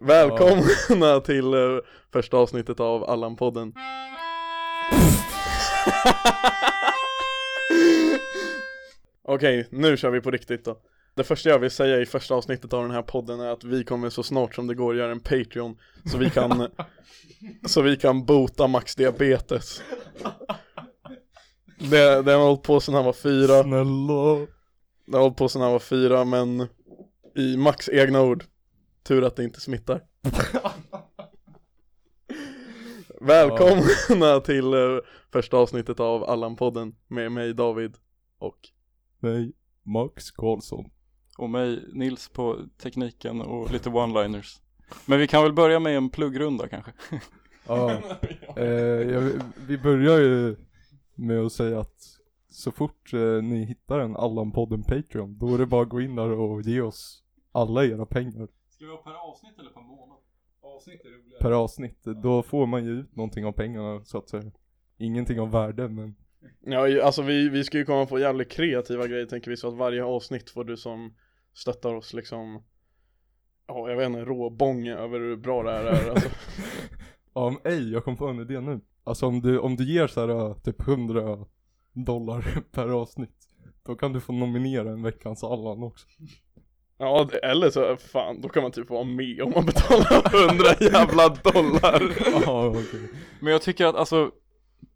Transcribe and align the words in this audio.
Välkomna 0.00 1.20
till 1.20 1.54
eh, 1.54 1.78
första 2.12 2.36
avsnittet 2.36 2.80
av 2.80 3.04
Allan-podden. 3.04 3.72
Okej, 9.24 9.68
nu 9.70 9.96
kör 9.96 10.10
vi 10.10 10.20
på 10.20 10.30
riktigt 10.30 10.64
då. 10.64 10.76
Det 11.14 11.24
första 11.24 11.48
jag 11.48 11.58
vill 11.58 11.70
säga 11.70 12.00
i 12.00 12.06
första 12.06 12.34
avsnittet 12.34 12.72
av 12.72 12.82
den 12.82 12.90
här 12.90 13.02
podden 13.02 13.40
är 13.40 13.48
att 13.48 13.64
vi 13.64 13.84
kommer 13.84 14.10
så 14.10 14.22
snart 14.22 14.54
som 14.54 14.66
det 14.66 14.74
går 14.74 14.96
göra 14.96 15.12
en 15.12 15.20
Patreon 15.20 15.76
Så 16.04 16.18
vi 16.18 16.30
kan 16.30 16.68
Så 17.66 17.82
vi 17.82 17.96
kan 17.96 18.24
bota 18.24 18.66
Max 18.66 18.94
diabetes. 18.94 19.82
Det, 21.78 22.22
det 22.22 22.32
har 22.32 22.44
hållit 22.44 22.62
på 22.62 22.80
sedan 22.80 22.94
han 22.94 23.04
var 23.04 23.12
fyra. 23.12 23.62
Snälla. 23.62 24.46
Det 25.06 25.16
har 25.16 25.20
hållit 25.20 25.36
på 25.36 25.48
sedan 25.48 25.62
han 25.62 25.72
var 25.72 25.78
fyra 25.78 26.24
men 26.24 26.68
I 27.36 27.56
Max 27.56 27.88
egna 27.88 28.22
ord 28.22 28.44
Tur 29.08 29.24
att 29.24 29.36
det 29.36 29.44
inte 29.44 29.60
smittar. 29.60 30.02
Välkomna 33.20 34.40
till 34.40 34.74
eh, 34.74 34.98
första 35.32 35.56
avsnittet 35.56 36.00
av 36.00 36.24
Allan-podden 36.24 36.94
med 37.06 37.32
mig 37.32 37.54
David 37.54 37.96
och 38.38 38.58
Nej, 39.20 39.52
Max 39.82 40.30
Karlsson. 40.30 40.90
Och 41.38 41.50
mig, 41.50 41.84
Nils 41.92 42.28
på 42.28 42.58
tekniken 42.82 43.40
och 43.40 43.72
lite 43.72 43.90
one-liners. 43.90 44.60
Men 45.06 45.18
vi 45.18 45.26
kan 45.26 45.42
väl 45.42 45.52
börja 45.52 45.80
med 45.80 45.96
en 45.96 46.10
pluggrunda 46.10 46.68
kanske? 46.68 46.92
Ja, 47.66 47.90
eh, 48.56 48.66
jag, 49.12 49.32
vi 49.66 49.78
börjar 49.78 50.18
ju 50.18 50.56
med 51.14 51.40
att 51.40 51.52
säga 51.52 51.80
att 51.80 52.02
så 52.50 52.72
fort 52.72 53.12
eh, 53.12 53.42
ni 53.42 53.64
hittar 53.64 53.98
en 53.98 54.16
Allan-podden 54.16 54.82
Patreon, 54.82 55.38
då 55.38 55.54
är 55.54 55.58
det 55.58 55.66
bara 55.66 55.82
att 55.82 55.88
gå 55.88 56.00
in 56.00 56.16
där 56.16 56.30
och 56.30 56.62
ge 56.62 56.80
oss 56.80 57.22
alla 57.52 57.84
era 57.84 58.06
pengar 58.06 58.48
Ska 58.78 58.86
vi 58.86 58.92
ha 58.92 58.98
per 58.98 59.30
avsnitt 59.30 59.58
eller 59.58 59.70
per 59.70 59.80
månad? 59.80 60.18
Avsnitt 60.60 61.04
är 61.04 61.08
roligare 61.08 61.42
per 61.42 61.50
avsnitt. 61.50 62.04
Då 62.22 62.42
får 62.42 62.66
man 62.66 62.84
ju 62.84 62.90
ut 62.90 63.16
någonting 63.16 63.44
av 63.44 63.52
pengarna 63.52 64.04
så 64.04 64.18
att 64.18 64.28
säga. 64.28 64.52
Ingenting 64.98 65.40
av 65.40 65.50
värde 65.50 65.88
men 65.88 66.14
Ja 66.60 67.04
alltså 67.04 67.22
vi, 67.22 67.48
vi 67.48 67.64
ska 67.64 67.78
ju 67.78 67.84
komma 67.84 68.06
på 68.06 68.18
jävligt 68.18 68.50
kreativa 68.50 69.06
grejer 69.06 69.26
tänker 69.26 69.50
vi 69.50 69.56
så 69.56 69.68
att 69.68 69.74
varje 69.74 70.04
avsnitt 70.04 70.50
får 70.50 70.64
du 70.64 70.76
som 70.76 71.14
stöttar 71.54 71.94
oss 71.94 72.14
liksom 72.14 72.64
Ja 73.66 73.90
jag 73.90 73.96
vet 73.96 74.06
inte, 74.06 74.24
råbång 74.24 74.88
över 74.88 75.20
hur 75.20 75.36
bra 75.36 75.62
det 75.62 75.70
här 75.70 75.84
är 75.84 76.10
alltså. 76.10 76.28
Ja 77.34 77.50
men 77.50 77.72
ej, 77.72 77.92
jag 77.92 78.04
kom 78.04 78.16
på 78.16 78.26
en 78.26 78.40
idé 78.40 78.60
nu. 78.60 78.80
Alltså 79.04 79.26
om 79.26 79.40
du, 79.40 79.58
om 79.58 79.76
du 79.76 79.92
ger 79.92 80.06
så 80.06 80.20
här 80.20 80.28
äh, 80.28 80.54
typ 80.54 80.88
100 80.88 81.46
dollar 81.92 82.64
per 82.72 82.88
avsnitt. 82.88 83.48
Då 83.82 83.94
kan 83.94 84.12
du 84.12 84.20
få 84.20 84.32
nominera 84.32 84.90
en 84.90 85.02
veckans 85.02 85.44
Allan 85.44 85.82
också. 85.82 86.06
Ja 86.98 87.28
eller 87.42 87.70
så, 87.70 87.96
fan 87.96 88.40
då 88.40 88.48
kan 88.48 88.62
man 88.62 88.72
typ 88.72 88.90
vara 88.90 89.04
med 89.04 89.42
om 89.42 89.52
man 89.54 89.66
betalar 89.66 90.48
100 90.48 90.64
jävla 90.80 91.28
dollar 91.28 92.02
Ja 92.44 92.68
okej. 92.68 93.10
Men 93.40 93.52
jag 93.52 93.62
tycker 93.62 93.86
att 93.86 93.94
alltså 93.96 94.30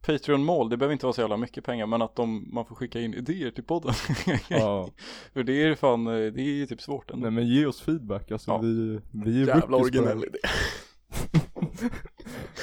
Patreon-mål, 0.07 0.69
det 0.69 0.77
behöver 0.77 0.93
inte 0.93 1.07
vara 1.07 1.13
så 1.15 1.21
jävla 1.21 1.37
mycket 1.37 1.65
pengar 1.65 1.87
men 1.87 2.03
att 2.03 2.17
de, 2.17 2.55
man 2.55 2.67
får 2.67 2.75
skicka 2.75 3.01
in 3.01 3.15
idéer 3.15 3.51
till 3.51 3.65
podden 3.65 3.95
Ja. 4.49 4.89
För 5.33 5.43
det 5.43 5.63
är 5.63 5.75
fan, 5.75 6.07
eh, 6.07 6.13
det 6.33 6.41
är 6.41 6.55
ju 6.55 6.67
typ 6.67 6.81
svårt 6.81 7.11
ändå 7.11 7.23
Nej 7.23 7.31
men 7.31 7.47
ge 7.49 7.67
oss 7.67 7.81
feedback 7.81 8.31
alltså 8.31 8.51
Ja. 8.51 8.59
vi, 8.59 9.01
vi 9.11 9.43
är 9.43 9.47
Jävla 9.47 9.55
det 9.67 9.77
här. 9.77 9.81
originell 9.83 10.25
idé 10.25 10.39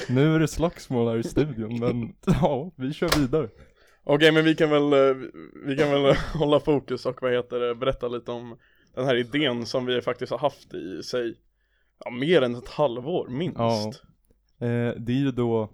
Nu 0.08 0.34
är 0.34 0.38
det 0.38 0.48
slagsmål 0.48 1.08
här 1.08 1.18
i 1.18 1.22
studion 1.22 1.78
men 1.80 2.12
ja, 2.40 2.72
vi 2.76 2.92
kör 2.92 3.18
vidare. 3.20 3.48
Okej 4.04 4.32
men 4.32 4.44
vi 4.44 4.54
kan 4.54 4.70
väl, 4.70 4.92
eh, 4.92 5.16
vi 5.66 5.76
kan 5.76 5.90
väl 5.90 6.14
hålla 6.34 6.60
fokus 6.60 7.06
och 7.06 7.22
vad 7.22 7.32
heter 7.32 7.60
det, 7.60 7.74
berätta 7.74 8.08
lite 8.08 8.30
om 8.30 8.56
den 8.94 9.04
här 9.04 9.16
idén 9.16 9.66
som 9.66 9.86
vi 9.86 10.02
faktiskt 10.02 10.32
har 10.32 10.38
haft 10.38 10.74
i 10.74 11.02
sig 11.02 11.34
Ja 12.04 12.10
mer 12.10 12.42
än 12.42 12.54
ett 12.54 12.68
halvår 12.68 13.28
minst 13.28 13.58
Ja. 13.58 13.92
Eh, 14.66 14.94
det 14.96 15.12
är 15.12 15.18
ju 15.18 15.30
då 15.30 15.70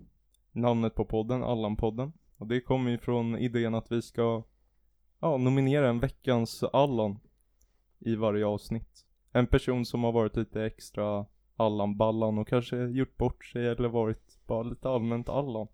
namnet 0.53 0.95
på 0.95 1.05
podden, 1.05 1.43
Allan-podden. 1.43 2.13
Och 2.37 2.47
det 2.47 2.61
kommer 2.61 2.91
ju 2.91 2.99
från 2.99 3.39
idén 3.39 3.75
att 3.75 3.93
vi 3.93 4.03
ska 4.03 4.43
ja, 5.21 5.37
nominera 5.37 5.89
en 5.89 6.01
veckans 6.01 6.63
Allan 6.63 7.19
i 7.99 8.17
varje 8.17 8.47
avsnitt. 8.47 9.05
En 9.33 9.47
person 9.47 9.87
som 9.87 10.05
har 10.05 10.13
varit 10.13 10.37
lite 10.37 10.65
extra 10.65 11.27
Allan-ballan 11.57 12.39
och 12.39 12.49
kanske 12.49 12.77
gjort 12.77 13.17
bort 13.17 13.45
sig 13.45 13.67
eller 13.67 13.89
varit 13.89 14.47
bara 14.47 14.63
lite 14.63 14.89
allmänt 14.89 15.29
Allan. 15.29 15.69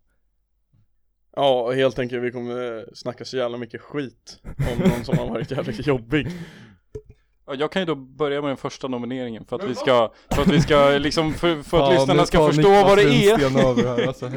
Ja 1.37 1.73
helt 1.73 1.99
enkelt 1.99 2.23
vi 2.23 2.33
kommer 2.33 2.89
snacka 2.95 3.25
så 3.25 3.37
jävla 3.37 3.59
mycket 3.59 3.81
skit 3.81 4.41
om 4.45 4.89
någon 4.89 5.05
som 5.05 5.19
har 5.19 5.29
varit 5.29 5.51
jävligt 5.51 5.87
jobbig 5.87 6.27
Jag 7.47 7.73
kan 7.73 7.83
ju 7.83 7.87
då 7.87 7.95
börja 7.95 8.41
med 8.41 8.51
den 8.51 8.57
första 8.57 8.89
nomineringen 8.89 9.45
för 9.45 9.57
att 9.57 9.65
vi 9.65 9.75
ska, 9.75 10.13
för 10.31 10.43
att 10.43 10.49
vi 10.49 10.61
ska 10.61 10.89
liksom, 10.89 11.35
för, 11.35 11.63
för 11.63 11.79
att 11.79 11.89
Fan, 11.89 11.95
lyssnarna 11.95 12.27
ska 12.27 12.47
förstå 12.47 12.69
Niklas 12.69 12.85
vad 12.85 12.99
det 12.99 13.05
är 13.05 13.69
över 13.69 13.83
här, 13.83 14.07
alltså. 14.07 14.31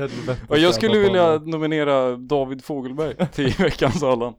Och 0.50 0.58
jag 0.58 0.76
skulle 0.76 1.00
vilja 1.00 1.38
nominera 1.38 2.16
David 2.16 2.64
Fogelberg 2.64 3.16
till 3.32 3.54
veckans 3.58 4.04
Allan 4.04 4.34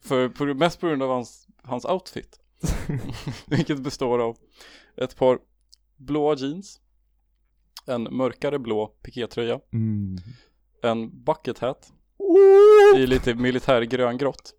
För 0.00 0.28
på, 0.28 0.44
mest 0.44 0.80
på 0.80 0.86
grund 0.86 1.02
av 1.02 1.08
hans, 1.10 1.46
hans 1.62 1.84
outfit 1.84 2.40
Vilket 3.46 3.78
består 3.78 4.18
av 4.18 4.36
ett 4.96 5.16
par 5.16 5.38
blåa 5.96 6.34
jeans 6.34 6.80
En 7.86 8.02
mörkare 8.02 8.58
blå 8.58 8.86
pikétröja 8.86 9.60
Mm. 9.72 10.16
En 10.82 11.24
bucket 11.24 11.58
hat 11.58 11.92
I 12.96 13.06
lite 13.06 13.34
militärgröngrått 13.34 14.54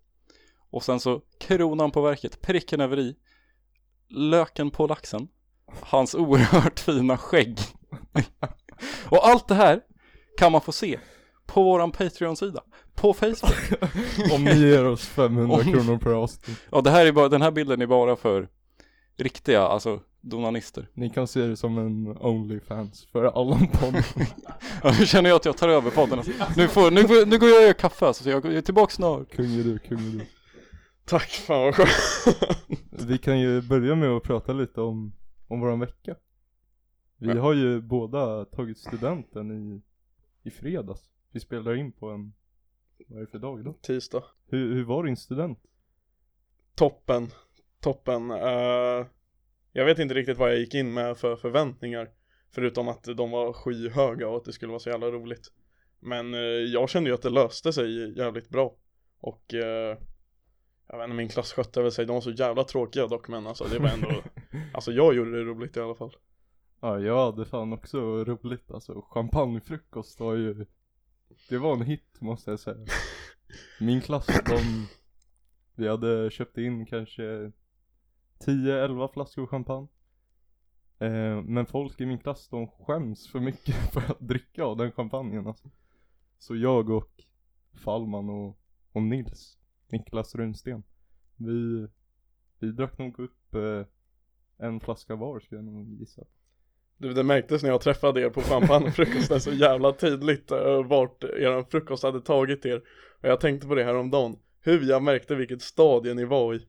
Och 0.70 0.84
sen 0.84 1.00
så 1.00 1.20
kronan 1.38 1.90
på 1.90 2.00
verket, 2.00 2.40
pricken 2.40 2.80
över 2.80 2.98
i 2.98 3.16
Löken 4.10 4.70
på 4.70 4.86
laxen 4.86 5.28
Hans 5.82 6.14
oerhört 6.14 6.80
fina 6.80 7.18
skägg 7.18 7.58
Och 9.10 9.28
allt 9.28 9.48
det 9.48 9.54
här 9.54 9.80
kan 10.38 10.52
man 10.52 10.60
få 10.60 10.72
se 10.72 10.98
på 11.46 11.62
våran 11.62 11.90
Patreon-sida 11.92 12.62
På 12.94 13.12
Facebook 13.14 13.82
Om 14.32 14.44
ni 14.44 14.54
ger 14.60 14.84
oss 14.84 15.06
500 15.06 15.56
Om- 15.56 15.72
kronor 15.72 15.98
per 15.98 16.10
avsnitt. 16.10 16.58
Och 16.70 16.82
det 16.82 16.90
här 16.90 17.06
är 17.06 17.12
bara, 17.12 17.28
den 17.28 17.42
här 17.42 17.50
bilden 17.50 17.82
är 17.82 17.86
bara 17.86 18.16
för 18.16 18.48
riktiga, 19.16 19.62
alltså 19.62 20.00
donanister 20.20 20.88
Ni 20.94 21.10
kan 21.10 21.26
se 21.26 21.40
det 21.40 21.56
som 21.56 21.78
en 21.78 22.16
Onlyfans 22.20 23.06
för 23.12 23.24
Allan-podden. 23.24 24.02
Ja, 24.82 24.94
nu 24.98 25.06
känner 25.06 25.30
jag 25.30 25.36
att 25.36 25.44
jag 25.44 25.56
tar 25.56 25.68
över 25.68 25.90
podden 25.90 26.18
alltså. 26.18 26.32
nu, 26.56 26.68
får, 26.68 26.90
nu, 26.90 27.02
går- 27.02 27.26
nu 27.26 27.38
går 27.38 27.48
jag 27.48 27.58
och 27.58 27.64
gör 27.66 27.72
kaffe 27.72 28.06
alltså, 28.06 28.22
så 28.24 28.30
jag 28.30 28.44
jag 28.44 28.54
är 28.54 28.60
tillbaka 28.60 28.94
snart 28.94 29.30
Kung 29.30 29.54
är 29.60 29.64
du, 29.64 29.78
kung 29.78 29.98
är 29.98 30.02
du. 30.18 30.26
Tack 31.08 31.28
fan 31.30 31.60
vad 31.62 31.74
skönt 31.74 32.36
Vi 33.08 33.18
kan 33.18 33.40
ju 33.40 33.60
börja 33.62 33.94
med 33.94 34.08
att 34.10 34.22
prata 34.22 34.52
lite 34.52 34.80
om, 34.80 35.12
om 35.48 35.60
våran 35.60 35.80
vecka. 35.80 36.16
Vi 37.16 37.28
Ja. 37.28 37.40
har 37.40 37.52
ju 37.54 37.80
båda 37.80 38.44
tagit 38.44 38.78
studenten 38.78 39.50
i, 39.50 39.82
i 40.42 40.50
fredags. 40.50 41.10
Vi 41.32 41.40
spelar 41.40 41.74
in 41.74 41.92
på 41.92 42.10
en, 42.10 42.32
vad 43.08 43.18
är 43.18 43.20
det 43.24 43.30
för 43.30 43.38
dag 43.38 43.64
då? 43.64 43.72
Tisdag 43.72 44.22
Hur, 44.46 44.74
hur 44.74 44.84
var 44.84 45.04
din 45.04 45.16
student? 45.16 45.58
Toppen, 46.74 47.28
toppen. 47.80 48.30
Eh, 48.30 49.06
jag 49.72 49.84
vet 49.84 49.98
inte 49.98 50.14
riktigt 50.14 50.38
vad 50.38 50.50
jag 50.50 50.58
gick 50.58 50.74
in 50.74 50.94
med 50.94 51.16
för 51.16 51.36
förväntningar. 51.36 52.10
Förutom 52.50 52.88
att 52.88 53.04
de 53.04 53.30
var 53.30 53.52
skyhöga 53.52 54.28
och 54.28 54.36
att 54.36 54.44
det 54.44 54.52
skulle 54.52 54.70
vara 54.70 54.80
så 54.80 54.88
jävla 54.90 55.06
roligt. 55.06 55.52
Men 56.00 56.34
eh, 56.34 56.40
jag 56.40 56.88
kände 56.90 57.10
ju 57.10 57.14
att 57.14 57.22
det 57.22 57.30
löste 57.30 57.72
sig 57.72 58.18
jävligt 58.18 58.48
bra. 58.48 58.76
Och 59.20 59.54
eh, 59.54 59.98
jag 60.88 60.98
vet 60.98 61.04
inte, 61.04 61.16
min 61.16 61.28
klass 61.28 61.52
skötte 61.52 61.82
väl 61.82 61.92
sig. 61.92 62.06
De 62.06 62.12
var 62.12 62.20
så 62.20 62.30
jävla 62.30 62.64
tråkiga 62.64 63.06
dock 63.06 63.28
men 63.28 63.46
alltså 63.46 63.64
det 63.64 63.78
var 63.78 63.88
ändå 63.88 64.08
Alltså 64.74 64.92
jag 64.92 65.14
gjorde 65.14 65.30
det 65.30 65.44
roligt 65.44 65.76
i 65.76 65.80
alla 65.80 65.94
fall. 65.94 66.16
Ja, 66.80 66.98
jag 66.98 67.24
hade 67.24 67.44
fan 67.44 67.72
också 67.72 68.24
roligt 68.24 68.70
alltså. 68.70 69.02
Champagnefrukost 69.02 70.20
var 70.20 70.34
ju, 70.34 70.66
det 71.48 71.58
var 71.58 71.72
en 71.72 71.82
hit 71.82 72.20
måste 72.20 72.50
jag 72.50 72.60
säga. 72.60 72.86
Min 73.80 74.00
klass, 74.00 74.26
de, 74.26 74.86
vi 75.74 75.88
hade 75.88 76.30
köpt 76.30 76.58
in 76.58 76.86
kanske 76.86 77.52
10-11 78.38 79.12
flaskor 79.12 79.46
champagne. 79.46 79.88
Eh, 80.98 81.42
men 81.42 81.66
folk 81.66 82.00
i 82.00 82.06
min 82.06 82.18
klass 82.18 82.48
de 82.48 82.68
skäms 82.68 83.28
för 83.28 83.40
mycket 83.40 83.74
för 83.92 84.00
att 84.00 84.20
dricka 84.20 84.64
av 84.64 84.76
den 84.76 84.92
champagnen 84.92 85.46
alltså. 85.46 85.70
Så 86.38 86.56
jag 86.56 86.90
och 86.90 87.24
Fallman 87.72 88.30
och, 88.30 88.58
och 88.92 89.02
Nils, 89.02 89.57
Niklas 89.88 90.34
Runsten, 90.34 90.82
vi, 91.36 91.88
vi 92.58 92.72
drack 92.72 92.98
nog 92.98 93.18
upp 93.18 93.54
eh, 93.54 93.86
en 94.66 94.80
flaska 94.80 95.16
var 95.16 95.40
skulle 95.40 95.58
jag 95.58 95.64
nog 95.64 96.00
gissa. 96.00 96.22
Du, 96.98 97.12
det 97.12 97.22
märktes 97.22 97.62
när 97.62 97.70
jag 97.70 97.80
träffade 97.80 98.20
er 98.20 98.30
på 98.30 98.40
champagnefrukosten 98.40 99.40
så 99.40 99.52
jävla 99.52 99.92
tydligt 99.92 100.52
uh, 100.52 100.86
vart 100.86 101.24
er 101.24 101.70
frukost 101.70 102.02
hade 102.02 102.20
tagit 102.20 102.66
er. 102.66 102.82
Och 103.20 103.28
jag 103.28 103.40
tänkte 103.40 103.66
på 103.66 103.74
det 103.74 103.84
här 103.84 103.96
om 103.96 104.10
dagen. 104.10 104.36
Hur 104.60 104.88
jag 104.88 105.02
märkte 105.02 105.34
vilket 105.34 105.62
stadie 105.62 106.14
ni 106.14 106.24
var 106.24 106.54
i. 106.54 106.66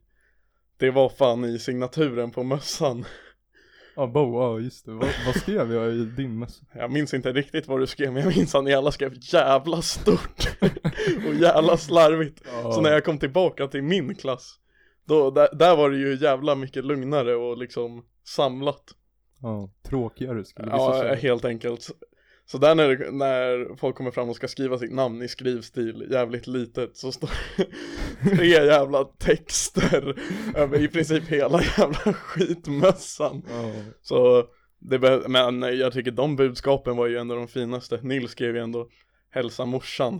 Det 0.77 0.91
var 0.91 1.09
fan 1.09 1.45
i 1.45 1.59
signaturen 1.59 2.31
på 2.31 2.43
mössan. 2.43 3.05
Ja, 3.99 4.07
Bo, 4.07 4.41
ja 4.41 4.59
just 4.59 4.85
det. 4.85 4.91
Vad, 4.91 5.09
vad 5.25 5.35
skrev 5.35 5.73
jag 5.73 5.93
i 5.93 6.05
din 6.05 6.39
mess? 6.39 6.61
Jag 6.73 6.91
minns 6.91 7.13
inte 7.13 7.31
riktigt 7.33 7.67
vad 7.67 7.79
du 7.79 7.87
skrev 7.87 8.13
men 8.13 8.23
jag 8.23 8.37
minns 8.37 8.55
att 8.55 8.63
ni 8.63 8.73
alla 8.73 8.91
skrev 8.91 9.13
jävla 9.19 9.81
stort 9.81 10.49
och 11.27 11.33
jävla 11.33 11.77
slarvigt. 11.77 12.43
Så 12.63 12.81
när 12.81 12.91
jag 12.91 13.05
kom 13.05 13.17
tillbaka 13.17 13.67
till 13.67 13.83
min 13.83 14.15
klass 14.15 14.55
Då, 15.05 15.31
där, 15.31 15.47
där 15.53 15.75
var 15.75 15.89
det 15.89 15.97
ju 15.97 16.15
jävla 16.15 16.55
mycket 16.55 16.85
lugnare 16.85 17.35
och 17.35 17.57
liksom 17.57 18.05
samlat 18.23 18.83
Ja, 19.41 19.69
tråkigare 19.83 20.45
skulle 20.45 20.71
vissa 20.71 20.77
Ja, 20.77 20.99
säga. 21.01 21.15
helt 21.15 21.45
enkelt. 21.45 21.87
Så 22.51 22.57
där 22.57 22.75
när, 22.75 23.11
när 23.11 23.75
folk 23.75 23.95
kommer 23.95 24.11
fram 24.11 24.29
och 24.29 24.35
ska 24.35 24.47
skriva 24.47 24.77
sitt 24.77 24.91
namn 24.93 25.21
i 25.21 25.27
skrivstil 25.27 26.07
jävligt 26.11 26.47
litet 26.47 26.97
så 26.97 27.11
står 27.11 27.29
tre 28.35 28.47
jävla 28.47 29.03
texter 29.03 30.15
över 30.55 30.81
i 30.81 30.87
princip 30.87 31.23
hela 31.27 31.61
jävla 31.77 32.13
skitmössan. 32.13 33.41
Ja. 33.49 33.73
Så 34.01 34.43
det 34.79 35.27
men 35.27 35.61
jag 35.61 35.93
tycker 35.93 36.11
de 36.11 36.35
budskapen 36.35 36.97
var 36.97 37.07
ju 37.07 37.17
ändå 37.17 37.35
de 37.35 37.47
finaste. 37.47 37.99
Nils 38.01 38.31
skrev 38.31 38.55
ju 38.55 38.61
ändå 38.61 38.89
hälsa 39.29 39.65
morsan. 39.65 40.19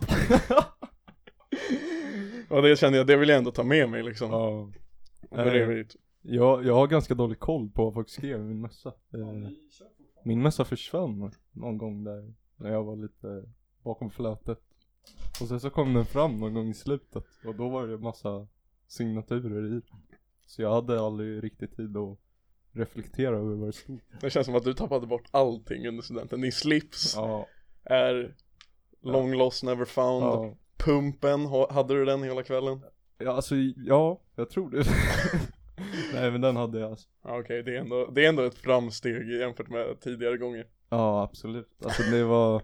och 2.48 2.62
det 2.62 2.78
kände 2.78 2.98
jag, 2.98 3.06
det 3.06 3.16
vill 3.16 3.28
jag 3.28 3.38
ändå 3.38 3.50
ta 3.50 3.62
med 3.62 3.88
mig 3.88 4.02
liksom. 4.02 4.30
ja. 4.30 4.72
Det 5.30 5.36
var 5.44 5.72
ju- 5.72 5.86
Jag, 6.22 6.66
jag 6.66 6.74
har 6.74 6.86
ganska 6.86 7.14
dålig 7.14 7.38
koll 7.38 7.70
på 7.70 7.84
vad 7.84 7.94
folk 7.94 8.08
skrev 8.10 8.40
i 8.40 8.42
min 8.44 8.60
mössa. 8.60 8.88
Eh, 8.88 9.20
min 10.22 10.42
mössa 10.42 10.64
försvann 10.64 11.32
någon 11.52 11.78
gång 11.78 12.04
där 12.04 12.34
när 12.56 12.70
jag 12.72 12.84
var 12.84 12.96
lite 12.96 13.42
bakom 13.82 14.10
flötet. 14.10 14.60
Och 15.40 15.48
sen 15.48 15.60
så 15.60 15.70
kom 15.70 15.94
den 15.94 16.04
fram 16.06 16.36
någon 16.36 16.54
gång 16.54 16.68
i 16.68 16.74
slutet 16.74 17.24
och 17.46 17.54
då 17.54 17.68
var 17.68 17.86
det 17.86 17.98
massa 17.98 18.46
signaturer 18.88 19.78
i. 19.78 19.82
Så 20.46 20.62
jag 20.62 20.74
hade 20.74 21.00
aldrig 21.00 21.44
riktigt 21.44 21.76
tid 21.76 21.96
att 21.96 22.18
reflektera 22.72 23.36
över 23.36 23.54
vad 23.54 23.68
det 23.68 23.72
stod. 23.72 24.00
Det 24.20 24.30
känns 24.30 24.46
som 24.46 24.54
att 24.56 24.64
du 24.64 24.74
tappade 24.74 25.06
bort 25.06 25.28
allting 25.30 25.88
under 25.88 26.02
studenten. 26.02 26.40
Din 26.40 26.52
slips 26.52 27.12
Ja, 27.16 27.46
är 27.84 28.34
long 29.02 29.32
lost 29.34 29.62
never 29.62 29.84
found. 29.84 30.24
ja. 30.24 30.54
Pumpen, 30.76 31.46
ha- 31.46 31.72
hade 31.72 31.94
du 31.94 32.04
den 32.04 32.22
hela 32.22 32.42
kvällen? 32.42 32.80
Ja 33.18 33.32
alltså, 33.32 33.54
ja, 33.76 34.20
jag 34.36 34.50
tror 34.50 34.70
det. 34.70 34.84
Men 36.20 36.40
den 36.40 36.56
hade 36.56 36.80
jag 36.80 36.90
alltså. 36.90 37.08
Ja, 37.22 37.40
Okej, 37.40 37.62
det, 37.62 37.76
är 37.76 37.80
ändå, 37.80 38.06
det 38.06 38.24
är 38.24 38.28
ändå 38.28 38.42
ett 38.42 38.54
framsteg 38.58 39.28
jämfört 39.30 39.68
med 39.68 40.00
tidigare 40.00 40.36
gånger. 40.36 40.66
Ja 40.88 41.22
absolut. 41.22 41.84
Alltså 41.84 42.02
det 42.02 42.24
var, 42.24 42.62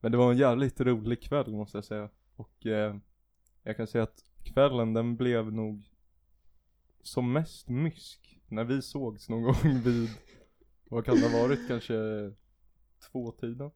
men 0.00 0.12
det 0.12 0.18
var 0.18 0.30
en 0.30 0.38
jävligt 0.38 0.80
rolig 0.80 1.22
kväll 1.22 1.50
måste 1.50 1.76
jag 1.76 1.84
säga. 1.84 2.08
Och 2.36 2.66
eh, 2.66 2.96
jag 3.62 3.76
kan 3.76 3.86
säga 3.86 4.04
att 4.04 4.24
kvällen 4.44 4.94
den 4.94 5.16
blev 5.16 5.52
nog 5.52 5.82
som 7.02 7.32
mest 7.32 7.68
mysk 7.68 8.40
när 8.48 8.64
vi 8.64 8.82
sågs 8.82 9.28
någon 9.28 9.42
gång 9.42 9.54
vid, 9.84 10.08
vad 10.88 11.04
kan 11.04 11.14
det 11.14 11.28
ha 11.28 11.42
varit, 11.42 11.68
kanske 11.68 11.94
två 13.12 13.30
tiden? 13.32 13.70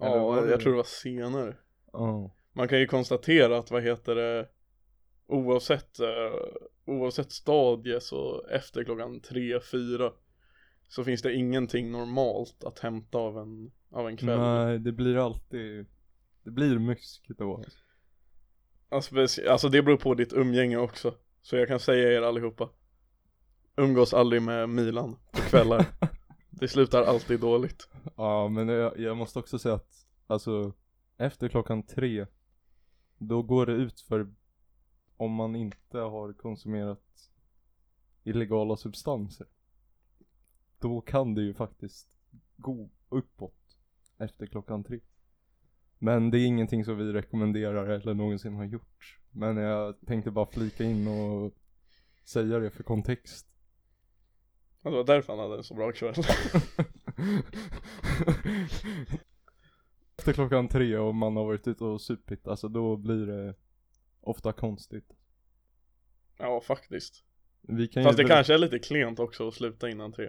Eller 0.00 0.18
var 0.18 0.36
Ja, 0.36 0.50
jag 0.50 0.60
tror 0.60 0.72
det 0.72 0.76
var 0.76 0.84
senare. 0.84 1.56
Ja. 1.92 2.30
Man 2.52 2.68
kan 2.68 2.80
ju 2.80 2.86
konstatera 2.86 3.58
att, 3.58 3.70
vad 3.70 3.82
heter 3.82 4.14
det, 4.14 4.48
oavsett, 5.32 6.00
eh, 6.00 6.06
oavsett 6.84 7.32
stadie 7.32 8.00
så 8.00 8.46
efter 8.50 8.84
klockan 8.84 9.20
tre 9.20 9.60
fyra 9.60 10.12
så 10.88 11.04
finns 11.04 11.22
det 11.22 11.34
ingenting 11.34 11.92
normalt 11.92 12.64
att 12.64 12.78
hämta 12.78 13.18
av 13.18 13.38
en, 13.38 13.72
av 13.90 14.08
en 14.08 14.16
kväll. 14.16 14.40
Nej 14.40 14.78
det 14.78 14.92
blir 14.92 15.16
alltid, 15.16 15.86
det 16.42 16.50
blir 16.50 16.78
mysk 16.78 17.26
då. 17.38 17.64
Alltså, 18.88 19.14
alltså 19.48 19.68
det 19.68 19.82
beror 19.82 19.96
på 19.96 20.14
ditt 20.14 20.32
umgänge 20.32 20.76
också. 20.76 21.14
Så 21.42 21.56
jag 21.56 21.68
kan 21.68 21.80
säga 21.80 22.12
er 22.12 22.22
allihopa. 22.22 22.68
Umgås 23.76 24.14
aldrig 24.14 24.42
med 24.42 24.68
Milan 24.68 25.16
på 25.30 25.40
kvällar. 25.40 25.86
det 26.50 26.68
slutar 26.68 27.02
alltid 27.02 27.40
dåligt. 27.40 27.88
Ja 28.16 28.48
men 28.48 28.68
jag, 28.68 28.98
jag 28.98 29.16
måste 29.16 29.38
också 29.38 29.58
säga 29.58 29.74
att, 29.74 30.06
alltså 30.26 30.72
efter 31.16 31.48
klockan 31.48 31.82
tre, 31.82 32.26
då 33.18 33.42
går 33.42 33.66
det 33.66 33.72
ut 33.72 34.00
för 34.00 34.26
om 35.22 35.32
man 35.32 35.56
inte 35.56 35.98
har 35.98 36.32
konsumerat 36.32 37.30
illegala 38.24 38.76
substanser. 38.76 39.46
Då 40.78 41.00
kan 41.00 41.34
det 41.34 41.42
ju 41.42 41.54
faktiskt 41.54 42.18
gå 42.56 42.88
uppåt 43.08 43.76
efter 44.18 44.46
klockan 44.46 44.84
tre. 44.84 45.00
Men 45.98 46.30
det 46.30 46.38
är 46.38 46.46
ingenting 46.46 46.84
som 46.84 46.96
vi 46.98 47.12
rekommenderar 47.12 47.86
eller 47.86 48.14
någonsin 48.14 48.54
har 48.54 48.64
gjort. 48.64 49.18
Men 49.30 49.56
jag 49.56 49.94
tänkte 50.06 50.30
bara 50.30 50.46
flika 50.46 50.84
in 50.84 51.08
och 51.08 51.52
säga 52.24 52.58
det 52.58 52.70
för 52.70 52.82
kontext. 52.82 53.46
Ja, 54.82 54.90
Det 54.90 54.96
var 54.96 55.04
därför 55.04 55.32
han 55.32 55.42
hade 55.42 55.56
en 55.56 55.64
så 55.64 55.74
bra 55.74 55.92
kväll. 55.92 56.14
Efter 60.18 60.32
klockan 60.32 60.68
tre 60.68 60.98
och 60.98 61.14
man 61.14 61.36
har 61.36 61.44
varit 61.44 61.68
ute 61.68 61.84
och 61.84 62.00
supit, 62.00 62.48
alltså 62.48 62.68
då 62.68 62.96
blir 62.96 63.26
det 63.26 63.54
ofta 64.22 64.52
konstigt. 64.52 65.12
ja 66.38 66.60
faktiskt. 66.60 67.24
Vi 67.60 67.88
kan 67.88 68.04
Fast 68.04 68.18
ju 68.18 68.22
det 68.22 68.28
kanske 68.28 68.54
är 68.54 68.58
lite 68.58 68.78
klent 68.78 69.18
också 69.18 69.48
att 69.48 69.54
sluta 69.54 69.90
innan 69.90 70.12
tre. 70.12 70.28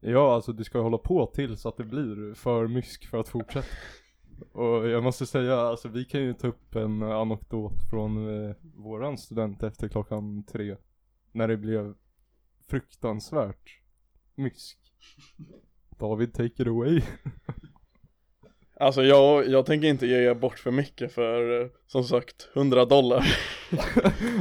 Ja, 0.00 0.34
alltså 0.34 0.52
du 0.52 0.64
ska 0.64 0.80
hålla 0.80 0.98
på 0.98 1.26
tills 1.26 1.66
att 1.66 1.76
det 1.76 1.84
blir 1.84 2.34
för 2.34 2.66
mysk 2.66 3.06
för 3.06 3.18
att 3.18 3.28
fortsätta. 3.28 3.68
Och 4.52 4.88
jag 4.88 5.02
måste 5.02 5.26
säga, 5.26 5.56
alltså 5.56 5.88
vi 5.88 6.04
kan 6.04 6.20
ju 6.20 6.34
ta 6.34 6.48
upp 6.48 6.74
en 6.74 7.02
anekdot 7.02 7.82
från 7.90 8.44
eh, 8.44 8.54
våran 8.74 9.18
student 9.18 9.62
efter 9.62 9.88
klockan 9.88 10.44
tre. 10.44 10.76
När 11.32 11.48
det 11.48 11.56
blev 11.56 11.94
fruktansvärt 12.66 13.80
mysk. 14.34 14.78
David, 15.98 16.34
take 16.34 16.62
it 16.62 16.68
away. 16.68 17.02
Alltså 18.80 19.02
jag, 19.02 19.48
jag 19.48 19.66
tänker 19.66 19.88
inte 19.88 20.06
ge 20.06 20.34
bort 20.34 20.58
för 20.58 20.70
mycket 20.70 21.12
för 21.12 21.60
eh, 21.62 21.68
som 21.86 22.04
sagt 22.04 22.48
100 22.54 22.84
dollar. 22.84 23.26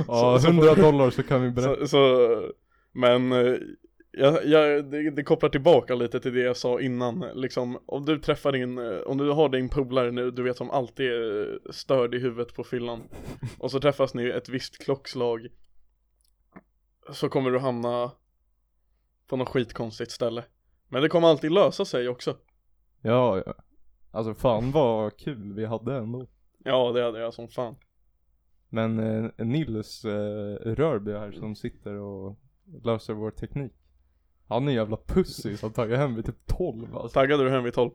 ja, 0.07 0.37
Så- 0.37 0.39
så- 0.39 0.47
100 0.47 0.75
dollar 0.75 1.09
så 1.09 1.23
kan 1.23 1.41
vi 1.41 1.51
berätta. 1.51 1.79
Så, 1.79 1.87
så 1.87 2.51
men 2.91 3.31
eh, 3.31 3.55
jag, 4.11 4.45
jag, 4.45 4.85
det, 4.85 5.09
det 5.11 5.23
kopplar 5.23 5.49
tillbaka 5.49 5.95
lite 5.95 6.19
till 6.19 6.33
det 6.33 6.41
jag 6.41 6.57
sa 6.57 6.81
innan. 6.81 7.25
Liksom 7.33 7.79
om 7.85 8.05
du 8.05 8.19
träffar 8.19 8.51
din, 8.51 8.77
eh, 8.77 8.97
om 8.99 9.17
du 9.17 9.29
har 9.31 9.49
din 9.49 9.69
polare 9.69 10.11
nu, 10.11 10.31
du 10.31 10.43
vet 10.43 10.57
som 10.57 10.71
alltid 10.71 11.05
är 11.11 11.59
störd 11.71 12.15
i 12.15 12.19
huvudet 12.19 12.53
på 12.55 12.63
fyllan. 12.63 13.03
Och 13.59 13.71
så 13.71 13.79
träffas 13.79 14.13
ni 14.13 14.25
ett 14.29 14.49
visst 14.49 14.83
klockslag. 14.83 15.47
Så 17.11 17.29
kommer 17.29 17.51
du 17.51 17.59
hamna 17.59 18.11
på 19.27 19.37
något 19.37 19.49
skitkonstigt 19.49 20.11
ställe. 20.11 20.43
Men 20.89 21.01
det 21.01 21.09
kommer 21.09 21.27
alltid 21.27 21.51
lösa 21.51 21.85
sig 21.85 22.09
också. 22.09 22.37
Ja, 23.01 23.43
ja. 23.45 23.53
Alltså 24.17 24.33
fan 24.33 24.71
vad 24.71 25.17
kul 25.17 25.53
vi 25.53 25.65
hade 25.65 25.95
ändå. 25.95 26.27
Ja 26.63 26.91
det 26.91 27.03
hade 27.03 27.19
jag 27.19 27.33
som 27.33 27.47
fan. 27.47 27.75
Men 28.69 28.99
eh, 28.99 29.45
Nils 29.45 30.05
eh, 30.05 30.55
Rörby 30.75 31.11
här 31.11 31.31
som 31.31 31.55
sitter 31.55 31.93
och 31.93 32.39
löser 32.83 33.13
vår 33.13 33.31
teknik. 33.31 33.73
Han 34.47 34.63
är 34.63 34.67
en 34.67 34.75
jävla 34.75 34.97
pussy 34.97 35.57
som 35.57 35.73
taggar 35.73 35.97
hem 35.97 36.15
vid 36.15 36.25
typ 36.25 36.45
12 36.45 36.95
alltså. 36.95 37.19
Taggade 37.19 37.43
du 37.43 37.49
hem 37.49 37.63
vid 37.63 37.73
12? 37.73 37.91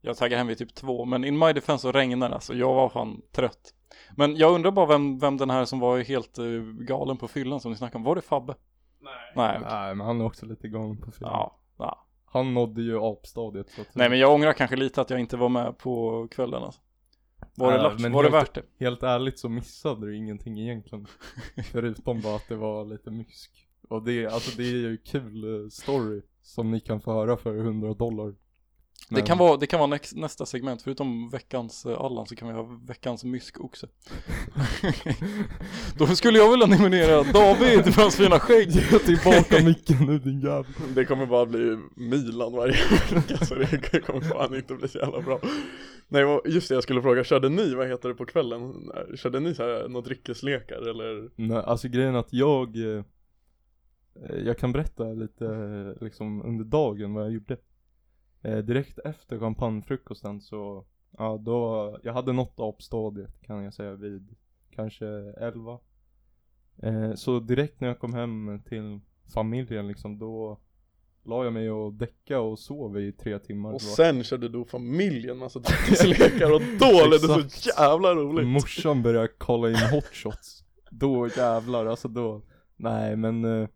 Jag 0.00 0.16
taggar 0.16 0.38
hem 0.38 0.46
vid 0.46 0.58
typ 0.58 0.74
två, 0.74 1.04
men 1.04 1.24
in 1.24 1.38
my 1.38 1.52
defense 1.52 1.82
så 1.82 1.92
regnar 1.92 2.28
det 2.28 2.34
alltså. 2.34 2.54
Jag 2.54 2.74
var 2.74 2.88
fan 2.88 3.22
trött. 3.32 3.74
Men 4.16 4.36
jag 4.36 4.54
undrar 4.54 4.70
bara 4.70 4.86
vem, 4.86 5.18
vem 5.18 5.36
den 5.36 5.50
här 5.50 5.64
som 5.64 5.80
var 5.80 5.98
helt 5.98 6.38
uh, 6.38 6.72
galen 6.72 7.16
på 7.16 7.28
fyllan 7.28 7.60
som 7.60 7.70
ni 7.70 7.78
snackade 7.78 7.98
om. 7.98 8.04
Var 8.04 8.14
det 8.14 8.22
Fabbe? 8.22 8.54
Nej. 9.00 9.32
Nej, 9.36 9.58
okej. 9.58 9.68
Nej 9.70 9.94
men 9.94 10.06
han 10.06 10.20
är 10.20 10.24
också 10.24 10.46
lite 10.46 10.68
galen 10.68 10.96
på 10.96 11.10
film. 11.10 11.30
Ja, 11.30 11.60
ja. 11.78 12.07
Han 12.30 12.54
nådde 12.54 12.82
ju 12.82 12.98
apstadiet 13.00 13.70
så 13.70 13.80
att 13.80 13.94
Nej 13.94 14.08
men 14.10 14.18
jag 14.18 14.34
ångrar 14.34 14.52
kanske 14.52 14.76
lite 14.76 15.00
att 15.00 15.10
jag 15.10 15.20
inte 15.20 15.36
var 15.36 15.48
med 15.48 15.78
på 15.78 16.28
kvällen 16.30 16.62
alltså. 16.62 16.80
Var 17.54 17.70
det, 17.72 17.76
Ja, 17.76 17.82
lax, 17.82 18.02
men 18.02 18.12
var 18.12 18.22
det 18.22 18.30
helt- 18.30 18.48
värt 18.48 18.54
det? 18.54 18.84
Helt 18.84 19.02
ärligt 19.02 19.38
så 19.38 19.48
missade 19.48 20.06
du 20.06 20.16
ingenting 20.16 20.60
egentligen. 20.60 21.06
Förutom 21.72 22.20
bara 22.20 22.36
att 22.36 22.48
det 22.48 22.56
var 22.56 22.84
lite 22.84 23.10
mysk. 23.10 23.68
Och 23.88 24.02
det, 24.02 24.26
alltså 24.26 24.56
det 24.56 24.62
är 24.62 24.72
ju 24.72 24.96
kul 24.96 25.62
eh, 25.64 25.68
story 25.68 26.22
som 26.42 26.70
ni 26.70 26.80
kan 26.80 27.00
få 27.00 27.12
höra 27.12 27.36
för 27.36 27.56
100 27.58 27.94
dollar. 27.94 28.34
Det 29.10 29.14
Men- 29.16 29.24
kan 29.24 29.38
vara, 29.38 29.56
det 29.56 29.66
kan 29.66 29.80
vara 29.80 29.98
nästa 30.14 30.46
segment, 30.46 30.82
förutom 30.82 31.30
veckans 31.30 31.86
uh, 31.86 32.00
Allan 32.00 32.26
så 32.26 32.36
kan 32.36 32.48
vi 32.48 32.54
ha 32.54 32.62
veckans 32.86 33.24
myskoxe. 33.24 33.88
Då 35.98 36.06
skulle 36.06 36.38
jag 36.38 36.50
vilja 36.50 36.66
nominera 36.66 37.22
David 37.22 37.94
för 37.94 38.02
hans 38.02 38.16
fina 38.16 38.38
skägg. 38.38 38.68
Ge 38.70 38.98
tillbaka 38.98 39.64
micken 39.64 40.06
nu 40.06 40.18
din 40.18 40.40
jävel. 40.40 40.64
Det 40.94 41.04
kommer 41.04 41.26
bara 41.26 41.46
bli 41.46 41.78
Milan 41.96 42.52
varje 42.52 42.74
vecka 43.10 43.44
så 43.44 43.54
det 43.54 44.00
kommer 44.06 44.20
fan 44.20 44.54
inte 44.54 44.74
bli 44.74 44.88
så 44.88 44.98
jävla 44.98 45.20
bra 45.20 45.40
Nej 46.08 46.40
just 46.44 46.68
det 46.68 46.74
jag 46.74 46.82
skulle 46.82 47.02
fråga, 47.02 47.24
körde 47.24 47.48
ni, 47.48 47.74
vad 47.74 47.88
heter 47.88 48.08
det 48.08 48.14
på 48.14 48.26
kvällen? 48.26 48.90
Körde 49.14 49.40
ni 49.40 49.54
så 49.54 49.62
här 49.62 49.88
något 49.88 50.04
dryckeslekar 50.04 50.88
eller? 50.90 51.30
Nej, 51.36 51.62
alltså 51.66 51.88
grejen 51.88 52.14
är 52.14 52.18
att 52.18 52.32
jag 52.32 52.76
eh, 52.76 53.04
Jag 54.44 54.58
kan 54.58 54.72
berätta 54.72 55.04
lite 55.04 55.46
eh, 55.46 56.04
liksom 56.04 56.42
under 56.42 56.64
dagen 56.64 57.14
vad 57.14 57.24
jag 57.24 57.32
gjorde 57.32 57.56
eh, 58.42 58.58
Direkt 58.58 58.98
efter 58.98 59.38
champagnefrukosten 59.38 60.40
så 60.40 60.84
Ja 61.18 61.40
då, 61.40 61.98
jag 62.02 62.12
hade 62.12 62.32
nått 62.32 62.54
apstadiet 62.56 63.40
kan 63.40 63.64
jag 63.64 63.74
säga 63.74 63.94
vid 63.94 64.36
kanske 64.70 65.06
11 65.40 65.78
eh, 66.82 67.14
Så 67.14 67.40
direkt 67.40 67.80
när 67.80 67.88
jag 67.88 67.98
kom 67.98 68.14
hem 68.14 68.62
till 68.68 69.00
familjen 69.34 69.88
liksom 69.88 70.18
då 70.18 70.60
La 71.24 71.44
jag 71.44 71.52
mig 71.52 71.70
och 71.70 71.92
däcka 71.92 72.40
och 72.40 72.58
sov 72.58 73.00
i 73.00 73.12
tre 73.12 73.38
timmar. 73.38 73.72
Och 73.72 73.82
sen 73.82 74.24
körde 74.24 74.48
du 74.48 74.64
familjen 74.64 75.38
massa 75.38 75.58
dryckeslekar 75.58 76.54
och 76.54 76.60
då 76.60 77.08
blev 77.08 77.20
det 77.20 77.48
så 77.50 77.68
jävla 77.78 78.14
roligt. 78.14 78.46
Morsan 78.46 79.02
började 79.02 79.28
kolla 79.38 79.70
in 79.70 79.76
hotshots. 79.76 80.64
Då 80.90 81.28
jävlar, 81.36 81.86
alltså 81.86 82.08
då 82.08 82.42
Nej 82.76 83.16
men 83.16 83.44
eh, 83.44 83.68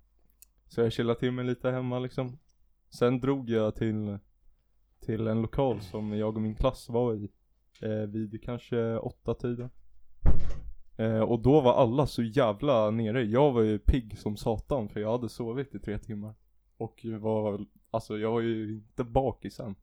Så 0.69 0.81
jag 0.81 0.93
chillade 0.93 1.21
till 1.21 1.33
mig 1.33 1.45
lite 1.45 1.71
hemma 1.71 1.99
liksom. 1.99 2.39
Sen 2.91 3.21
drog 3.21 3.51
jag 3.51 3.75
till, 3.75 4.19
till 5.03 5.27
en 5.27 5.43
lokal 5.43 5.81
som 5.81 6.13
jag 6.13 6.37
och 6.37 6.43
min 6.43 6.55
klass 6.55 6.89
var 6.89 7.15
i. 7.15 7.29
Eh, 7.81 8.09
vid 8.09 8.43
kanske 8.43 8.97
åtta 8.97 9.35
tiden. 9.35 9.71
Eh, 10.97 11.21
och 11.21 11.43
då 11.43 11.61
var 11.61 11.75
alla 11.75 12.07
så 12.07 12.23
jävla 12.23 12.91
nere. 12.91 13.23
Jag 13.23 13.53
var 13.53 13.63
ju 13.63 13.79
pigg 13.79 14.19
som 14.19 14.37
satan 14.37 14.89
för 14.89 15.01
jag 15.01 15.13
hade 15.13 15.29
sovit 15.29 15.75
i 15.75 15.79
tre 15.79 15.99
timmar. 15.99 16.35
Och 16.77 17.07
var, 17.21 17.67
alltså 17.91 18.19
jag 18.19 18.33
var 18.33 18.41
ju 18.41 18.75
inte 18.75 19.05
bakis 19.05 19.61
än. 19.61 19.75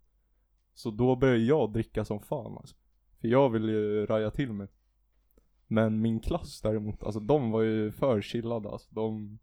Så 0.73 0.91
då 0.91 1.15
började 1.15 1.43
jag 1.43 1.73
dricka 1.73 2.05
som 2.05 2.19
fan 2.19 2.57
alltså. 2.57 2.75
För 3.21 3.27
jag 3.27 3.49
ville 3.49 3.71
ju 3.71 4.05
raja 4.05 4.31
till 4.31 4.53
mig. 4.53 4.67
Men 5.67 6.01
min 6.01 6.19
klass 6.19 6.61
däremot, 6.61 7.03
alltså 7.03 7.19
de 7.19 7.51
var 7.51 7.61
ju 7.61 7.91
för 7.91 8.21
chillade 8.21 8.69
alltså. 8.69 8.89
De... 8.91 9.39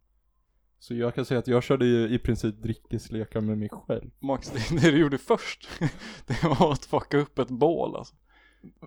Så 0.87 0.95
jag 0.95 1.15
kan 1.15 1.25
säga 1.25 1.39
att 1.39 1.47
jag 1.49 1.63
körde 1.63 1.87
ju 1.87 2.09
i 2.09 2.19
princip 2.19 2.63
dryckeslekar 2.63 3.41
med 3.41 3.59
mig 3.59 3.69
själv. 3.73 4.11
Max, 4.19 4.51
det, 4.71 4.81
det 4.81 4.91
du 4.91 4.99
gjorde 4.99 5.19
först, 5.19 5.69
det 6.27 6.43
var 6.43 6.73
att 6.73 6.85
fucka 6.85 7.19
upp 7.19 7.39
ett 7.39 7.49
bål 7.49 7.97
alltså. 7.97 8.15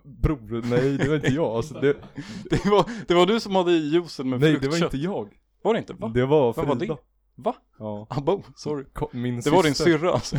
Bror, 0.03 0.62
nej 0.65 0.98
det 0.98 1.08
var 1.08 1.15
inte 1.15 1.27
jag 1.27 1.46
alltså. 1.56 1.74
Det, 1.74 1.94
Det 2.50 2.65
var, 2.65 2.86
det 3.08 3.13
var 3.13 3.25
du 3.25 3.39
som 3.39 3.56
hade 3.56 3.72
i 3.72 3.89
juicen 3.89 4.29
med 4.29 4.39
nej 4.39 4.58
det 4.62 4.68
var 4.68 4.84
inte 4.84 4.98
jag. 4.98 5.29
Var 5.63 5.74
det 5.74 5.79
inte? 5.79 5.94
Va? 5.94 6.08
Det 6.08 6.25
var 6.25 6.53
Vem 6.53 6.68
var 6.68 6.75
Frida. 6.75 6.94
det? 6.94 7.00
Va? 7.36 7.56
Ja. 7.79 8.08
Abo, 8.10 8.44
sorry. 8.56 8.86
Ko- 8.94 9.10
Min 9.13 9.39
Det 9.41 9.50
var 9.50 9.63
din 9.63 9.75
syster. 9.75 9.91
syrra 9.98 10.12
alltså. 10.12 10.36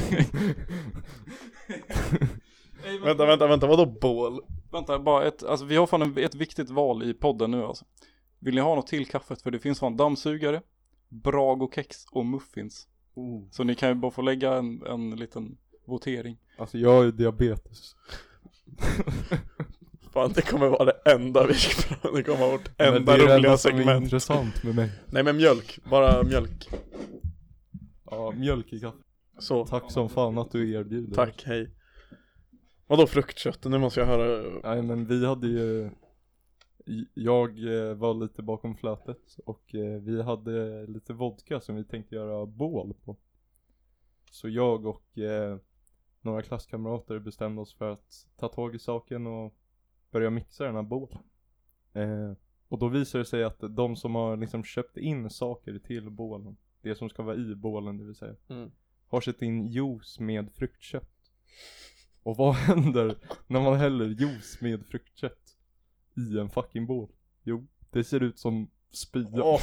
Vänta, 3.05 3.27
vänta, 3.27 3.47
vänta, 3.47 3.67
vadå 3.67 3.87
bål? 3.87 4.41
Vänta, 4.73 4.99
bara 4.99 5.27
ett, 5.27 5.43
alltså 5.43 5.67
vi 5.67 5.77
har 5.77 5.87
fan 5.87 6.03
en, 6.03 6.19
ett 6.19 6.35
viktigt 6.35 6.71
val 6.71 7.03
i 7.03 7.15
podden 7.15 7.51
nu 7.51 7.65
alltså. 7.65 7.85
Vill 8.41 8.55
ni 8.55 8.61
ha 8.61 8.75
något 8.75 8.87
till 8.87 9.07
kaffet? 9.07 9.43
För 9.43 9.51
det 9.51 9.59
finns 9.59 9.81
fan 9.81 9.97
dammsugare, 9.97 10.63
Brago-kex 11.11 12.05
och 12.13 12.27
muffins. 12.27 12.87
Så 13.51 13.65
ni 13.65 13.75
kan 13.75 13.89
ju 13.89 13.95
bara 13.95 14.11
få 14.11 14.23
lägga 14.23 14.55
en, 14.55 14.83
en 14.87 15.11
liten 15.11 15.57
votering. 15.87 16.37
Alltså 16.59 16.79
jag 16.79 16.91
har 16.91 17.03
ju 17.05 17.11
diabetes. 17.13 17.97
Fan 20.13 20.33
det 20.35 20.43
kommer 20.43 20.69
vara 20.69 20.85
det 20.85 21.13
enda 21.13 21.47
vi 21.47 21.55
ska 21.55 21.95
prata 21.95 22.17
Det 22.17 22.23
kommer 22.23 22.39
vara 22.39 22.51
vårt 22.51 22.79
Men 22.79 22.95
enda 22.97 23.17
det 23.17 23.23
är 23.23 23.27
det 23.27 23.35
roliga 23.35 23.37
enda 23.37 23.59
som 23.59 23.71
är 23.71 23.77
segment 23.77 24.05
intressant 24.05 24.63
med 24.65 24.75
mig. 24.75 24.91
Nej 25.07 25.23
men 25.23 25.37
mjölk, 25.37 25.79
bara 25.91 26.23
mjölk 26.23 26.69
Ja, 28.11 28.33
mjölk 28.37 28.73
i 28.73 28.81
kaffe. 28.81 28.99
Så, 29.39 29.67
Tack 29.67 29.93
som 29.93 30.09
fan 30.09 30.39
att 30.39 30.51
du 30.51 30.73
erbjuder. 30.73 31.15
tack, 31.15 31.43
hej 31.47 31.71
Vadå 32.87 33.07
fruktkött? 33.07 33.65
Nu 33.65 33.79
måste 33.79 34.01
jag 34.01 34.07
höra 34.07 34.43
Nej 34.65 34.83
men 34.83 35.07
vi 35.07 35.27
hade 35.27 35.47
ju 35.47 35.91
Jag 37.15 37.75
eh, 37.75 37.95
var 37.95 38.15
lite 38.15 38.43
bakom 38.43 38.77
flötet 38.77 39.39
och 39.45 39.75
eh, 39.75 40.01
vi 40.01 40.23
hade 40.23 40.87
lite 40.87 41.13
vodka 41.13 41.61
som 41.61 41.77
vi 41.77 41.85
tänkte 41.85 42.15
göra 42.15 42.47
bål 42.47 42.95
på. 43.05 43.17
Så 44.31 44.49
jag 44.49 44.87
och 44.87 45.19
eh, 45.19 45.59
några 46.21 46.43
klasskamrater 46.43 47.19
bestämde 47.19 47.61
oss 47.63 47.75
för 47.75 47.91
att 47.91 48.27
ta 48.37 48.49
tag 48.49 48.75
i 48.75 48.79
saken 48.79 49.27
och 49.27 49.55
börja 50.11 50.31
mixa 50.31 50.65
den 50.65 50.75
här 50.75 50.83
bålen. 50.83 51.19
Eh, 51.93 52.33
Och 52.69 52.79
då 52.79 52.89
visar 52.89 53.19
det 53.19 53.25
sig 53.25 53.45
att 53.45 53.61
de 53.61 53.97
som 53.97 54.15
har 54.15 54.37
liksom 54.37 54.65
köpt 54.65 54.97
in 54.97 55.31
saker 55.31 55.79
till 55.79 56.11
bålen 56.11 56.57
Det 56.83 56.95
som 56.95 57.09
ska 57.09 57.23
vara 57.23 57.37
i 57.37 57.55
bålen 57.55 57.99
det 57.99 58.05
vill 58.05 58.15
säga 58.15 58.37
Mm. 58.49 58.71
Har 59.09 59.21
sett 59.21 59.43
in 59.43 59.67
juice 59.67 60.21
med 60.21 60.53
fruktkött. 60.53 61.33
Och 62.23 62.37
vad 62.37 62.55
händer 62.67 63.19
när 63.47 63.61
man 63.61 63.79
häller 63.79 64.09
juice 64.09 64.61
med 64.61 64.87
fruktkött 64.87 65.50
i 66.21 66.39
en 66.39 66.51
fucking 66.51 66.87
bål? 66.87 67.09
Jo, 67.43 67.67
det 67.91 68.05
ser 68.05 68.23
ut 68.23 68.39
som 68.39 68.71
spya 68.93 69.27
Åh, 69.33 69.61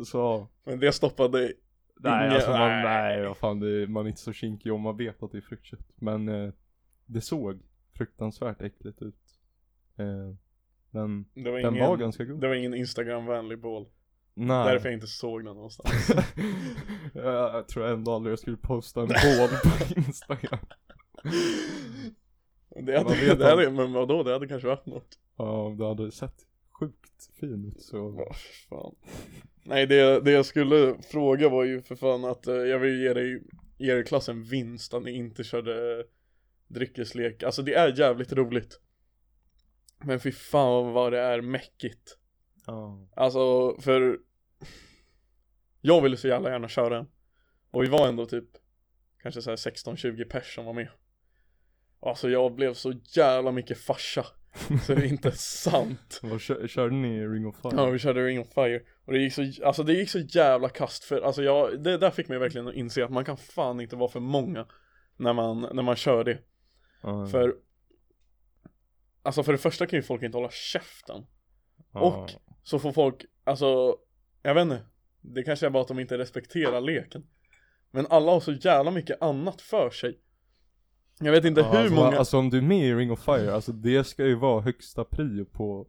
Så. 0.06 0.48
Men 0.64 0.80
det 0.80 0.92
stoppade 0.92 1.52
Nej 2.00 2.28
alltså 2.28 2.50
man, 2.50 2.68
nej. 2.68 3.26
vad 3.26 3.36
fan 3.36 3.60
det, 3.60 3.86
man 3.88 4.04
är 4.06 4.08
inte 4.08 4.20
så 4.20 4.32
kinkig 4.32 4.72
om 4.72 4.80
man 4.80 4.96
vet 4.96 5.22
att 5.22 5.32
det 5.32 5.38
är 5.38 5.42
fruktkött. 5.42 5.86
Men 5.96 6.28
eh, 6.28 6.52
det 7.06 7.20
såg 7.20 7.60
fruktansvärt 7.94 8.62
äckligt 8.62 9.02
ut. 9.02 9.20
Eh, 9.96 10.34
Men 10.90 11.24
Det 11.34 11.50
var 11.50 11.58
den 11.58 11.74
ingen, 11.74 11.88
var 11.88 11.96
ganska 11.96 12.24
god. 12.24 12.40
det 12.40 12.48
var 12.48 12.54
ingen 12.54 12.74
instagramvänlig 12.74 13.58
bål. 13.60 13.86
Nej. 14.34 14.72
Därför 14.72 14.88
jag 14.88 14.94
inte 14.96 15.06
såg 15.06 15.44
den 15.44 15.54
någonstans. 15.54 16.10
Jag, 17.14 17.24
jag 17.54 17.68
tror 17.68 17.86
ändå 17.86 18.12
aldrig 18.14 18.32
jag 18.32 18.38
skulle 18.38 18.56
posta 18.56 19.00
en 19.00 19.06
bål 19.08 19.48
på 19.64 19.94
instagram 20.00 20.58
Det 22.68 22.98
hade, 22.98 23.26
vet 23.26 23.38
det 23.38 23.44
hade, 23.44 23.70
men 23.70 23.92
vadå, 23.92 24.22
det 24.22 24.32
hade 24.32 24.48
kanske 24.48 24.68
varit 24.68 24.86
något. 24.86 25.18
Ja, 25.36 25.74
det 25.78 25.86
hade 25.86 26.12
sett 26.12 26.46
sjukt 26.80 27.30
fin 27.40 27.64
ut 27.64 27.82
så 27.82 28.14
Ja, 28.18 28.34
fan. 28.68 28.94
Nej 29.62 29.86
det, 29.86 30.20
det 30.20 30.30
jag 30.30 30.46
skulle 30.46 30.94
fråga 31.10 31.48
var 31.48 31.64
ju 31.64 31.82
för 31.82 31.96
fan 31.96 32.24
att 32.24 32.46
eh, 32.46 32.54
jag 32.54 32.78
vill 32.78 33.00
ge 33.00 33.12
dig, 33.12 33.42
ge 33.78 33.92
er 33.92 34.02
klassen 34.02 34.44
vinst 34.44 34.94
att 34.94 35.02
ni 35.02 35.10
inte 35.12 35.44
körde 35.44 36.04
dryckeslek. 36.68 37.42
Alltså 37.42 37.62
det 37.62 37.74
är 37.74 37.98
jävligt 37.98 38.32
roligt. 38.32 38.80
Men 40.04 40.20
fy 40.20 40.32
fan 40.32 40.92
vad 40.92 41.12
det 41.12 41.20
är 41.20 41.40
mäckigt. 41.40 42.18
Ja, 42.66 43.08
Alltså 43.16 43.76
för 43.80 44.18
Jag 45.80 46.02
ville 46.02 46.16
så 46.16 46.28
jävla 46.28 46.50
gärna 46.50 46.68
köra 46.68 46.96
den 46.96 47.06
Och 47.70 47.82
vi 47.82 47.88
var 47.88 48.08
ändå 48.08 48.26
typ 48.26 48.48
Kanske 49.22 49.42
såhär 49.42 49.56
16-20 49.56 50.24
pers 50.24 50.54
som 50.54 50.64
var 50.64 50.72
med 50.72 50.88
Alltså 52.00 52.28
jag 52.30 52.54
blev 52.54 52.74
så 52.74 52.92
jävla 53.16 53.52
mycket 53.52 53.78
farsa. 53.78 54.26
Så 54.86 54.94
det 54.94 55.00
är 55.02 55.06
inte 55.08 55.32
sant. 55.36 56.20
Vad 56.22 56.40
kö- 56.42 56.68
körde 56.68 56.94
ni 56.94 57.26
Ring 57.26 57.46
of 57.46 57.56
Fire? 57.62 57.72
Ja 57.76 57.86
vi 57.90 57.98
körde 57.98 58.26
Ring 58.26 58.40
of 58.40 58.48
Fire. 58.54 58.80
Och 59.04 59.12
det 59.12 59.18
gick 59.18 59.32
så, 59.32 59.42
alltså 59.66 59.82
det 59.82 59.92
gick 59.92 60.10
så 60.10 60.18
jävla 60.18 60.68
kast 60.68 61.04
för 61.04 61.20
alltså 61.20 61.42
jag, 61.42 61.82
det 61.82 61.98
där 61.98 62.10
fick 62.10 62.28
mig 62.28 62.38
verkligen 62.38 62.68
att 62.68 62.74
inse 62.74 63.04
att 63.04 63.10
man 63.10 63.24
kan 63.24 63.36
fan 63.36 63.80
inte 63.80 63.96
vara 63.96 64.08
för 64.10 64.20
många 64.20 64.66
När 65.16 65.32
man, 65.32 65.60
när 65.72 65.82
man 65.82 65.96
kör 65.96 66.24
det. 66.24 66.38
Ja, 67.02 67.26
För 67.26 67.54
Alltså 69.22 69.42
för 69.42 69.52
det 69.52 69.58
första 69.58 69.86
kan 69.86 69.98
ju 69.98 70.02
folk 70.02 70.22
inte 70.22 70.36
hålla 70.38 70.50
käften. 70.50 71.26
Ja. 71.92 72.00
och- 72.00 72.30
Så 72.62 72.78
får 72.78 72.92
folk, 72.92 73.24
alltså 73.44 73.96
Jag 74.42 74.54
vet 74.54 74.62
inte. 74.62 74.82
Det 75.20 75.42
kanske 75.42 75.66
är 75.66 75.70
bara 75.70 75.82
att 75.82 75.88
de 75.88 75.98
inte 76.00 76.18
respekterar 76.18 76.80
leken. 76.80 77.26
Men 77.90 78.06
alla 78.10 78.32
har 78.32 78.40
så 78.40 78.52
jävla 78.52 78.90
mycket 78.90 79.22
annat 79.22 79.60
för 79.60 79.90
sig 79.90 80.20
Jag 81.20 81.32
vet 81.32 81.44
inte 81.44 81.60
ja, 81.60 81.70
hur 81.70 81.78
alltså, 81.78 81.94
många 81.94 82.18
Alltså 82.18 82.38
om 82.38 82.50
du 82.50 82.58
är 82.58 82.62
med 82.62 82.86
i 82.88 82.94
Ring 82.94 83.12
of 83.12 83.24
Fire, 83.24 83.54
alltså 83.54 83.72
det 83.72 84.04
ska 84.04 84.26
ju 84.26 84.34
vara 84.34 84.60
högsta 84.60 85.04
prio 85.04 85.44
på, 85.44 85.86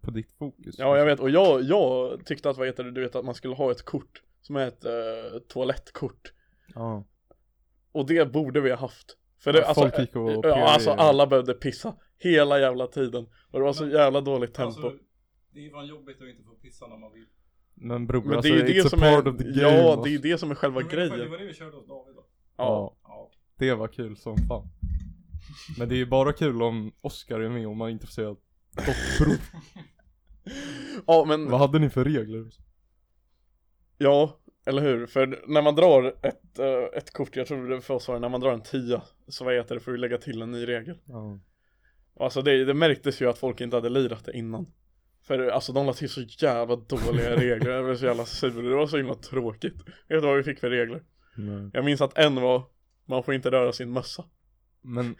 på 0.00 0.10
ditt 0.10 0.32
fokus. 0.38 0.74
Ja 0.78 0.98
jag 0.98 1.04
vet. 1.04 1.20
Och 1.20 1.30
jag, 1.30 1.62
jag 1.62 2.26
tyckte 2.26 2.50
att 2.50 2.56
vad 2.58 2.66
heter 2.66 2.84
det, 2.84 2.90
du 2.90 3.00
vet 3.00 3.16
att 3.16 3.24
man 3.24 3.34
skulle 3.34 3.54
ha 3.54 3.70
ett 3.70 3.82
kort 3.84 4.22
Som 4.40 4.56
är 4.56 4.66
ett 4.68 4.84
uh, 4.84 5.38
toalettkort. 5.48 6.32
Ja, 6.74 7.04
Och 7.92 8.06
det 8.06 8.32
borde 8.32 8.60
vi 8.60 8.70
ha 8.70 8.76
haft. 8.76 9.16
För 9.40 9.52
det, 9.52 9.58
Ja, 9.58 9.64
alltså, 9.64 9.80
folk 9.80 9.98
gick 9.98 10.16
och 10.16 10.30
ja, 10.30 10.40
PRE. 10.42 10.64
alltså 10.64 10.90
alla 10.90 11.26
behövde 11.26 11.54
pissa 11.54 11.94
Hela 12.18 12.60
jävla 12.60 12.86
tiden. 12.86 13.26
Och 13.50 13.58
det 13.58 13.64
var 13.64 13.72
så 13.72 13.88
jävla 13.88 14.20
dåligt 14.20 14.54
tempo. 14.54 14.66
Alltså, 14.66 14.92
det 15.52 15.58
är 15.58 15.64
ju 15.64 15.70
fan 15.70 15.86
jobbigt 15.86 16.22
att 16.22 16.28
inte 16.28 16.42
få 16.42 16.54
pissa 16.54 16.86
när 16.86 16.96
man 16.96 17.12
vill. 17.12 17.26
men 17.74 18.06
bror 18.06 18.22
Men 18.22 18.36
alltså 18.36 18.52
det 18.52 18.60
är 18.60 18.66
ju 18.66 18.72
it's 18.72 18.82
det 18.82 18.86
a 18.86 18.90
som 18.90 19.00
part 19.00 19.26
är, 19.26 19.30
of 19.30 19.38
the 19.38 19.44
game 19.44 19.60
ja 19.60 19.90
alltså. 19.92 20.02
det 20.04 20.14
är 20.14 20.18
det 20.18 20.38
som 20.38 20.50
är 20.50 20.54
själva 20.54 20.82
grejen. 20.82 21.18
Det 21.18 21.44
vi 21.44 21.54
körde 21.54 21.76
hos 21.76 21.86
David 21.86 22.14
då. 22.14 22.26
Ja, 22.56 22.96
Ja, 23.02 23.30
det 23.58 23.74
var 23.74 23.88
kul 23.88 24.16
som 24.16 24.36
fan 24.36 24.68
Men 25.78 25.88
det 25.88 25.94
är 25.94 25.96
ju 25.96 26.06
bara 26.06 26.32
kul 26.32 26.62
om 26.62 26.92
Oscar 27.00 27.40
är 27.40 27.48
med 27.48 27.68
om 27.68 27.78
man 27.78 27.88
är 27.88 27.92
intresserad 27.92 28.36
bror, 29.18 29.36
ja 31.06 31.24
men 31.28 31.50
vad 31.50 31.60
hade 31.60 31.78
ni 31.78 31.90
för 31.90 32.04
regler? 32.04 32.46
Ja, 33.98 34.38
eller 34.66 34.82
hur? 34.82 35.06
För 35.06 35.44
när 35.46 35.62
man 35.62 35.74
drar 35.74 36.14
ett, 36.22 36.58
eh, 36.58 36.98
ett 36.98 37.12
kort, 37.12 37.36
jag 37.36 37.46
tror 37.46 37.68
det 37.68 37.80
för 37.80 37.94
oss 37.94 38.08
var 38.08 38.14
det 38.14 38.20
när 38.20 38.28
man 38.28 38.40
drar 38.40 38.52
en 38.52 38.62
tia 38.62 39.02
Så 39.28 39.44
vad 39.44 39.54
heter 39.54 39.74
det, 39.74 39.80
får 39.80 39.92
du 39.92 39.98
lägga 39.98 40.18
till 40.18 40.42
en 40.42 40.50
ny 40.50 40.66
regel 40.66 40.98
Ja, 41.04 41.38
Alltså 42.20 42.42
det, 42.42 42.64
det 42.64 42.74
märktes 42.74 43.22
ju 43.22 43.28
att 43.30 43.38
folk 43.38 43.60
inte 43.60 43.76
hade 43.76 43.88
lirat 43.88 44.24
det 44.24 44.32
innan 44.32 44.66
För 45.22 45.48
alltså 45.48 45.72
de 45.72 45.86
la 45.86 45.92
till 45.92 46.08
så 46.08 46.20
jävla 46.20 46.76
dåliga 46.76 47.36
regler, 47.40 47.70
jag 47.70 47.84
blev 47.84 47.96
så 47.96 48.04
jävla 48.06 48.24
sur, 48.24 48.62
det 48.62 48.76
var 48.76 48.86
så 48.86 48.96
himla 48.96 49.14
tråkigt 49.14 49.76
Vet 49.76 49.92
du 50.08 50.20
vad 50.20 50.36
vi 50.36 50.42
fick 50.42 50.58
för 50.60 50.70
regler? 50.70 51.02
nej. 51.36 51.70
Jag 51.72 51.84
minns 51.84 52.00
att 52.00 52.18
en 52.18 52.34
var 52.34 52.62
Man 53.08 53.22
får 53.22 53.34
inte 53.34 53.50
röra 53.50 53.72
sin 53.72 53.90
mössa. 53.92 54.24
Men 54.82 55.16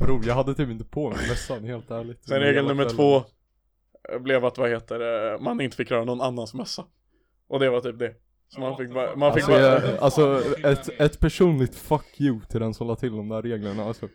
bror 0.00 0.26
jag 0.26 0.34
hade 0.34 0.54
typ 0.54 0.68
inte 0.70 0.84
på 0.84 1.10
mig 1.10 1.28
mössan 1.28 1.64
helt 1.64 1.90
ärligt. 1.90 2.24
Sen 2.24 2.40
regel 2.40 2.66
nummer 2.66 2.88
två 2.88 3.22
Blev 4.20 4.44
att 4.44 4.58
vad 4.58 4.70
heter 4.70 4.98
det, 4.98 5.38
man 5.40 5.60
inte 5.60 5.76
fick 5.76 5.90
röra 5.90 6.04
någon 6.04 6.20
annans 6.20 6.54
mössa. 6.54 6.84
Och 7.48 7.60
det 7.60 7.70
var 7.70 7.80
typ 7.80 7.98
det. 7.98 8.14
Så 8.48 8.60
man 8.60 8.76
fick 8.76 8.94
bara, 8.94 9.16
man 9.16 9.34
fick 9.34 9.42
Alltså, 9.48 9.52
bara 9.52 9.90
jag, 9.90 9.98
alltså 9.98 10.42
ett, 10.64 11.00
ett 11.00 11.20
personligt 11.20 11.74
fuck 11.74 12.20
you 12.20 12.40
till 12.50 12.60
den 12.60 12.74
som 12.74 12.86
la 12.86 12.96
till 12.96 13.12
de 13.16 13.28
där 13.28 13.42
reglerna 13.42 13.84
alltså. 13.84 14.08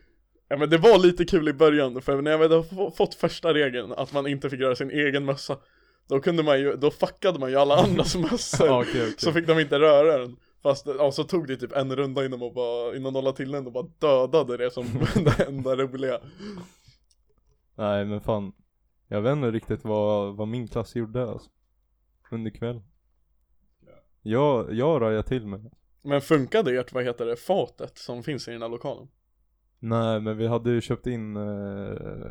Ja 0.48 0.56
men 0.56 0.70
det 0.70 0.78
var 0.78 0.98
lite 0.98 1.24
kul 1.24 1.48
i 1.48 1.52
början 1.52 2.02
för 2.02 2.22
när 2.22 2.30
jag 2.30 2.38
hade 2.38 2.58
f- 2.58 2.94
fått 2.96 3.14
första 3.14 3.54
regeln 3.54 3.92
att 3.92 4.12
man 4.12 4.26
inte 4.26 4.50
fick 4.50 4.60
röra 4.60 4.76
sin 4.76 4.90
egen 4.90 5.24
mössa 5.24 5.58
Då 6.08 6.20
kunde 6.20 6.42
man 6.42 6.60
ju, 6.60 6.76
då 6.76 6.90
fuckade 6.90 7.38
man 7.38 7.50
ju 7.50 7.56
alla 7.56 7.76
andras 7.76 8.16
mössor. 8.30 8.80
Okej, 8.80 8.90
okej. 9.02 9.14
Så 9.18 9.32
fick 9.32 9.46
de 9.46 9.60
inte 9.60 9.78
röra 9.78 10.18
den 10.18 10.36
Fast 10.64 10.86
ja, 10.86 11.12
så 11.12 11.24
tog 11.24 11.46
det 11.46 11.56
typ 11.56 11.72
en 11.72 11.96
runda 11.96 12.24
innan 12.24 12.38
man 12.38 12.54
bara, 12.54 12.96
innan 12.96 13.12
de 13.12 13.24
la 13.24 13.32
till 13.32 13.52
den 13.52 13.66
och 13.66 13.72
bara 13.72 13.86
dödade 13.98 14.56
det 14.56 14.70
som 14.70 14.84
det 15.24 15.44
enda 15.48 15.76
roliga 15.76 16.20
Nej 17.74 18.04
men 18.04 18.20
fan 18.20 18.52
Jag 19.08 19.22
vet 19.22 19.32
inte 19.32 19.50
riktigt 19.50 19.84
vad, 19.84 20.36
vad 20.36 20.48
min 20.48 20.68
klass 20.68 20.96
gjorde 20.96 21.30
alltså 21.30 21.50
Under 22.30 22.50
kvällen 22.50 22.82
Jag, 24.22 24.72
jag 24.72 25.02
rajar 25.02 25.22
till 25.22 25.46
mig. 25.46 25.60
Men 26.02 26.20
funkade 26.20 26.80
ert, 26.80 26.92
vad 26.92 27.04
heter 27.04 27.26
det, 27.26 27.36
fatet 27.36 27.98
som 27.98 28.22
finns 28.22 28.48
i 28.48 28.50
den 28.50 28.62
här 28.62 28.68
lokalen? 28.68 29.08
Nej 29.78 30.20
men 30.20 30.36
vi 30.36 30.46
hade 30.46 30.70
ju 30.70 30.80
köpt 30.80 31.06
in 31.06 31.36
eh, 31.36 31.42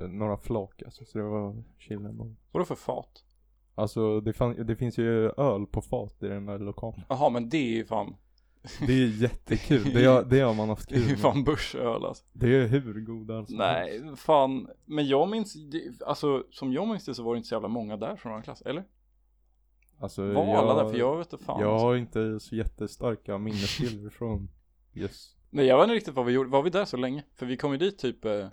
några 0.09 0.37
flak 0.37 0.81
alltså, 0.85 1.05
så 1.05 1.17
det 1.17 1.23
var 1.23 1.63
chill 1.77 2.05
ändå. 2.05 2.35
Vadå 2.51 2.65
för 2.65 2.75
fat? 2.75 3.23
Alltså 3.75 4.21
det, 4.21 4.33
fan, 4.33 4.65
det 4.65 4.75
finns 4.75 4.97
ju 4.97 5.29
öl 5.29 5.65
på 5.65 5.81
fat 5.81 6.23
i 6.23 6.27
den 6.27 6.47
här 6.47 6.59
lokalen. 6.59 7.01
Jaha 7.09 7.29
men 7.29 7.49
det 7.49 7.57
är 7.57 7.75
ju 7.75 7.85
fan, 7.85 8.15
Det 8.87 8.93
är 8.93 9.21
jättekul, 9.21 9.93
det 9.93 10.05
har, 10.05 10.23
det 10.23 10.39
har 10.39 10.53
man 10.53 10.69
haft 10.69 10.89
det 10.89 10.95
är 10.95 10.99
kul 10.99 11.09
ju 11.09 11.15
fan 11.15 11.43
börsöl 11.43 12.05
alltså. 12.05 12.23
Det 12.33 12.55
är 12.55 12.67
hur 12.67 13.01
goda 13.01 13.37
alltså. 13.37 13.55
Nej, 13.55 14.01
fan. 14.15 14.67
Men 14.85 15.07
jag 15.07 15.29
minns, 15.29 15.53
det, 15.53 16.01
alltså 16.05 16.43
som 16.51 16.73
jag 16.73 16.87
minns 16.87 17.05
det 17.05 17.15
så 17.15 17.23
var 17.23 17.33
det 17.33 17.37
inte 17.37 17.49
så 17.49 17.55
jävla 17.55 17.67
många 17.67 17.97
där 17.97 18.15
från 18.15 18.31
vår 18.33 18.41
klass, 18.41 18.61
eller? 18.61 18.83
Alltså, 19.99 20.21
Var 20.33 20.45
jag, 20.45 20.55
alla 20.55 20.83
där? 20.83 20.89
För 20.91 20.97
jag 20.97 21.17
vet 21.17 21.33
inte 21.33 21.45
fan. 21.45 21.61
Jag 21.61 21.71
alltså. 21.71 21.85
har 21.85 21.95
inte 21.95 22.39
så 22.39 22.55
jättestarka 22.55 23.37
minnesbilder 23.37 24.09
från 24.17 24.49
Yes. 24.93 25.35
Nej 25.49 25.65
jag 25.65 25.77
vet 25.77 25.83
inte 25.83 25.95
riktigt 25.95 26.13
vad 26.13 26.25
vi 26.25 26.31
gjorde, 26.31 26.49
var 26.49 26.63
vi 26.63 26.69
där 26.69 26.85
så 26.85 26.97
länge? 26.97 27.23
För 27.35 27.45
vi 27.45 27.57
kom 27.57 27.71
ju 27.71 27.77
dit 27.77 27.97
typ, 27.99 28.25
eh, 28.25 28.47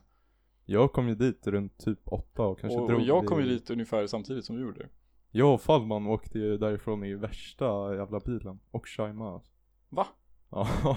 Jag 0.65 0.93
kom 0.93 1.09
ju 1.09 1.15
dit 1.15 1.47
runt 1.47 1.79
typ 1.79 1.99
åtta 2.05 2.43
och 2.43 2.61
kanske 2.61 2.79
och, 2.79 2.89
drog 2.89 3.01
och 3.01 3.07
jag 3.07 3.21
vi- 3.21 3.27
kom 3.27 3.41
ju 3.41 3.47
dit 3.47 3.71
ungefär 3.71 4.07
samtidigt 4.07 4.45
som 4.45 4.57
du 4.57 4.63
gjorde. 4.63 4.89
Jag 5.31 5.55
och 5.55 5.61
Fallman 5.61 6.07
åkte 6.07 6.39
ju 6.39 6.59
därifrån 6.59 7.05
i 7.05 7.15
värsta 7.15 7.95
jävla 7.95 8.21
bilen. 8.21 8.61
Och 8.71 8.89
Shaima 8.89 9.33
alltså. 9.35 9.53
Va? 9.91 10.07
Ja. 10.51 10.69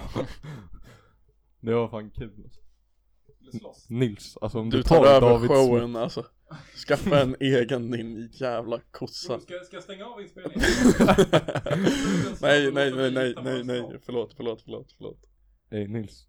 det 1.60 1.74
var 1.74 1.88
fan 1.88 2.10
kul 2.10 2.42
alltså. 2.44 2.60
Nils, 3.88 4.36
alltså 4.40 4.58
om 4.58 4.70
du, 4.70 4.76
Du 4.76 4.82
tar 4.82 5.20
tar 5.20 5.30
över 5.30 5.48
showen 5.48 5.96
alltså. 5.96 6.26
Skaffa 6.88 7.20
en 7.20 7.36
egen 7.40 7.90
din 7.90 8.28
jävla 8.32 8.80
kossa. 8.90 9.40
Ska, 9.40 9.54
ska 9.64 9.76
jag 9.76 9.82
stänga 9.82 10.06
av 10.06 10.22
inspelningen? 10.22 10.60
nej, 12.40 12.72
nej, 12.72 12.92
nej, 12.94 13.10
nej, 13.10 13.34
nej, 13.42 13.64
nej, 13.64 13.98
förlåt, 14.02 14.34
förlåt, 14.36 14.62
förlåt, 14.62 14.92
förlåt. 14.96 15.18
Ey 15.70 15.88
Nils. 15.88 16.26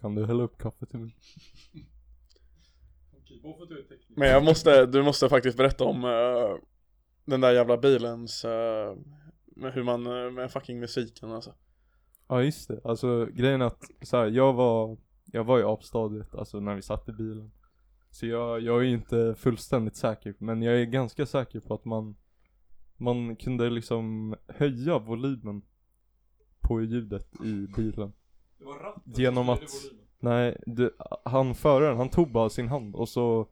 Kan 0.00 0.14
du 0.14 0.26
hälla 0.26 0.42
upp 0.42 0.58
kaffe 0.58 0.86
till 0.86 0.98
mig? 0.98 1.16
Men 4.16 4.28
jag 4.28 4.44
måste, 4.44 4.86
du 4.86 5.02
måste 5.02 5.28
faktiskt 5.28 5.56
berätta 5.56 5.84
om 5.84 6.04
eh, 6.04 6.56
den 7.24 7.40
där 7.40 7.52
jävla 7.52 7.76
bilens, 7.76 8.44
uh, 8.44 8.50
med 9.62 9.72
hur 9.72 9.82
man, 9.82 10.06
eh, 10.06 10.30
med 10.30 10.52
fucking 10.52 10.80
musiken 10.80 11.30
alltså. 11.32 11.54
Ja 12.28 12.42
just 12.42 12.68
det, 12.68 12.80
alltså 12.84 13.26
grejen 13.26 13.62
att 13.62 13.84
så 14.02 14.16
här, 14.16 14.26
jag 14.26 14.52
var, 14.52 14.96
jag 15.24 15.44
var 15.44 15.60
i 15.60 15.62
apstadiet 15.62 16.34
alltså 16.34 16.60
när 16.60 16.74
vi 16.74 16.82
satt 16.82 17.08
i 17.08 17.12
bilen. 17.12 17.50
Så 18.10 18.26
jag, 18.26 18.60
jag 18.60 18.80
är 18.80 18.84
inte 18.84 19.34
fullständigt 19.38 19.96
säker, 19.96 20.34
men 20.38 20.62
jag 20.62 20.80
är 20.80 20.84
ganska 20.84 21.26
säker 21.26 21.60
på 21.60 21.74
att 21.74 21.84
man, 21.84 22.16
man 22.96 23.36
kunde 23.36 23.70
liksom 23.70 24.34
höja 24.48 24.98
volymen 24.98 25.62
på 26.60 26.82
ljudet 26.82 27.34
i 27.44 27.66
bilen. 27.76 28.12
Det 28.58 28.64
var 28.64 28.78
ratten 28.78 29.12
Genom 29.16 29.48
att-. 29.48 29.92
Nej, 30.20 30.62
det, 30.66 30.92
han 31.24 31.54
föraren, 31.54 31.96
han 31.96 32.08
tog 32.08 32.32
bara 32.32 32.50
sin 32.50 32.68
hand 32.68 32.94
och 32.94 33.08
så 33.08 33.48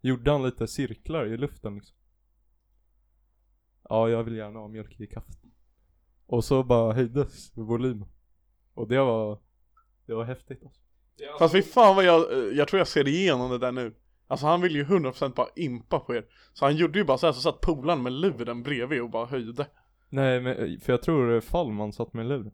gjorde 0.00 0.30
han 0.30 0.42
lite 0.42 0.66
cirklar 0.66 1.26
i 1.26 1.36
luften 1.36 1.74
liksom. 1.74 1.96
Ja, 3.88 4.08
jag 4.08 4.24
vill 4.24 4.36
gärna 4.36 4.58
ha 4.58 4.68
mjölk 4.68 5.00
i 5.00 5.06
kaffet. 5.06 5.36
Och 6.26 6.44
så 6.44 6.62
bara 6.62 6.92
höjdes 6.92 7.56
volymen. 7.56 8.08
Och 8.74 8.88
det 8.88 8.98
var, 8.98 9.38
det 10.06 10.14
var 10.14 10.24
häftigt 10.24 10.62
alltså. 10.64 10.80
Fast 11.38 11.54
fy 11.54 11.62
fan 11.62 11.96
vad 11.96 12.04
jag, 12.04 12.52
jag 12.54 12.68
tror 12.68 12.78
jag 12.78 12.88
ser 12.88 13.08
igenom 13.08 13.50
det 13.50 13.58
där 13.58 13.72
nu. 13.72 13.94
Alltså 14.26 14.46
han 14.46 14.60
ville 14.60 14.78
ju 14.78 14.84
100% 14.84 15.34
bara 15.34 15.48
impa 15.56 15.98
på 15.98 16.14
er. 16.14 16.26
Så 16.52 16.64
han 16.64 16.76
gjorde 16.76 16.98
ju 16.98 17.04
bara 17.04 17.18
så 17.18 17.26
här 17.26 17.32
så 17.32 17.40
satt 17.40 17.60
polaren 17.60 18.02
med 18.02 18.12
luren 18.12 18.62
bredvid 18.62 19.02
och 19.02 19.10
bara 19.10 19.26
höjde. 19.26 19.66
Nej 20.08 20.40
men, 20.40 20.80
för 20.80 20.92
jag 20.92 21.02
tror 21.02 21.40
Fallman 21.40 21.92
satt 21.92 22.12
med 22.12 22.26
luren. 22.26 22.52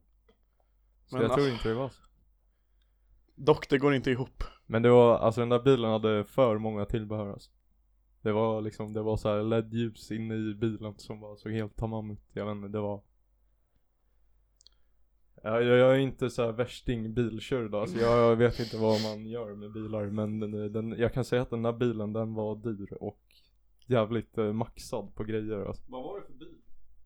Så 1.06 1.16
Men, 1.16 1.26
jag 1.26 1.34
tror 1.34 1.48
inte 1.48 1.68
det 1.68 1.74
var 1.74 1.88
så. 1.88 2.02
Dock 3.34 3.68
det 3.68 3.78
går 3.78 3.94
inte 3.94 4.10
ihop. 4.10 4.44
Men 4.66 4.82
det 4.82 4.90
var, 4.90 5.18
alltså 5.18 5.40
den 5.40 5.48
där 5.48 5.62
bilen 5.62 5.90
hade 5.90 6.24
för 6.24 6.58
många 6.58 6.84
tillbehör 6.84 7.32
alltså. 7.32 7.50
Det 8.22 8.32
var 8.32 8.60
liksom, 8.60 8.92
det 8.92 9.02
var 9.02 9.16
så 9.16 9.28
här 9.28 9.42
LED-ljus 9.42 10.10
inne 10.10 10.34
i 10.34 10.54
bilen 10.54 10.94
som 10.98 11.20
bara 11.20 11.36
såg 11.36 11.52
helt 11.52 11.76
tamam 11.76 12.10
ut. 12.10 12.22
Jag 12.32 12.46
vet 12.46 12.56
inte, 12.56 12.68
det 12.68 12.80
var 12.80 13.02
Ja, 15.44 15.60
jag, 15.60 15.78
jag 15.78 15.94
är 15.94 15.98
inte 15.98 16.30
så 16.30 16.44
här 16.44 16.52
värsting 16.52 17.14
bilkörd 17.14 17.74
alltså. 17.74 17.98
jag, 17.98 18.18
jag 18.18 18.36
vet 18.36 18.60
inte 18.60 18.76
vad 18.76 19.02
man 19.02 19.26
gör 19.26 19.54
med 19.54 19.72
bilar 19.72 20.06
men 20.06 20.40
den, 20.40 20.72
den, 20.72 20.94
jag 20.98 21.12
kan 21.12 21.24
säga 21.24 21.42
att 21.42 21.50
den 21.50 21.62
där 21.62 21.72
bilen 21.72 22.12
den 22.12 22.34
var 22.34 22.56
dyr 22.56 22.92
och 22.92 23.20
jävligt 23.86 24.38
eh, 24.38 24.52
maxad 24.52 25.14
på 25.14 25.24
grejer 25.24 25.66
alltså. 25.66 25.82
Vad 25.88 26.02
var 26.02 26.20
det 26.20 26.26
för 26.26 26.32
bil? 26.32 26.54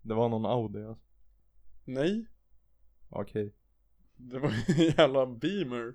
Det 0.02 0.14
var 0.14 0.28
någon 0.28 0.46
Audi 0.46 0.84
alltså. 0.84 1.04
Nej, 1.84 2.26
Okej. 3.08 3.54
det 4.16 4.38
var 4.38 4.48
en 4.48 4.76
jävla 4.98 5.26
beamer. 5.26 5.94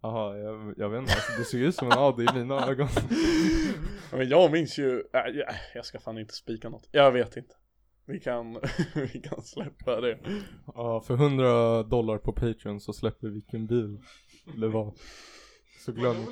Jaha, 0.00 0.36
jag, 0.38 0.74
jag 0.76 0.90
vet 0.90 1.00
inte 1.00 1.12
alltså, 1.12 1.32
det 1.38 1.44
såg 1.44 1.60
ut 1.60 1.74
som 1.74 1.86
en 1.86 1.98
Audi 1.98 2.24
i 2.24 2.34
mina 2.34 2.66
ögon. 2.66 2.88
Men 4.12 4.28
jag 4.28 4.52
minns 4.52 4.78
ju, 4.78 5.00
äh, 5.12 5.54
jag, 5.74 5.86
ska 5.86 6.00
fan 6.00 6.18
inte 6.18 6.34
spika 6.34 6.68
något. 6.68 6.88
Jag 6.90 7.12
vet 7.12 7.36
inte. 7.36 7.54
Vi 8.06 8.20
kan, 8.20 8.52
vi 8.94 9.22
kan 9.22 9.42
släppa 9.42 10.00
det. 10.00 10.18
Ja, 10.66 11.00
för 11.00 11.14
100 11.14 11.82
dollar 11.82 12.18
på 12.18 12.32
Patreon 12.32 12.80
så 12.80 12.92
släpper 12.92 13.26
vi 13.26 13.34
vilken 13.34 13.66
bil 13.66 13.98
det 14.56 14.68
var. 14.68 14.94
Så 15.84 15.92
glöm 15.92 16.16
mick. 16.18 16.28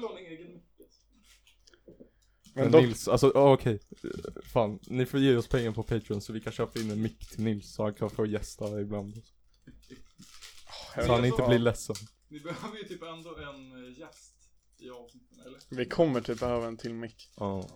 Men 2.54 2.64
Men 2.64 2.72
dock, 2.72 2.82
Nils, 2.82 3.08
alltså 3.08 3.32
ja, 3.34 3.52
okej. 3.52 3.80
Fan, 4.42 4.78
ni 4.86 5.06
får 5.06 5.20
ge 5.20 5.36
oss 5.36 5.48
pengar 5.48 5.72
på 5.72 5.82
Patreon 5.82 6.20
så 6.20 6.32
vi 6.32 6.40
kan 6.40 6.52
köpa 6.52 6.80
in 6.80 6.90
en 6.90 7.02
mick 7.02 7.28
till 7.28 7.44
Nils 7.44 7.74
så 7.74 7.82
han 7.82 7.94
kan 7.94 8.10
få 8.10 8.26
gästa 8.26 8.80
ibland. 8.80 9.14
jag 10.96 11.04
Så 11.04 11.12
han 11.12 11.24
inte 11.24 11.44
blir 11.48 11.58
ledsen. 11.58 11.96
Ni 12.28 12.40
behöver 12.40 12.78
ju 12.78 12.84
typ 12.84 13.02
ändå 13.02 13.36
en 13.36 13.84
eh, 13.84 13.98
gäst 13.98 14.37
i 14.80 14.90
avsnitten, 14.90 15.40
eller? 15.46 15.58
vi 15.70 15.84
kommer 15.84 16.20
typ 16.20 16.40
behöva 16.40 16.66
en 16.66 16.76
till 16.76 16.94
mick. 16.94 17.30
Ja. 17.36 17.68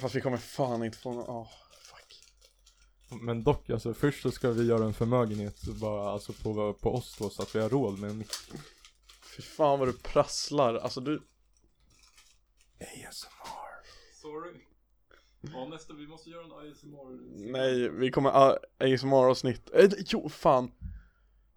Fast 0.00 0.14
vi 0.14 0.20
kommer 0.20 0.36
fan 0.36 0.84
inte 0.84 0.98
få 0.98 1.12
någon, 1.12 1.28
åh, 1.28 1.48
fuck. 1.82 2.22
Men 3.22 3.44
dock 3.44 3.70
alltså, 3.70 3.94
först 3.94 4.22
så 4.22 4.30
ska 4.30 4.50
vi 4.50 4.66
göra 4.66 4.84
en 4.84 4.94
förmögenhet 4.94 5.62
bara 5.80 6.10
alltså 6.10 6.32
på, 6.32 6.74
på 6.74 6.94
oss 6.94 7.16
då 7.18 7.30
så 7.30 7.42
att 7.42 7.54
vi 7.54 7.60
har 7.60 7.68
råd 7.68 7.98
med 7.98 8.10
en 8.10 8.18
mick. 8.18 8.32
Fy 9.36 9.42
fan 9.42 9.78
vad 9.78 9.88
du 9.88 9.92
prasslar, 9.92 10.74
alltså 10.74 11.00
du 11.00 11.22
ASMR. 12.80 13.84
Sorry. 14.20 14.60
Ja 15.40 15.68
nästa, 15.68 15.94
vi 15.94 16.06
måste 16.06 16.30
göra 16.30 16.44
en 16.44 16.72
ASMR. 16.72 17.20
Nej, 17.52 17.88
vi 17.88 18.10
kommer 18.10 18.30
a- 18.30 18.58
ASMR-avsnitt, 18.78 19.70
äh, 19.74 19.90
jo 20.06 20.28
fan 20.28 20.72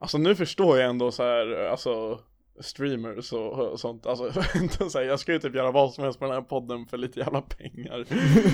Alltså 0.03 0.17
nu 0.17 0.35
förstår 0.35 0.79
jag 0.79 0.89
ändå 0.89 1.11
så 1.11 1.23
här, 1.23 1.55
alltså 1.55 2.19
Streamers 2.59 3.33
och, 3.33 3.71
och 3.71 3.79
sånt, 3.79 4.05
alltså 4.05 4.31
inte 4.61 4.89
så 4.89 4.97
här, 4.99 5.05
jag 5.05 5.19
ska 5.19 5.33
ju 5.33 5.39
typ 5.39 5.55
göra 5.55 5.71
vad 5.71 5.93
som 5.93 6.03
helst 6.03 6.19
med 6.19 6.29
den 6.29 6.35
här 6.35 6.41
podden 6.41 6.85
för 6.85 6.97
lite 6.97 7.19
jävla 7.19 7.41
pengar 7.41 8.05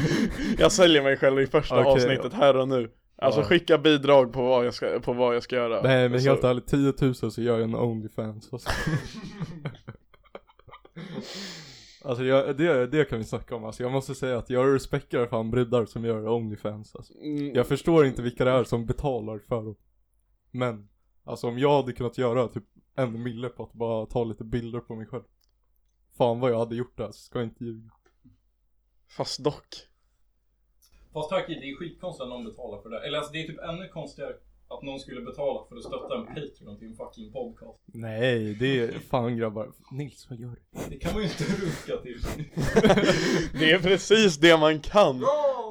Jag 0.59 0.71
säljer 0.71 1.03
mig 1.03 1.17
själv 1.17 1.39
i 1.41 1.47
första 1.47 1.79
Okej, 1.79 1.91
avsnittet 1.91 2.33
här 2.33 2.57
och 2.57 2.67
nu 2.67 2.91
Alltså 3.21 3.39
Ja. 3.39 3.45
skicka 3.45 3.77
bidrag 3.77 4.33
på 4.33 4.41
vad 4.41 4.65
jag 4.65 4.73
ska, 4.73 4.99
på 4.99 5.13
vad 5.13 5.35
jag 5.35 5.43
ska 5.43 5.55
göra 5.55 5.81
Nej 5.81 6.09
men 6.09 6.21
Så- 6.21 6.29
helt 6.29 6.43
ärligt, 6.43 6.67
10 6.67 6.93
000 7.01 7.15
så 7.15 7.41
gör 7.41 7.53
jag 7.59 7.61
en 7.69 7.75
Onlyfans 7.75 8.49
alltså. 8.53 8.69
Alltså 12.03 12.23
jag, 12.23 12.57
det, 12.57 12.87
det 12.87 13.05
kan 13.09 13.17
vi 13.19 13.23
snacka 13.25 13.55
om 13.55 13.65
alltså. 13.65 13.83
jag 13.83 13.91
måste 13.91 14.15
säga 14.15 14.37
att 14.37 14.49
jag 14.49 14.75
respekterar 14.75 15.27
fan 15.27 15.51
brudar 15.51 15.85
som 15.85 16.05
gör 16.05 16.27
Onlyfans 16.27 16.95
alltså. 16.95 17.13
Mm, 17.13 17.53
Jag 17.55 17.67
förstår 17.67 18.05
inte 18.05 18.21
vilka 18.21 18.45
det 18.45 18.51
är 18.51 18.63
som 18.63 18.85
betalar 18.85 19.39
för 19.47 19.55
dem. 19.55 19.75
Men, 20.51 20.89
alltså 21.29 21.47
om 21.47 21.59
jag 21.59 21.81
hade 21.81 21.93
kunnat 21.93 22.17
göra 22.17 22.47
typ 22.47 22.63
en 22.95 23.23
mille 23.23 23.49
på 23.49 23.63
att 23.63 23.73
bara 23.73 24.05
ta 24.05 24.23
lite 24.23 24.43
bilder 24.43 24.79
på 24.79 24.95
mig 24.95 25.05
själv. 25.05 25.23
Fan 26.17 26.39
vad 26.39 26.51
jag 26.51 26.59
hade 26.59 26.75
gjort 26.75 26.97
det, 26.97 27.05
alltså, 27.05 27.21
ska 27.21 27.39
jag 27.39 27.47
inte 27.47 27.63
ljuga. 27.63 27.91
Fast 29.17 29.43
dock 29.43 29.65
Fast 31.13 31.29
tack, 31.29 31.47
det 31.47 31.53
är 31.53 31.75
skitkonstigt 31.75 32.23
att 32.23 32.29
någon 32.29 32.45
betalar 32.45 32.81
för 32.81 32.89
det. 32.89 33.07
Eller 33.07 33.17
alltså 33.17 33.33
det 33.33 33.43
är 33.43 33.47
typ 33.47 33.59
ännu 33.59 33.87
konstigare 33.87 34.33
att 34.67 34.81
någon 34.83 34.99
skulle 34.99 35.21
betala 35.21 35.65
för 35.69 35.75
att 35.75 35.83
stötta 35.83 36.17
en 36.17 36.25
Patreon 36.25 36.77
till 36.79 36.87
en 36.87 36.95
fucking 36.95 37.31
podcast. 37.31 37.81
Nej, 37.85 38.53
det 38.53 38.79
är 38.79 38.91
fan 38.99 39.37
grabbar. 39.37 39.71
Nils, 39.91 40.29
vad 40.29 40.39
gör 40.39 40.49
du? 40.49 40.79
Det 40.89 40.97
kan 40.97 41.13
man 41.13 41.21
ju 41.23 41.29
inte 41.29 41.43
ruska 41.43 41.97
till. 41.97 42.21
Det 43.59 43.71
är 43.71 43.79
precis 43.79 44.37
det 44.37 44.57
man 44.57 44.79
kan 44.79 45.23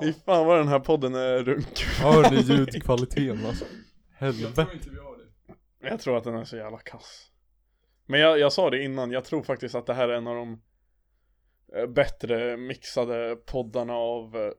Fy 0.02 0.12
fan 0.12 0.46
vad 0.46 0.58
den 0.58 0.68
här 0.68 0.80
podden 0.80 1.14
är 1.14 1.44
runk 1.44 1.80
Hör 2.00 2.30
ni 2.30 2.36
ljudkvaliteten 2.40 3.46
alltså? 3.46 3.64
Jag 3.64 4.26
Helvete. 4.26 4.54
tror 4.54 4.74
inte 4.74 4.90
vi 4.90 4.98
har 4.98 5.16
det. 5.17 5.17
Jag 5.80 6.00
tror 6.00 6.16
att 6.16 6.24
den 6.24 6.34
är 6.34 6.44
så 6.44 6.56
jävla 6.56 6.78
kass 6.78 7.30
Men 8.06 8.20
jag, 8.20 8.38
jag 8.38 8.52
sa 8.52 8.70
det 8.70 8.82
innan, 8.82 9.10
jag 9.10 9.24
tror 9.24 9.42
faktiskt 9.42 9.74
att 9.74 9.86
det 9.86 9.94
här 9.94 10.08
är 10.08 10.16
en 10.16 10.26
av 10.26 10.34
de 10.34 10.62
eh, 11.74 11.86
bättre 11.86 12.56
mixade 12.56 13.36
poddarna 13.36 13.94
av 13.94 14.36
eh, 14.36 14.50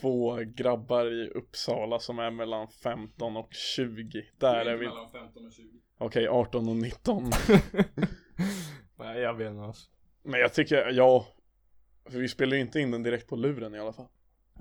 två 0.00 0.36
grabbar 0.36 1.06
i 1.06 1.28
Uppsala 1.28 1.98
som 1.98 2.18
är 2.18 2.30
mellan 2.30 2.68
15 2.68 3.36
och 3.36 3.54
20 3.54 4.24
Där 4.38 4.66
är 4.66 4.76
vi 4.76 4.86
Mellan 4.86 5.12
15 5.12 5.46
och 5.46 5.52
20. 5.52 5.68
Okej, 5.98 6.28
18 6.28 6.68
och 6.68 6.76
19 6.76 7.24
Nej 8.96 9.20
jag 9.20 9.34
vet 9.34 9.50
inte 9.50 9.62
alltså. 9.62 9.90
Men 10.22 10.40
jag 10.40 10.54
tycker, 10.54 10.90
ja 10.90 11.26
För 12.04 12.18
vi 12.18 12.28
spelar 12.28 12.56
ju 12.56 12.62
inte 12.62 12.80
in 12.80 12.90
den 12.90 13.02
direkt 13.02 13.28
på 13.28 13.36
luren 13.36 13.74
i 13.74 13.78
alla 13.78 13.92
fall 13.92 14.08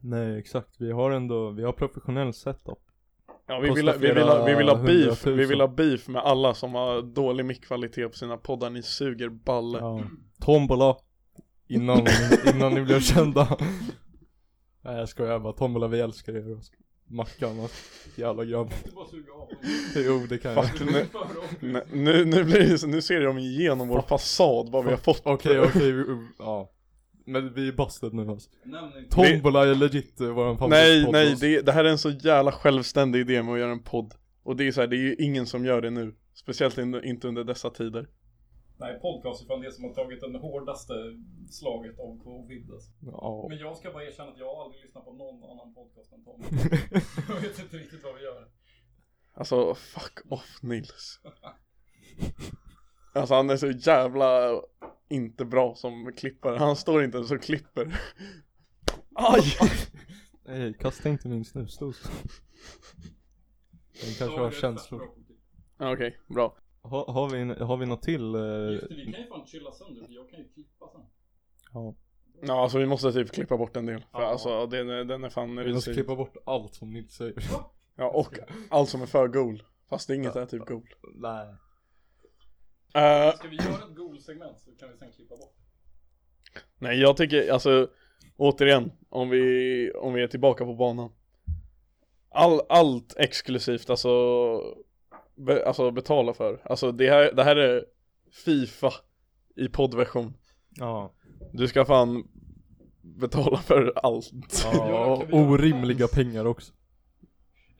Nej 0.02 0.40
exakt, 0.40 0.82
vi 0.82 0.92
har 0.92 1.12
ändå, 1.12 1.50
vi 1.50 1.64
har 1.64 1.74
professionell 1.74 2.34
setup. 2.34 2.87
Ja 3.48 3.60
vi 3.60 3.70
vill, 3.76 3.88
ha- 3.88 3.94
vi, 3.98 4.08
vill 4.08 4.16
vi 4.46 4.56
vill 4.56 4.70
ha 4.70 4.76
beef, 4.84 5.26
vi 5.28 5.46
vill 5.46 5.62
ha 5.62 5.68
beef 5.68 6.08
med 6.08 6.22
alla 6.22 6.54
som 6.54 6.74
har 6.76 7.02
dålig 7.02 7.46
mic-kvalitet 7.46 8.08
på 8.10 8.14
sina 8.18 8.38
poddar, 8.38 8.70
ni 8.70 8.84
suger 8.84 9.30
balle 9.30 9.78
Ja. 9.78 10.02
Tombola. 10.46 10.96
Innan, 11.70 12.06
innan 12.56 12.74
ni 12.74 12.82
blev 12.82 13.00
kända. 13.02 13.58
Nej 14.82 14.98
jag 14.98 15.10
skojar 15.10 15.40
bara, 15.40 15.54
Tombola 15.54 15.88
vi 15.88 16.00
älskar 16.00 16.34
er. 16.34 16.58
Mackan 17.10 17.60
alltså. 17.60 17.78
Jävla 18.16 18.46
grabb. 18.46 18.74
Jo 19.96 20.26
det 20.30 20.38
kan 20.38 20.52
jag. 20.52 20.66
Fuck, 20.70 20.82
nu, 20.92 21.06
nu, 21.60 21.82
nu, 21.94 22.26
nu 22.26 22.44
blir 22.44 22.60
det, 22.82 22.88
nu 22.88 23.02
ser 23.02 23.22
de 23.22 23.38
igenom 23.38 23.88
vår 23.88 24.02
fasad 24.02 24.70
vad 24.72 24.84
vi 24.86 24.90
har 24.90 24.98
fått 24.98 25.22
Okej 25.26 25.60
okej, 25.60 25.92
vi- 25.92 26.28
ja. 26.40 26.70
Men 27.28 27.54
vi 27.54 27.68
är 27.68 27.72
busted 27.72 28.14
nu 28.14 28.30
alltså. 28.30 28.50
Tombola 29.10 29.68
är 29.68 29.76
legit 29.76 30.22
eh, 30.22 30.28
våran 30.28 30.58
favoritpodd. 30.58 31.14
Nej, 31.14 31.26
nej, 31.26 31.36
det, 31.42 31.62
det 31.62 31.72
här 31.72 31.86
är 31.86 31.90
en 31.90 31.98
så 31.98 32.10
jävla 32.10 32.52
självständig 32.52 33.20
idé 33.20 33.44
med 33.44 33.54
att 33.54 33.60
göra 33.60 33.72
en 33.72 33.84
podd 33.84 34.14
Och 34.44 34.56
det 34.56 34.68
är 34.68 34.72
så 34.72 34.82
här, 34.82 34.88
det 34.88 34.96
är 34.96 35.02
ju 35.02 35.16
ingen 35.16 35.46
som 35.46 35.66
gör 35.66 35.82
det 35.82 35.90
nu 35.90 36.16
Speciellt 36.34 36.78
in, 36.78 37.04
inte 37.04 37.28
under 37.28 37.44
dessa 37.44 37.70
tider 37.70 38.08
Nej, 38.80 39.00
podcast 39.00 39.44
är 39.44 39.48
fan 39.48 39.62
det 39.62 39.72
som 39.72 39.84
har 39.84 39.94
tagit 39.94 40.22
den 40.22 40.36
hårdaste 40.36 40.94
slaget 41.50 42.00
av 42.00 42.20
covid 42.24 42.72
alltså. 42.72 42.92
Ja. 43.02 43.46
Men 43.50 43.58
jag 43.58 43.78
ska 43.78 43.92
bara 43.92 44.04
erkänna 44.04 44.32
att 44.32 44.38
jag 44.38 44.56
har 44.56 44.64
aldrig 44.64 44.84
lyssnat 44.84 45.06
på 45.06 45.14
någon 45.14 45.52
annan 45.52 45.74
podcast 45.74 46.14
än 46.14 46.24
Tom. 46.24 46.42
jag 47.30 47.42
vet 47.42 47.60
inte 47.60 47.78
riktigt 47.78 48.04
vad 48.04 48.16
vi 48.16 48.24
gör. 48.24 48.48
Alltså, 49.34 49.76
fuck 49.76 50.32
off 50.32 50.60
Nils 50.62 51.20
Alltså 53.18 53.34
han 53.36 53.50
är 53.50 53.58
så 53.58 53.68
jävla 53.72 54.62
inte 55.10 55.46
bra 55.46 55.76
som 55.76 56.14
klippare, 56.18 56.58
han 56.58 56.76
står 56.76 57.04
inte 57.04 57.18
ens 57.18 57.32
och 57.32 57.42
klipper 57.42 58.02
Aj! 59.16 59.42
Nej, 60.46 60.74
kasta 60.74 61.10
inte 61.10 61.28
min 61.28 61.46
snusdos. 61.46 62.04
Den 64.02 64.14
kanske 64.18 64.40
har 64.40 64.52
känslor. 64.52 65.10
Ja, 65.78 65.94
Okej, 65.94 66.18
bra 66.28 66.56
Ha, 66.82 67.12
har, 67.12 67.30
vi, 67.30 67.64
har 67.64 67.78
vi 67.78 67.86
något 67.86 68.02
till? 68.02 68.36
eh, 68.36 68.42
Just 68.42 68.90
det, 68.90 68.96
vi 68.96 69.12
kan 69.14 69.22
ju 69.22 69.28
fan 69.28 69.46
chilla 69.48 69.72
sönder 69.72 70.06
för 70.06 70.14
jag 70.14 70.30
kan 70.30 70.40
ju 70.40 70.48
klippa 70.54 70.86
sen. 70.92 71.02
Ja. 71.74 71.96
Ja 72.42 72.64
alltså 72.64 72.78
vi 72.80 72.86
måste 72.86 73.12
typ 73.14 73.32
klippa 73.32 73.58
bort 73.58 73.76
en 73.78 73.86
del 73.86 74.00
För 74.12 74.22
Ja. 74.22 74.26
alltså 74.28 74.66
den 74.68 74.90
är, 74.90 75.04
den 75.04 75.24
är 75.24 75.30
fan 75.30 75.56
Vi 75.56 75.74
måste 75.74 75.94
klippa 75.94 76.16
bort 76.16 76.38
allt 76.46 76.74
som 76.74 76.94
Nils 76.94 77.14
säger. 77.14 77.44
Ja 77.96 78.10
och 78.10 78.40
allt 78.70 78.90
som 78.90 79.02
är 79.02 79.06
för 79.06 79.28
goal 79.28 79.64
Fast 79.90 80.10
inget 80.10 80.36
är 80.36 80.46
typ 80.46 80.66
goal 80.66 80.88
Nej. 81.16 81.48
Eh, 82.98 83.36
Ska 83.36 83.48
vi 83.48 83.56
göra 83.56 83.74
ett 83.74 83.96
Google-segment 83.96 84.60
så 84.60 84.72
kan 84.80 84.90
vi 84.92 84.98
sen 84.98 85.12
klippa 85.12 85.38
bort. 85.38 85.54
Nej 86.80 87.02
jag 87.02 87.18
tycker, 87.18 87.52
alltså 87.52 87.90
Återigen, 88.38 88.92
om 89.10 89.30
vi, 89.30 89.92
om 89.92 90.14
vi 90.14 90.24
är 90.24 90.28
tillbaka 90.28 90.66
på 90.66 90.74
banan. 90.76 91.12
All, 92.30 92.62
Allt 92.70 93.16
exklusivt, 93.18 93.90
alltså 93.90 94.10
be, 95.36 95.68
Alltså 95.68 95.92
betala 95.92 96.34
för. 96.34 96.62
Alltså 96.64 96.92
det 96.92 97.10
här, 97.10 97.32
det 97.32 97.44
här 97.44 97.56
är 97.56 97.86
Fifa 98.46 98.94
I 99.56 99.68
poddversion. 99.68 100.34
Ja. 100.70 101.14
Du 101.54 101.68
ska 101.68 101.86
fan 101.86 102.28
Betala 103.02 103.58
för 103.58 103.94
allt. 103.96 104.32
Ja, 104.64 105.06
och 105.06 105.34
orimliga 105.34 106.08
pengar 106.08 106.46
också. 106.46 106.74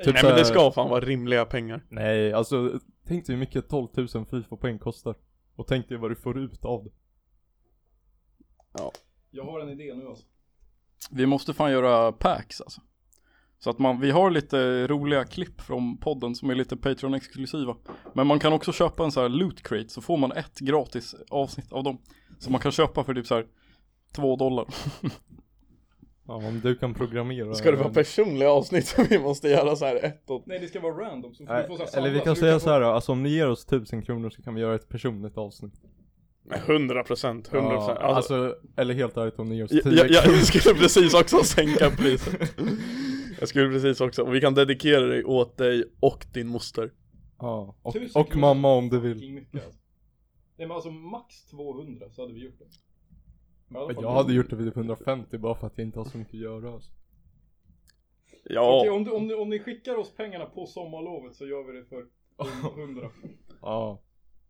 Typ 0.04 0.14
Nej 0.14 0.24
men 0.24 0.36
det 0.36 0.46
ska 0.46 0.72
fan 0.72 0.90
vara 0.90 1.02
rimliga 1.02 1.46
pengar. 1.46 1.86
Nej, 1.90 2.34
alltså 2.34 2.80
tänk 3.08 3.26
dig 3.26 3.36
hur 3.36 3.40
mycket 3.40 3.70
12 3.70 3.88
000 3.94 4.08
FIFA-poäng 4.08 4.80
kostar. 4.80 5.16
Och 5.56 5.68
tänk 5.68 5.90
dig 5.90 5.98
vad 5.98 6.12
du 6.12 6.16
får 6.16 6.40
ut 6.40 6.66
av 6.66 6.84
det. 6.84 6.92
Jag 9.32 9.44
har 9.44 9.60
en 9.60 9.70
idé 9.70 9.94
nu 9.94 10.08
alltså. 10.08 10.26
Vi 11.12 11.26
måste 11.26 11.54
fan 11.54 11.72
göra 11.72 12.12
packs 12.12 12.62
alltså. 12.62 12.82
Så 13.60 13.70
att 13.70 13.80
man, 13.80 14.00
vi 14.00 14.12
har 14.12 14.32
lite 14.32 14.88
roliga 14.88 15.26
klipp 15.26 15.62
från 15.62 15.98
podden 15.98 16.36
som 16.36 16.50
är 16.50 16.56
lite 16.56 16.76
Patreon-exklusiva. 16.76 17.76
Men 18.14 18.28
man 18.28 18.40
kan 18.40 18.54
också 18.54 18.72
köpa 18.72 19.04
en 19.04 19.12
så 19.12 19.22
här 19.22 19.30
loot 19.30 19.64
crate 19.64 19.90
så 19.90 20.02
får 20.02 20.18
man 20.18 20.32
ett 20.32 20.60
gratis 20.60 21.16
avsnitt 21.30 21.74
av 21.74 21.84
dem. 21.84 21.98
Så 22.40 22.52
man 22.52 22.62
kan 22.62 22.72
köpa 22.72 23.04
för 23.04 23.14
typ 23.14 23.28
så 23.28 23.36
här 23.36 23.48
två 24.12 24.36
dollar. 24.36 24.66
Ja, 26.28 26.34
om 26.36 26.60
du 26.64 26.76
kan 26.76 26.94
programmera. 26.94 27.54
Ska 27.54 27.72
det 27.72 27.78
vara 27.78 27.94
personliga 27.94 28.50
avsnitt 28.52 28.88
som 28.88 29.06
vi 29.10 29.20
måste 29.20 29.48
göra 29.50 29.76
så 29.76 29.86
här 29.86 30.06
ett 30.06 30.30
och 30.30 30.44
Nej 30.46 30.60
det 30.60 30.68
ska 30.68 30.80
vara 30.80 30.94
random 31.10 31.34
så 31.34 31.44
Nej, 31.44 31.68
eller 31.94 32.10
vi 32.10 32.20
kan 32.20 32.36
säga 32.36 32.60
så 32.60 32.70
här, 32.70 32.82
alltså 32.82 33.12
om 33.12 33.24
ni 33.24 33.30
ger 33.30 33.50
oss 33.50 33.66
1000 33.66 34.02
kronor 34.02 34.30
så 34.30 34.42
kan 34.42 34.56
vi 34.56 34.62
göra 34.62 34.76
ett 34.76 34.90
personligt 34.90 35.38
avsnitt. 35.38 35.74
Nej, 36.44 36.62
100 36.68 37.04
procent, 37.04 37.54
100 37.54 37.76
procent 37.76 37.98
Ja, 38.02 38.08
alltså, 38.16 38.56
eller 38.76 38.94
helt 38.94 39.18
ärligt 39.18 39.40
om 39.40 39.50
ni 39.50 39.56
ger 39.56 39.64
oss 39.64 39.70
10 39.70 39.82
jag, 39.86 39.96
jag, 40.12 40.26
jag 40.26 40.46
skulle 40.46 40.76
precis 40.76 41.14
också 41.14 41.44
sänka 41.44 41.90
priset 41.98 42.54
Jag 43.40 43.50
skulle 43.50 43.70
precis 43.70 44.02
också, 44.02 44.24
och 44.24 44.36
vi 44.36 44.42
kan 44.42 44.54
dedikera 44.54 45.02
dig 45.06 45.24
åt 45.24 45.58
dig 45.58 45.84
och 46.00 46.26
din 46.34 46.48
moster 46.48 46.92
Ja, 47.40 47.76
och, 47.82 47.94
Tusen 47.94 48.22
och 48.22 48.36
mamma 48.36 48.74
om 48.74 48.90
du 48.90 49.00
vill. 49.00 49.46
alltså. 49.54 49.70
Nej 50.58 50.68
men 50.68 50.72
alltså 50.72 50.92
max 50.92 51.46
200 51.46 52.06
så 52.12 52.22
hade 52.22 52.34
vi 52.34 52.44
gjort 52.46 52.60
det. 52.60 52.66
Men 52.66 52.72
i 52.72 52.72
alla 52.72 52.74
fall- 52.74 53.57
Jag 53.70 54.12
hade 54.12 54.34
gjort 54.34 54.50
det 54.50 54.56
vid 54.56 54.68
typ 54.68 54.78
150 54.78 55.38
bara 55.38 55.56
för 55.56 55.68
att 55.68 55.78
jag 55.78 55.88
inte 55.88 56.00
har 56.00 56.06
så 56.06 56.18
mycket 56.18 56.34
att 56.34 56.40
göra 56.40 56.74
alltså. 56.74 56.92
Ja, 58.44 58.80
Okej 58.80 58.90
om, 58.90 59.04
du, 59.04 59.12
om, 59.12 59.28
du, 59.28 59.36
om 59.36 59.50
ni 59.50 59.60
skickar 59.60 59.96
oss 59.96 60.16
pengarna 60.16 60.46
på 60.46 60.66
sommarlovet 60.66 61.36
så 61.36 61.46
gör 61.48 61.64
vi 61.64 61.80
det 61.80 61.86
för 61.86 62.06
100. 62.82 63.10
Ja. 63.62 64.02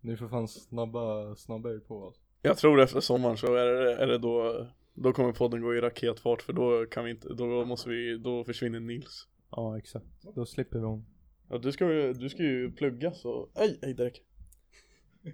Ni 0.02 0.18
får 0.18 0.28
fan 0.28 0.48
snabba, 0.48 1.36
snabba 1.36 1.70
er 1.70 1.80
på 1.80 2.06
alltså. 2.06 2.22
jag 2.42 2.58
tror 2.58 2.82
efter 2.82 3.00
sommaren 3.00 3.38
så 3.38 3.56
är 3.56 3.66
det, 3.66 3.94
är 3.94 4.08
det 4.08 4.18
då 4.18 4.68
Då 4.94 5.14
kommer 5.14 5.32
podden 5.32 5.62
gå 5.62 5.76
i 5.76 5.82
raketfart 5.82 6.42
för 6.42 6.54
då 6.54 6.86
kan 6.86 7.06
vi 7.06 7.12
inte, 7.12 7.34
då 7.34 7.66
måste 7.66 7.90
vi, 7.90 8.18
då 8.18 8.44
försvinner 8.44 8.80
Nils 8.80 9.28
Ja 9.52 9.78
exakt. 9.78 10.06
Då 10.36 10.46
slipper 10.46 10.80
vi 10.80 10.86
hon. 10.86 11.06
Ja 11.50 11.58
du 11.58 11.72
ska 11.72 11.94
ju, 11.94 12.14
du 12.14 12.30
ska 12.30 12.44
ju 12.44 12.72
plugga 12.72 13.12
så, 13.12 13.50
ej, 13.56 13.80
ej 13.82 13.94
Derek 13.94 14.22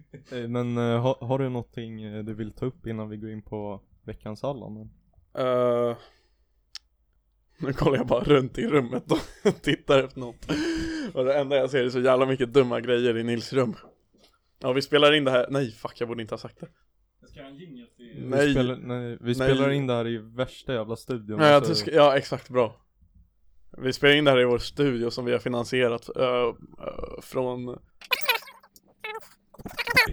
Men 0.48 0.78
eh, 0.78 1.02
har, 1.02 1.26
har 1.26 1.40
du 1.40 1.50
någonting 1.50 2.04
eh, 2.04 2.24
du 2.24 2.34
vill 2.34 2.52
ta 2.52 2.66
upp 2.66 2.88
innan 2.88 3.10
vi 3.10 3.18
går 3.18 3.30
in 3.30 3.42
på 3.42 3.82
veckans 4.04 4.44
Allan? 4.44 4.78
uh, 5.40 5.96
Nu 7.58 7.74
kollar 7.74 7.98
jag 7.98 8.08
bara 8.08 8.24
runt 8.24 8.58
i 8.58 8.68
rummet 8.68 9.12
och 9.12 9.62
tittar 9.62 10.04
efter 10.04 10.20
något 10.20 10.46
Och 11.14 11.26
det 11.26 11.34
enda 11.34 11.56
jag 11.56 11.70
ser 11.70 11.84
är 11.84 11.90
så 11.90 12.00
jävla 12.00 12.26
mycket 12.26 12.54
dumma 12.54 12.82
grejer 12.82 13.18
i 13.18 13.24
Nils 13.24 13.54
rum 13.54 13.76
Ja 14.60 14.74
vi 14.74 14.82
spelar 14.82 15.14
in 15.14 15.24
det 15.24 15.32
här, 15.32 15.48
nej 15.50 15.72
fuck 15.72 16.02
jag 16.02 16.08
borde 16.08 16.22
inte 16.22 16.34
ha 16.34 16.40
sagt 16.40 16.60
det 16.60 16.68
Jag 17.22 17.30
ska 17.30 17.40
göra 17.40 17.50
en 17.50 17.58
jingel 17.58 17.88
till... 17.98 18.30
Nej. 18.30 18.46
Vi, 18.46 18.54
spelar, 18.54 18.76
nej, 18.76 19.18
vi 19.22 19.36
spelar 19.36 19.70
in 19.70 19.88
det 19.88 19.94
här 19.94 20.08
i 20.08 20.18
värsta 20.18 20.74
jävla 20.74 20.96
studion. 20.96 21.40
Nej, 21.40 21.54
alltså. 21.54 21.72
att 21.72 21.78
du 21.78 21.82
ska, 21.82 21.92
ja 21.92 22.18
exakt 22.18 22.50
bra 22.50 22.82
Vi 23.78 23.94
spelar 23.94 24.16
in 24.16 24.26
det 24.26 24.32
här 24.32 24.40
i 24.40 24.46
vår 24.46 24.58
studio 24.58 25.10
som 25.10 25.26
vi 25.26 25.32
har 25.32 25.40
finansierat 25.40 26.10
uh, 26.18 26.24
uh, 26.24 26.54
från 27.22 27.80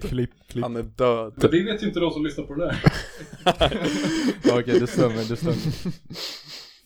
Klipp, 0.00 0.30
klipp. 0.48 0.62
Han 0.64 0.76
är 0.76 0.82
död 0.82 1.32
Men 1.36 1.50
det 1.50 1.64
vet 1.64 1.82
ju 1.82 1.86
inte 1.86 2.00
de 2.00 2.10
som 2.10 2.24
lyssnar 2.24 2.44
på 2.44 2.54
det 2.54 2.66
där. 2.66 2.82
Ja, 4.44 4.58
Okej, 4.60 4.80
det 4.80 4.86
stämmer, 4.86 5.28
det 5.28 5.36
stämmer. 5.36 5.92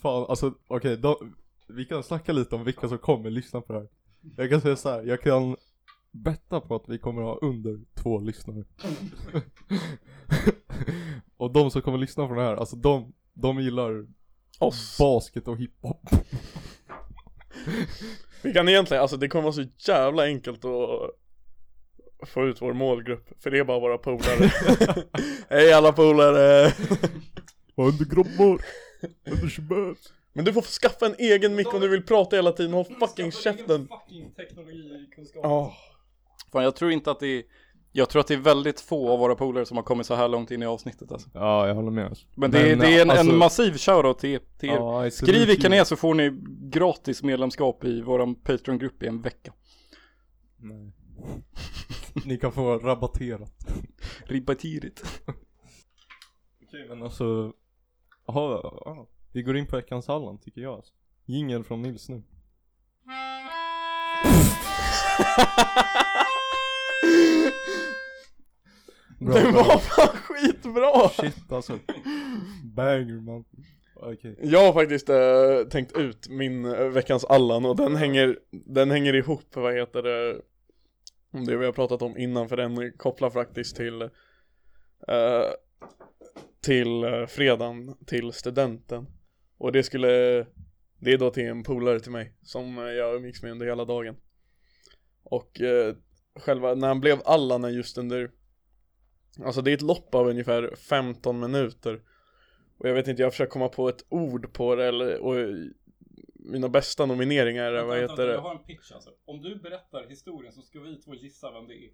Fan, 0.03 0.27
alltså 0.29 0.55
okej, 0.67 0.97
då- 0.97 1.21
vi 1.69 1.85
kan 1.85 2.03
snacka 2.03 2.33
lite 2.33 2.55
om 2.55 2.65
vilka 2.65 2.89
som 2.89 2.99
kommer 2.99 3.31
lyssna 3.31 3.61
på 3.61 3.73
det 3.73 3.79
här. 3.79 3.89
Jag 4.37 4.51
kan 4.51 4.61
säga 4.61 4.77
så 4.77 4.89
här, 4.91 5.03
jag 5.03 5.21
kan 5.23 5.57
betta 6.11 6.61
på 6.61 6.75
att 6.77 6.85
vi 6.89 6.99
kommer 6.99 7.23
ha 7.23 7.39
under 7.43 7.81
två 8.03 8.21
lyssnare. 8.21 8.65
och 11.37 11.53
de 11.53 11.71
som 11.71 11.83
kommer 11.83 11.99
lyssna 11.99 12.27
på 12.29 12.35
det 12.35 12.43
här, 12.43 12.57
alltså 12.57 12.77
de, 12.77 13.13
de 13.35 13.61
gillar 13.61 14.07
Oss 14.59 14.99
basket 14.99 15.49
och 15.49 15.57
hiphop. 15.59 16.09
Vi 18.43 18.53
kan 18.53 18.69
egentligen, 18.69 19.01
alltså 19.03 19.17
det 19.17 19.29
kommer 19.29 19.43
vara 19.43 19.53
så 19.53 19.65
jävla 19.79 20.25
enkelt 20.25 20.65
att 20.65 21.11
få 22.27 22.47
ut 22.47 22.63
vår 22.63 22.73
målgrupp 22.73 23.29
För 23.43 23.51
det 23.51 23.59
är 23.59 23.65
bara 23.65 23.81
våra 23.81 23.99
polare 23.99 24.51
Hej 25.49 25.73
alla 25.73 25.93
polare! 25.93 26.73
Under 27.77 28.05
grabbar, 28.05 28.61
under 29.31 29.49
tjubbar. 29.49 29.95
Men 30.33 30.45
du 30.45 30.53
får 30.53 30.63
skaffa 30.63 31.07
en 31.07 31.15
egen 31.19 31.55
mick 31.55 31.75
om 31.75 31.81
du 31.81 31.89
vill 31.89 32.03
prata 32.03 32.37
hela 32.37 32.53
tiden, 32.53 32.73
håll 32.73 32.85
fucking 33.01 33.33
käften 33.33 33.89
Fucking 33.89 34.31
teknologikunskap. 34.35 35.41
Ja, 35.43 35.75
Fan 36.53 36.65
jag 36.65 36.77
tror 36.77 36.91
inte 36.93 37.11
att 37.11 37.21
det 37.21 37.27
är 37.27 37.43
Jag 37.93 38.09
tror 38.09 38.21
att 38.21 38.27
det 38.27 38.35
är 38.35 38.39
väldigt 38.39 38.81
få 38.81 39.11
av 39.11 39.19
våra 39.19 39.35
polare 39.35 39.67
som 39.67 39.77
har 39.77 39.85
kommit 39.85 40.07
så 40.07 40.15
här 40.15 40.29
långt 40.29 40.51
in 40.51 40.63
i 40.63 40.67
avsnittet 40.67 41.13
alltså. 41.13 41.29
Ja, 41.35 41.69
jag 41.69 41.75
håller 41.75 41.91
med 41.91 42.07
alltså. 42.07 42.27
Men 42.37 42.51
det, 42.51 42.59
är, 42.59 42.77
det 42.77 42.87
är 42.99 43.03
en, 43.03 43.11
alltså- 43.11 43.31
en 43.31 43.39
massiv 43.39 43.77
shoutout 43.77 44.19
till, 44.19 44.41
till 44.59 44.69
er 44.69 44.75
Ja, 44.75 45.11
Skriv 45.11 45.47
vilka 45.47 45.69
ni 45.69 45.77
är 45.77 45.85
så 45.85 45.97
får 45.97 46.15
ni 46.15 46.31
gratis 46.71 47.23
medlemskap 47.23 47.85
i 47.85 48.01
våran 48.01 48.35
Patreon-grupp 48.35 49.03
i 49.03 49.07
en 49.07 49.23
vecka 49.23 49.53
Nej. 50.57 50.93
Ni 52.25 52.39
kan 52.39 52.53
få 52.53 52.79
rabatterat. 52.79 53.67
Ribbatidigt 54.27 55.23
Okej 56.63 56.89
men 56.89 57.03
alltså, 57.03 57.53
aha, 58.27 58.61
ja, 58.85 59.09
vi 59.33 59.43
går 59.43 59.57
in 59.57 59.67
på 59.67 59.77
veckans 59.77 60.09
Allan 60.09 60.39
tycker 60.39 60.61
jag 60.61 60.75
alltså. 60.75 60.93
Jingel 61.25 61.65
från 61.65 61.83
Nils 61.83 62.09
nu. 62.09 62.23
Bra, 69.19 69.35
den 69.35 69.55
var 69.55 69.79
fan 69.79 70.17
skitbra! 70.17 71.09
Shit 71.09 71.53
alltså. 71.53 71.79
Banger 72.65 73.21
man. 73.21 73.45
Okej. 73.97 74.39
Jag 74.43 74.67
har 74.67 74.73
faktiskt 74.73 75.09
eh, 75.09 75.69
tänkt 75.71 75.97
ut 75.97 76.29
min 76.29 76.65
eh, 76.65 76.89
veckans 76.89 77.25
Allan 77.25 77.65
och 77.65 77.77
den 77.77 77.97
hänger, 77.97 78.39
den 78.51 78.91
hänger 78.91 79.15
ihop, 79.15 79.57
vad 79.57 79.75
heter 79.75 80.03
det, 80.03 80.41
det 81.35 81.57
vi 81.57 81.65
har 81.65 81.73
pratat 81.73 82.03
om 82.03 82.19
innan 82.19 82.49
för 82.49 82.57
den 82.57 82.93
kopplar 82.93 83.31
faktiskt 83.31 83.77
till 83.77 84.03
uh, 84.03 85.51
till 86.61 87.05
uh, 87.05 87.27
fredagen, 87.27 87.97
till 88.07 88.33
studenten. 88.33 89.07
Och 89.59 89.73
det 89.73 89.83
skulle, 89.83 90.09
det 90.99 91.13
är 91.13 91.19
då 91.19 91.31
till 91.31 91.47
en 91.47 91.63
polare 91.63 92.01
till 92.01 92.13
mig 92.13 92.33
som 92.43 92.77
jag 92.77 93.17
umgicks 93.17 93.43
med 93.43 93.53
under 93.53 93.67
hela 93.67 93.85
dagen. 93.85 94.17
Och 95.23 95.61
uh, 95.61 95.95
själva, 96.37 96.75
när 96.75 96.89
han 96.89 97.01
blev 97.01 97.19
Allan 97.25 97.65
är 97.65 97.69
just 97.69 97.99
under, 97.99 98.31
alltså 99.45 99.63
det 99.63 99.71
är 99.71 99.75
ett 99.75 99.83
lopp 99.83 100.15
av 100.15 100.29
ungefär 100.29 100.75
15 100.77 101.41
minuter. 101.41 102.03
Och 102.79 102.89
jag 102.89 102.95
vet 102.95 103.09
inte, 103.09 103.23
jag 103.23 103.33
försöker 103.33 103.51
komma 103.51 103.69
på 103.69 103.89
ett 103.89 104.05
ord 104.09 104.53
på 104.53 104.75
det 104.75 104.87
eller, 104.87 105.19
och 105.19 105.35
mina 106.45 106.69
bästa 106.69 107.07
nomineringar 107.07 107.73
är, 107.73 107.85
vad 107.85 107.99
heter 107.99 108.27
det? 108.27 108.37
har 108.37 108.55
en 108.55 108.65
pitch 108.65 108.93
alltså. 108.93 109.11
Om 109.25 109.43
du 109.43 109.57
berättar 109.57 110.07
historien 110.09 110.53
så 110.53 110.63
ska 110.63 110.81
vi 110.81 110.97
två 110.97 111.15
gissa 111.15 111.51
vem 111.51 111.67
det 111.67 111.75
är. 111.75 111.91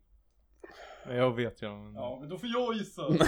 Jag 1.17 1.37
vet 1.37 1.63
ju 1.63 1.69
men... 1.69 1.95
Ja, 1.95 2.19
men 2.21 2.29
då 2.29 2.39
får 2.39 2.49
jag 2.49 2.75
gissa. 2.75 3.03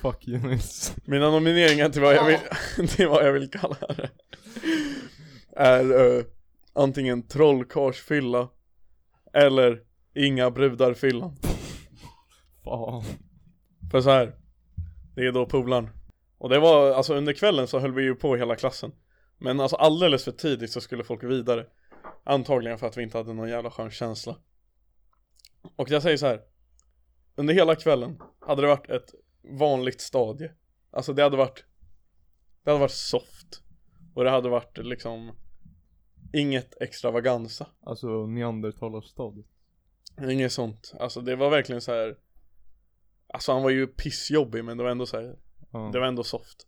Fuck 0.02 0.28
you 0.28 0.38
Nils. 0.38 0.96
Mina 1.04 1.30
nomineringar 1.30 1.88
till 1.88 2.02
vad 2.02 2.14
jag 2.14 2.26
vill, 2.26 2.88
till 2.88 3.08
vad 3.08 3.26
jag 3.26 3.32
vill 3.32 3.50
kalla 3.50 3.76
det 3.80 4.10
Är 5.56 6.16
eh, 6.18 6.24
antingen 6.72 7.22
trollkarlsfylla 7.22 8.48
Eller 9.32 9.82
inga 10.14 10.50
brudar-fyllan 10.50 11.36
Fan. 12.64 13.04
För 13.90 14.00
så 14.00 14.10
här. 14.10 14.34
Det 15.14 15.26
är 15.26 15.32
då 15.32 15.46
polaren 15.46 15.90
Och 16.38 16.48
det 16.48 16.58
var, 16.58 16.90
alltså 16.92 17.14
under 17.14 17.32
kvällen 17.32 17.66
så 17.66 17.78
höll 17.78 17.92
vi 17.92 18.02
ju 18.02 18.14
på 18.14 18.36
hela 18.36 18.56
klassen 18.56 18.92
Men 19.38 19.60
alltså 19.60 19.76
alldeles 19.76 20.24
för 20.24 20.32
tidigt 20.32 20.72
så 20.72 20.80
skulle 20.80 21.04
folk 21.04 21.24
vidare 21.24 21.66
Antagligen 22.24 22.78
för 22.78 22.86
att 22.86 22.96
vi 22.96 23.02
inte 23.02 23.18
hade 23.18 23.32
någon 23.32 23.48
jävla 23.48 23.70
skön 23.70 23.90
känsla 23.90 24.36
Och 25.76 25.90
jag 25.90 26.02
säger 26.02 26.16
så 26.16 26.26
här. 26.26 26.42
Under 27.36 27.54
hela 27.54 27.74
kvällen 27.74 28.22
hade 28.40 28.62
det 28.62 28.68
varit 28.68 28.90
ett 28.90 29.14
vanligt 29.58 30.00
stadie 30.00 30.52
Alltså 30.90 31.12
det 31.12 31.22
hade 31.22 31.36
varit 31.36 31.64
Det 32.64 32.70
hade 32.70 32.80
varit 32.80 32.90
soft 32.90 33.62
Och 34.14 34.24
det 34.24 34.30
hade 34.30 34.48
varit 34.48 34.78
liksom 34.78 35.36
Inget 36.32 36.82
extravaganza 36.82 37.66
Alltså 37.80 38.26
neandertalarstadiet. 38.26 39.46
Inget 40.30 40.52
sånt 40.52 40.92
Alltså 41.00 41.20
det 41.20 41.36
var 41.36 41.50
verkligen 41.50 41.80
så 41.80 41.92
här. 41.92 42.16
Alltså 43.32 43.52
han 43.52 43.62
var 43.62 43.70
ju 43.70 43.86
pissjobbig 43.86 44.64
men 44.64 44.76
det 44.76 44.82
var 44.84 44.90
ändå 44.90 45.06
så 45.06 45.16
här, 45.16 45.36
Ja. 45.72 45.90
Det 45.92 46.00
var 46.00 46.06
ändå 46.06 46.24
soft 46.24 46.66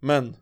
Men 0.00 0.36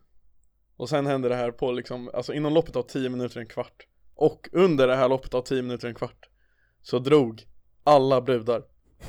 Och 0.77 0.89
sen 0.89 1.07
hände 1.07 1.29
det 1.29 1.35
här 1.35 1.51
på 1.51 1.73
liksom 1.73 2.11
Alltså 2.15 2.33
inom 2.33 2.55
loppet 2.55 2.77
av 2.77 2.83
10 2.83 3.09
minuter 3.09 3.41
en 3.41 3.47
kvart. 3.47 3.87
Och 4.15 4.49
under 4.53 4.87
det 4.87 4.97
här 4.97 5.09
loppet 5.09 5.35
av 5.35 5.43
10 5.43 5.63
minuter 5.63 5.89
en 5.89 5.95
kvart 5.95 6.29
Så 6.83 6.99
drog 6.99 7.43
alla 7.85 8.21
brudar 8.21 8.63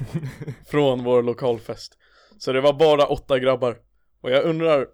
Från 0.67 1.04
vår 1.04 1.23
lokalfest. 1.23 1.97
Så 2.38 2.51
det 2.51 2.62
var 2.62 2.73
bara 2.73 3.08
åtta 3.08 3.39
grabbar. 3.39 3.82
Och 4.21 4.32
jag 4.32 4.43
undrar 4.43 4.88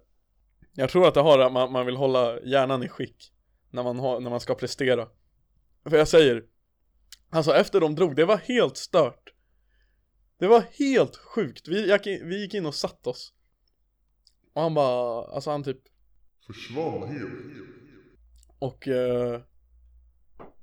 Jag 0.72 0.90
tror 0.90 1.08
att 1.08 1.14
det 1.14 1.20
har 1.20 1.38
att 1.38 1.52
man, 1.52 1.72
man 1.72 1.86
vill 1.86 1.96
hålla 1.96 2.40
hjärnan 2.40 2.82
i 2.82 2.88
skick 2.88 3.32
när 3.70 3.82
man, 3.82 3.98
har, 3.98 4.20
när 4.20 4.30
man 4.30 4.40
ska 4.40 4.54
prestera. 4.54 5.08
För 5.88 5.96
jag 5.96 6.08
säger 6.08 6.44
Alltså 7.30 7.54
efter 7.54 7.80
de 7.80 7.94
drog, 7.94 8.16
det 8.16 8.24
var 8.24 8.36
helt 8.36 8.76
stört. 8.76 9.34
Det 10.38 10.46
var 10.46 10.64
helt 10.78 11.16
sjukt, 11.16 11.68
vi, 11.68 11.88
jag, 11.88 12.00
vi 12.04 12.40
gick 12.40 12.54
in 12.54 12.66
och 12.66 12.74
satt 12.74 13.06
oss. 13.06 13.32
Och 14.52 14.62
han 14.62 14.74
bara, 14.74 15.24
alltså 15.24 15.50
han 15.50 15.64
typ 15.64 15.78
Försvann 16.46 17.08
helt. 17.08 17.32
Och 18.58 18.88
eh, 18.88 19.40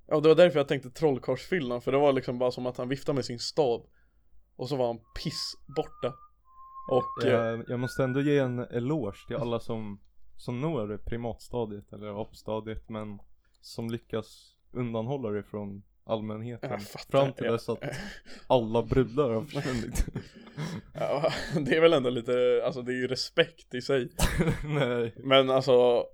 Ja 0.07 0.19
det 0.19 0.27
var 0.27 0.35
därför 0.35 0.59
jag 0.59 0.67
tänkte 0.67 0.89
trollkarlsfyllan 0.89 1.81
för 1.81 1.91
det 1.91 1.97
var 1.97 2.13
liksom 2.13 2.39
bara 2.39 2.51
som 2.51 2.65
att 2.65 2.77
han 2.77 2.89
viftade 2.89 3.15
med 3.15 3.25
sin 3.25 3.39
stav 3.39 3.85
Och 4.55 4.69
så 4.69 4.75
var 4.75 4.87
han 4.87 4.99
piss 5.23 5.55
borta 5.75 6.13
Och 6.89 7.25
eh, 7.25 7.31
Jag, 7.31 7.63
jag 7.67 7.79
måste 7.79 8.03
ändå 8.03 8.21
ge 8.21 8.37
en 8.39 8.59
eloge 8.59 9.27
till 9.27 9.35
alla 9.35 9.59
som, 9.59 9.99
som 10.37 10.61
når 10.61 10.97
primatstadiet 10.97 11.93
eller 11.93 12.21
apstadiet 12.21 12.89
men 12.89 13.19
som 13.61 13.89
lyckas 13.89 14.55
undanhålla 14.71 15.29
det 15.29 15.43
från 15.43 15.83
allmänheten 16.09 16.71
Jag 16.71 16.81
fattar, 16.81 17.19
fram 17.19 17.33
till 17.33 17.43
dess 17.45 17.69
att 17.69 17.79
alla 18.47 18.83
brudar 18.83 19.29
har 19.29 19.41
försvunnit. 19.41 20.05
ja, 20.93 21.31
det 21.65 21.75
är 21.75 21.81
väl 21.81 21.93
ändå 21.93 22.09
lite, 22.09 22.61
alltså 22.65 22.81
det 22.81 22.91
är 22.91 22.95
ju 22.95 23.07
respekt 23.07 23.73
i 23.73 23.81
sig 23.81 24.09
Nej. 24.63 25.13
Men 25.17 25.49
alltså 25.49 26.05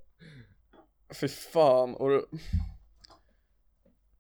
Fy 1.22 1.28
fan 1.28 1.96
och 1.96 2.24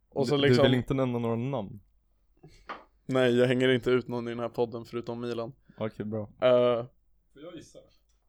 Och 0.10 0.28
så 0.28 0.36
du, 0.36 0.42
liksom 0.42 0.64
du 0.64 0.70
vill 0.70 0.78
inte 0.78 0.94
nämna 0.94 1.20
några 1.20 1.36
namn? 1.36 1.80
Nej 3.06 3.38
jag 3.38 3.48
hänger 3.48 3.70
inte 3.70 3.90
ut 3.92 4.08
någon 4.08 4.28
i 4.28 4.32
den 4.32 4.40
här 4.40 4.50
podden 4.50 4.86
förutom 4.86 5.22
Milan 5.22 5.54
Okej 5.78 6.06
bra. 6.06 6.22
uh, 6.22 6.86
Får 7.34 7.42
jag 7.44 7.56
gissa? 7.56 7.80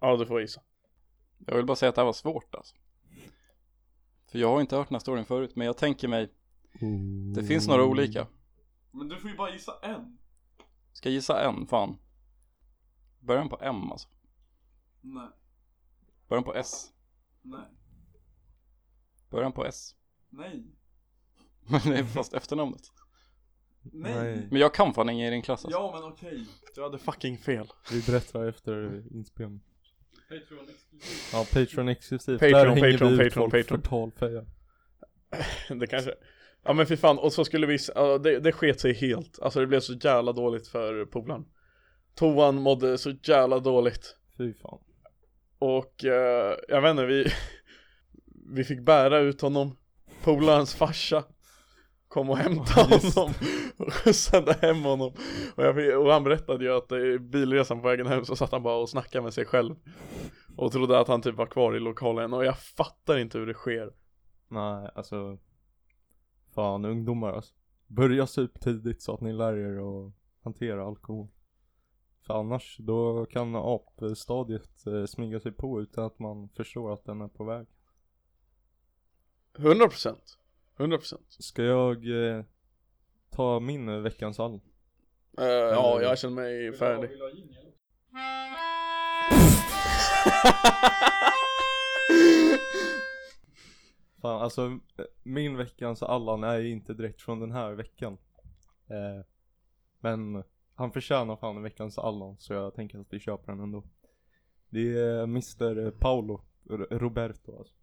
Ja 0.00 0.16
du 0.16 0.26
får 0.26 0.40
gissa 0.40 0.60
Jag 1.46 1.56
vill 1.56 1.66
bara 1.66 1.76
säga 1.76 1.88
att 1.88 1.94
det 1.94 2.00
här 2.00 2.06
var 2.06 2.12
svårt 2.12 2.54
alltså. 2.54 2.76
För 4.30 4.38
jag 4.38 4.48
har 4.48 4.60
inte 4.60 4.76
hört 4.76 4.88
den 4.88 4.94
här 4.94 5.00
storyn 5.00 5.24
förut, 5.24 5.56
men 5.56 5.66
jag 5.66 5.76
tänker 5.76 6.08
mig, 6.08 6.32
det 7.34 7.44
finns 7.44 7.68
några 7.68 7.84
olika. 7.84 8.26
Men 8.90 9.08
du 9.08 9.20
får 9.20 9.30
ju 9.30 9.36
bara 9.36 9.52
gissa 9.52 9.72
en 9.82 10.18
Ska 10.92 11.08
jag 11.08 11.14
gissa 11.14 11.40
en? 11.48 11.66
Fan. 11.66 11.96
Början 13.20 13.48
på 13.48 13.58
M 13.62 13.90
alltså. 13.92 14.08
Nej, 15.00 15.28
Början 16.28 16.44
på 16.44 16.54
S. 16.54 16.92
nej, 17.42 17.60
Början 19.30 19.52
på 19.52 19.64
S. 19.66 19.94
nej, 20.30 20.64
Men 21.68 21.80
det 21.84 21.98
är 21.98 22.04
fast 22.04 22.34
efternamnet. 22.34 22.82
Nej. 23.92 24.48
Men 24.50 24.60
jag 24.60 24.74
kan 24.74 24.94
fan 24.94 25.08
ingen 25.10 25.26
i 25.26 25.30
din 25.30 25.42
klass 25.42 25.64
alltså. 25.64 25.80
Ja 25.80 25.90
men 25.94 26.12
okej 26.12 26.46
Du 26.74 26.82
hade 26.82 26.98
fucking 26.98 27.38
fel 27.38 27.68
Vi 27.92 28.02
berättar 28.02 28.44
efter 28.48 29.02
inspelning. 29.16 29.60
Patreon 30.28 30.66
Ja, 31.32 31.46
Patreon 31.52 31.88
exklusivt. 31.88 32.40
Patreon, 32.40 32.52
Där 32.52 32.66
hänger 32.66 32.92
Patreon, 32.92 33.16
vi 33.18 33.24
ut 33.26 33.34
Patreon, 33.34 33.50
folk 33.50 33.66
Patreon. 33.66 33.82
för 33.82 33.88
talfeja. 33.88 34.44
Det 35.80 35.86
kanske 35.86 36.14
Ja 36.66 36.72
men 36.72 36.86
för 36.86 36.96
fan, 36.96 37.18
och 37.18 37.32
så 37.32 37.44
skulle 37.44 37.66
vi, 37.66 37.78
ja, 37.94 38.18
det, 38.18 38.40
det 38.40 38.52
sket 38.52 38.80
sig 38.80 38.92
helt. 38.92 39.38
Alltså 39.42 39.60
det 39.60 39.66
blev 39.66 39.80
så 39.80 39.92
jävla 39.92 40.32
dåligt 40.32 40.68
för 40.68 41.04
polaren. 41.04 41.44
Toan 42.14 42.62
mådde 42.62 42.98
så 42.98 43.10
jävla 43.10 43.58
dåligt. 43.58 44.16
Fy 44.38 44.54
fan. 44.54 44.78
Och 45.58 46.04
eh, 46.04 46.56
jag 46.68 46.82
vet 46.82 46.90
inte, 46.90 47.06
vi 47.06 47.26
Vi 48.48 48.64
fick 48.64 48.80
bära 48.80 49.18
ut 49.18 49.40
honom. 49.40 49.76
Polarens 50.22 50.74
farsa 50.74 51.24
Kom 52.08 52.30
och 52.30 52.36
hämtade 52.36 52.94
just 52.94 53.16
honom. 53.16 53.34
Och 53.76 53.92
skjutsade 53.92 54.52
hem 54.52 54.82
honom. 54.82 55.12
Och, 55.54 55.64
jag, 55.64 56.02
och 56.02 56.12
han 56.12 56.24
berättade 56.24 56.64
ju 56.64 56.76
att 56.76 56.92
i 56.92 57.18
bilresan 57.18 57.80
på 57.80 57.88
vägen 57.88 58.06
hem 58.06 58.24
så 58.24 58.36
satt 58.36 58.52
han 58.52 58.62
bara 58.62 58.76
och 58.76 58.88
snackade 58.88 59.22
med 59.22 59.34
sig 59.34 59.44
själv. 59.44 59.74
Och 60.56 60.72
trodde 60.72 60.98
att 60.98 61.08
han 61.08 61.22
typ 61.22 61.34
var 61.34 61.46
kvar 61.46 61.76
i 61.76 61.80
lokalen. 61.80 62.32
Och 62.32 62.44
jag 62.44 62.58
fattar 62.58 63.18
inte 63.18 63.38
hur 63.38 63.46
det 63.46 63.54
sker. 63.54 63.90
Nej, 64.48 64.90
alltså. 64.94 65.38
Fan 66.56 66.84
ungdomar 66.84 67.32
alltså. 67.32 67.54
Börja 67.86 68.26
sup 68.26 68.60
tidigt 68.60 69.02
så 69.02 69.14
att 69.14 69.20
ni 69.20 69.32
lär 69.32 69.56
er 69.56 70.06
att 70.06 70.12
hantera 70.42 70.86
alkohol. 70.86 71.28
För 72.26 72.34
annars, 72.34 72.76
då 72.78 73.26
kan 73.26 73.54
apstadiet 73.56 74.86
eh, 74.86 75.04
smyga 75.04 75.40
sig 75.40 75.52
på 75.52 75.80
utan 75.80 76.04
att 76.04 76.18
man 76.18 76.48
förstår 76.48 76.92
att 76.92 77.04
den 77.04 77.20
är 77.20 77.28
på 77.28 77.44
väg. 77.44 77.66
100% 79.56 80.16
100% 80.76 81.14
Ska 81.28 81.62
jag 81.62 81.96
eh, 82.36 82.44
ta 83.30 83.60
min 83.60 83.88
eh, 83.88 83.98
veckans 84.00 84.40
all? 84.40 84.54
Eh, 85.38 85.44
Ja, 85.46 86.02
jag 86.02 86.18
känner 86.18 86.34
mig 86.34 86.72
färdig 86.72 87.08
Vill 87.10 87.18
du 87.18 87.24
ha 87.24 87.30
jingel? 87.30 87.72
Fan 94.26 94.42
alltså, 94.42 94.78
min 95.22 95.56
veckans 95.56 96.02
Allan 96.02 96.44
är 96.44 96.58
ju 96.58 96.70
inte 96.70 96.94
direkt 96.94 97.22
från 97.22 97.40
den 97.40 97.52
här 97.52 97.72
veckan. 97.72 98.18
Eh, 98.88 99.24
men 100.00 100.42
han 100.74 100.92
förtjänar 100.92 101.36
fan 101.36 101.62
veckans 101.62 101.98
Allan 101.98 102.36
så 102.38 102.52
jag 102.52 102.74
tänker 102.74 102.98
att 102.98 103.12
vi 103.12 103.20
köper 103.20 103.52
den 103.52 103.60
ändå. 103.60 103.84
Det 104.68 104.98
är 104.98 105.22
Mr 105.22 105.90
Paolo 105.90 106.40
Roberto 106.90 107.58
alltså. 107.58 107.74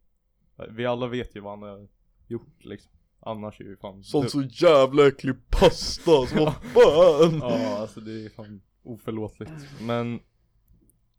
Vi 0.70 0.86
alla 0.86 1.08
vet 1.08 1.36
ju 1.36 1.40
vad 1.40 1.60
han 1.60 1.70
har 1.70 1.88
gjort 2.28 2.66
liksom. 2.66 2.92
Annars 3.20 3.62
är 3.62 3.66
ju 3.66 3.78
fan 3.78 4.04
Sånt 4.04 4.32
så 4.32 4.42
jävla 4.42 5.08
äcklig 5.08 5.36
pasta, 5.50 6.28
så 6.28 6.36
vad 6.46 6.54
fan! 6.54 7.40
Ja 7.40 7.78
alltså 7.78 8.00
det 8.00 8.26
är 8.26 8.30
fan 8.30 8.62
oförlåtligt. 8.84 9.52
Men 9.82 10.20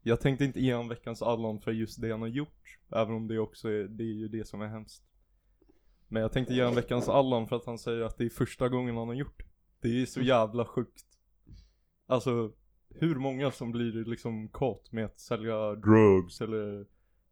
jag 0.03 0.21
tänkte 0.21 0.45
inte 0.45 0.61
ge 0.61 0.75
honom 0.75 0.89
veckans 0.89 1.23
Allan 1.23 1.61
för 1.61 1.73
just 1.73 2.01
det 2.01 2.11
han 2.11 2.21
har 2.21 2.29
gjort. 2.29 2.79
Även 2.91 3.15
om 3.15 3.29
det 3.29 3.39
också 3.39 3.69
är, 3.69 3.85
det 3.89 4.05
är 4.05 4.15
ju 4.15 4.29
det 4.29 4.49
som 4.49 4.63
är 4.63 4.69
hemskt. 4.69 5.05
Men 6.15 6.23
jag 6.23 6.33
tänkte 6.33 6.55
ge 6.55 6.63
honom 6.63 6.75
veckans 6.75 7.09
Allan 7.09 7.49
för 7.49 7.57
att 7.57 7.67
han 7.67 7.79
säger 7.79 8.03
att 8.03 8.19
det 8.19 8.25
är 8.25 8.29
första 8.29 8.69
gången 8.69 8.97
han 8.97 9.09
har 9.09 9.15
gjort 9.15 9.39
det. 9.39 9.89
Det 9.89 10.03
är 10.03 10.07
så 10.07 10.21
jävla 10.21 10.65
sjukt. 10.65 11.05
Alltså 12.07 12.53
hur 12.89 13.15
många 13.15 13.51
som 13.51 13.73
blir 13.73 14.05
liksom 14.05 14.49
kåt 14.49 14.93
med 14.93 15.05
att 15.05 15.21
sälja 15.21 15.75
drugs 15.75 16.41
eller 16.41 16.87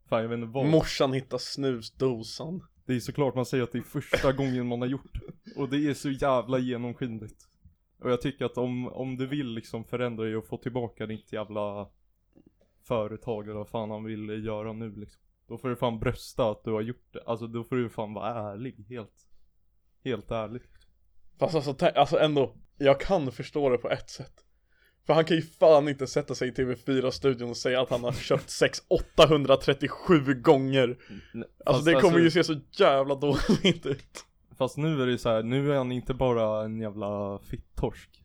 Fan 0.08 0.22
jag 0.22 0.28
vet 0.28 0.36
inte 0.36 0.52
vad. 0.52 0.66
Morsan 0.66 1.12
hittar 1.12 1.38
snusdosan. 1.38 2.62
Det 2.84 2.94
är 2.94 3.00
såklart 3.00 3.34
man 3.34 3.46
säger 3.46 3.64
att 3.64 3.72
det 3.72 3.78
är 3.78 3.82
första 3.82 4.32
gången 4.38 4.66
man 4.66 4.80
har 4.80 4.88
gjort 4.88 5.20
det. 5.20 5.60
Och 5.60 5.68
det 5.68 5.90
är 5.90 5.94
så 5.94 6.10
jävla 6.10 6.58
genomskinligt. 6.58 7.48
Och 7.98 8.10
jag 8.10 8.20
tycker 8.20 8.44
att 8.44 8.58
om, 8.58 8.88
om 8.88 9.16
du 9.16 9.26
vill 9.26 9.54
liksom 9.54 9.84
förändra 9.84 10.24
dig 10.24 10.36
och 10.36 10.46
få 10.46 10.56
tillbaka 10.56 11.06
ditt 11.06 11.32
jävla 11.32 11.88
företag 12.84 13.44
eller 13.44 13.58
vad 13.58 13.68
fan 13.68 13.90
han 13.90 14.04
vill 14.04 14.44
göra 14.44 14.72
nu 14.72 14.94
liksom. 14.96 15.22
Då 15.52 15.58
får 15.58 15.68
du 15.68 15.76
fan 15.76 15.98
brösta 15.98 16.50
att 16.50 16.64
du 16.64 16.72
har 16.72 16.80
gjort 16.80 17.12
det. 17.12 17.22
Alltså 17.26 17.46
då 17.46 17.64
får 17.64 17.76
du 17.76 17.88
fan 17.88 18.14
vara 18.14 18.52
ärlig, 18.52 18.86
helt. 18.88 19.28
Helt 20.04 20.30
ärlig. 20.30 20.62
Fast 21.38 21.54
alltså, 21.54 21.86
alltså 21.86 22.18
ändå, 22.18 22.54
jag 22.78 23.00
kan 23.00 23.32
förstå 23.32 23.68
det 23.68 23.78
på 23.78 23.90
ett 23.90 24.10
sätt. 24.10 24.44
För 25.06 25.14
han 25.14 25.24
kan 25.24 25.36
ju 25.36 25.42
fan 25.42 25.88
inte 25.88 26.06
sätta 26.06 26.34
sig 26.34 26.48
i 26.48 26.52
TV4-studion 26.52 27.50
och 27.50 27.56
säga 27.56 27.80
att 27.80 27.90
han 27.90 28.04
har 28.04 28.12
köpt 28.12 28.50
sex 28.60 28.82
837 28.88 30.34
gånger. 30.34 30.88
Alltså 30.88 31.84
Fast 31.84 31.84
det 31.84 32.00
kommer 32.00 32.18
ju 32.18 32.30
se 32.30 32.44
så 32.44 32.60
jävla 32.70 33.14
dåligt 33.14 33.86
ut. 33.86 34.24
Fast 34.58 34.76
nu 34.76 35.02
är 35.02 35.06
det 35.06 35.18
så 35.18 35.28
här, 35.28 35.42
nu 35.42 35.72
är 35.72 35.76
han 35.76 35.92
inte 35.92 36.14
bara 36.14 36.64
en 36.64 36.80
jävla 36.80 37.38
fittorsk. 37.38 38.22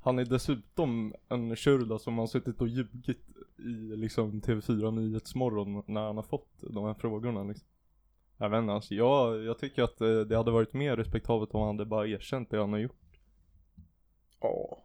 Han 0.00 0.18
är 0.18 0.24
dessutom 0.24 1.14
en 1.28 1.56
kyrda 1.56 1.98
som 1.98 2.18
har 2.18 2.26
suttit 2.26 2.60
och 2.60 2.68
ljugit 2.68 3.35
i 3.58 3.96
liksom 3.96 4.40
TV4 4.40 4.90
Nyhetsmorgon 4.90 5.82
när 5.86 6.00
han 6.00 6.16
har 6.16 6.22
fått 6.22 6.48
de 6.60 6.84
här 6.84 6.94
frågorna 6.94 7.42
liksom. 7.44 7.68
Jag 8.38 8.50
vet 8.50 8.58
inte, 8.58 8.72
alltså 8.72 8.94
jag, 8.94 9.44
jag 9.44 9.58
tycker 9.58 9.82
att 9.82 10.00
eh, 10.00 10.20
det 10.20 10.36
hade 10.36 10.50
varit 10.50 10.72
mer 10.72 10.96
respektabelt 10.96 11.54
om 11.54 11.60
han 11.60 11.76
hade 11.76 11.84
bara 11.84 12.06
erkänt 12.06 12.50
det 12.50 12.58
han 12.58 12.72
har 12.72 12.78
gjort. 12.78 13.20
Ja. 14.40 14.78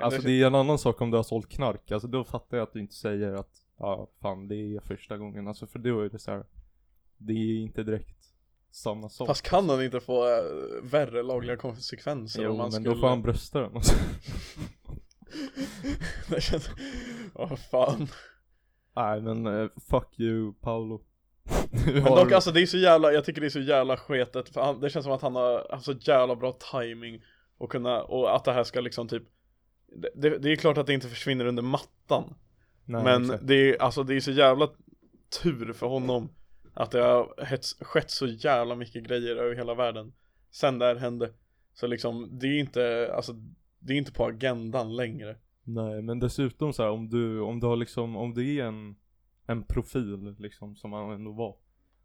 Alltså 0.00 0.22
det, 0.22 0.28
det 0.28 0.42
är 0.42 0.46
en 0.46 0.54
annan 0.54 0.78
sak 0.78 1.00
om 1.00 1.10
du 1.10 1.16
har 1.16 1.24
sålt 1.24 1.48
knark, 1.48 1.90
alltså 1.90 2.08
då 2.08 2.24
fattar 2.24 2.56
jag 2.56 2.64
att 2.64 2.72
du 2.72 2.80
inte 2.80 2.94
säger 2.94 3.32
att 3.32 3.64
ja 3.78 4.08
fan 4.20 4.48
det 4.48 4.56
är 4.56 4.80
första 4.80 5.18
gången, 5.18 5.48
alltså 5.48 5.66
för 5.66 5.78
då 5.78 6.00
är 6.00 6.08
det 6.08 6.18
så 6.18 6.30
här. 6.30 6.44
Det 7.18 7.32
är 7.32 7.62
inte 7.62 7.82
direkt 7.82 8.34
samma 8.70 9.08
sak. 9.08 9.26
Fast 9.26 9.42
kan 9.42 9.68
han 9.68 9.84
inte 9.84 10.00
få 10.00 10.26
äh, 10.26 10.42
värre 10.82 11.22
lagliga 11.22 11.56
konsekvenser 11.56 12.42
Jo 12.42 12.50
om 12.50 12.60
han 12.60 12.64
men 12.64 12.72
skulle... 12.72 12.94
då 12.94 13.00
får 13.00 13.08
han 13.08 13.22
brösta 13.22 13.60
den 13.60 13.76
alltså. 13.76 13.94
det 16.28 16.40
känns... 16.40 16.70
Åh 17.40 17.56
fan. 17.56 18.08
Nej 18.96 19.20
men 19.20 19.46
eh, 19.46 19.68
fuck 19.90 20.20
you 20.20 20.54
Paolo. 20.60 21.04
Men 21.86 22.04
dock 22.04 22.32
alltså 22.32 22.52
det 22.52 22.60
är 22.60 22.66
så 22.66 22.78
jävla, 22.78 23.12
jag 23.12 23.24
tycker 23.24 23.40
det 23.40 23.46
är 23.46 23.50
så 23.50 23.60
jävla 23.60 23.96
sketet 23.96 24.48
för 24.48 24.60
han, 24.60 24.80
det 24.80 24.90
känns 24.90 25.04
som 25.04 25.12
att 25.12 25.22
han 25.22 25.34
har 25.34 25.66
haft 25.70 25.84
så 25.84 25.92
jävla 25.92 26.36
bra 26.36 26.52
timing 26.72 27.22
och 27.58 27.70
kunna, 27.70 28.02
och 28.02 28.36
att 28.36 28.44
det 28.44 28.52
här 28.52 28.64
ska 28.64 28.80
liksom 28.80 29.08
typ 29.08 29.22
det, 29.86 30.10
det, 30.14 30.38
det 30.38 30.52
är 30.52 30.56
klart 30.56 30.78
att 30.78 30.86
det 30.86 30.94
inte 30.94 31.08
försvinner 31.08 31.44
under 31.44 31.62
mattan 31.62 32.34
Nej, 32.84 33.04
Men 33.04 33.24
exakt. 33.24 33.46
det 33.46 33.54
är, 33.54 33.82
alltså 33.82 34.02
det 34.02 34.14
är 34.14 34.20
så 34.20 34.30
jävla 34.30 34.68
tur 35.42 35.72
för 35.72 35.86
honom 35.86 36.28
Att 36.74 36.90
det 36.90 37.00
har 37.02 37.44
hets, 37.44 37.76
skett 37.80 38.10
så 38.10 38.26
jävla 38.26 38.74
mycket 38.74 39.04
grejer 39.04 39.36
över 39.36 39.56
hela 39.56 39.74
världen 39.74 40.12
Sen 40.50 40.78
det 40.78 40.86
här 40.86 40.96
hände 40.96 41.32
Så 41.74 41.86
liksom, 41.86 42.38
det 42.38 42.46
är 42.46 42.58
inte, 42.58 43.12
alltså 43.14 43.32
Det 43.78 43.92
är 43.92 43.96
inte 43.96 44.12
på 44.12 44.26
agendan 44.26 44.96
längre 44.96 45.36
Nej 45.74 46.02
men 46.02 46.18
dessutom 46.18 46.72
så 46.72 46.82
här, 46.82 46.90
om 46.90 47.08
du, 47.08 47.40
om 47.40 47.60
du 47.60 47.66
har 47.66 47.76
liksom, 47.76 48.16
om 48.16 48.34
det 48.34 48.44
är 48.44 48.64
en, 48.64 48.96
en 49.46 49.62
profil 49.62 50.34
liksom 50.38 50.76
som 50.76 50.92
han 50.92 51.10
ändå 51.10 51.32
var. 51.32 51.56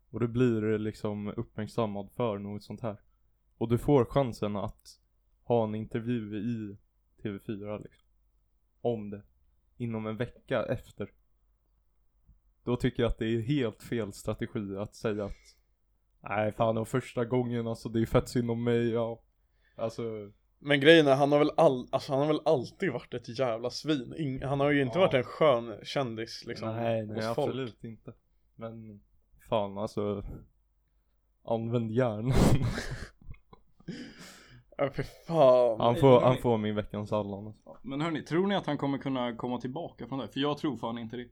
Och 0.10 0.19
du 0.19 0.28
blir 0.28 0.78
liksom 0.78 1.28
uppmärksammad 1.28 2.12
för 2.12 2.38
något 2.38 2.63
sånt 2.63 2.82
här. 2.82 2.97
Och 3.58 3.69
du 3.69 3.78
får 3.78 4.06
chansen 4.06 4.56
att 4.56 4.99
ha 5.43 5.63
en 5.63 5.75
intervju 5.75 6.38
i 6.38 6.78
TV4 7.23 7.84
liksom. 7.84 8.08
Om 8.82 9.10
det. 9.10 9.21
Inom 9.78 10.08
en 10.08 10.17
vecka 10.17 10.65
efter. 10.65 11.12
Då 12.63 12.75
tycker 12.75 13.04
jag 13.04 13.10
att 13.10 13.17
det 13.17 13.25
är 13.25 13.41
helt 13.41 13.84
fel 13.84 14.13
strategi 14.13 14.78
att 14.78 14.95
säga 14.95 15.25
att 15.25 15.58
Nej 16.19 16.51
fan 16.51 16.75
det 16.75 16.82
var 16.82 16.86
första 16.86 17.25
gången 17.25 17.67
alltså 17.67 17.89
det 17.89 18.01
är 18.01 18.06
fett 18.06 18.30
synd 18.30 18.51
om 18.51 18.63
mig 18.63 18.89
ja. 18.89 19.21
Alltså 19.75 20.32
men 20.67 20.80
grejen 20.80 21.08
är, 21.08 21.15
han 21.15 21.32
har 21.32 21.39
väl 21.39 21.51
all, 21.58 21.88
alltså 21.91 22.12
han 22.12 22.19
har 22.21 22.28
väl 22.28 22.41
alltid 22.45 22.91
varit 22.91 23.13
ett 23.13 23.39
jävla 23.39 23.69
svin 23.69 24.13
Ing, 24.17 24.43
Han 24.43 24.60
har 24.60 24.71
ju 24.71 24.82
inte 24.82 24.97
Ja. 24.97 25.06
varit 25.06 25.13
en 25.13 25.23
skön 25.23 25.80
kändis 25.84 26.43
liksom 26.45 26.75
Nej, 26.75 27.06
nej 27.06 27.15
hos 27.15 27.36
folk. 27.36 27.47
absolut 27.47 27.84
inte. 27.84 28.13
Men 28.56 29.01
fan 29.49 29.78
alltså. 29.78 30.23
Använd 31.43 31.91
hjärnan. 31.91 32.34
Ja 34.78 34.89
för 34.89 35.04
fan 35.04 35.80
Han 35.80 35.95
får, 35.95 36.21
han 36.21 36.38
får 36.38 36.58
min 36.58 36.75
veckans 36.75 37.12
Allan. 37.13 37.47
Alltså. 37.47 37.78
Men 37.82 38.01
hörni, 38.01 38.23
tror 38.23 38.47
ni 38.47 38.56
att 38.56 38.65
han 38.65 38.78
kommer 38.78 38.97
kunna 38.97 39.36
komma 39.36 39.62
tillbaka 39.62 40.08
från 40.08 40.19
det? 40.19 40.28
För 40.28 40.39
jag 40.39 40.58
tror 40.58 40.78
fan 40.78 40.97
inte 40.97 41.17
det. 41.17 41.28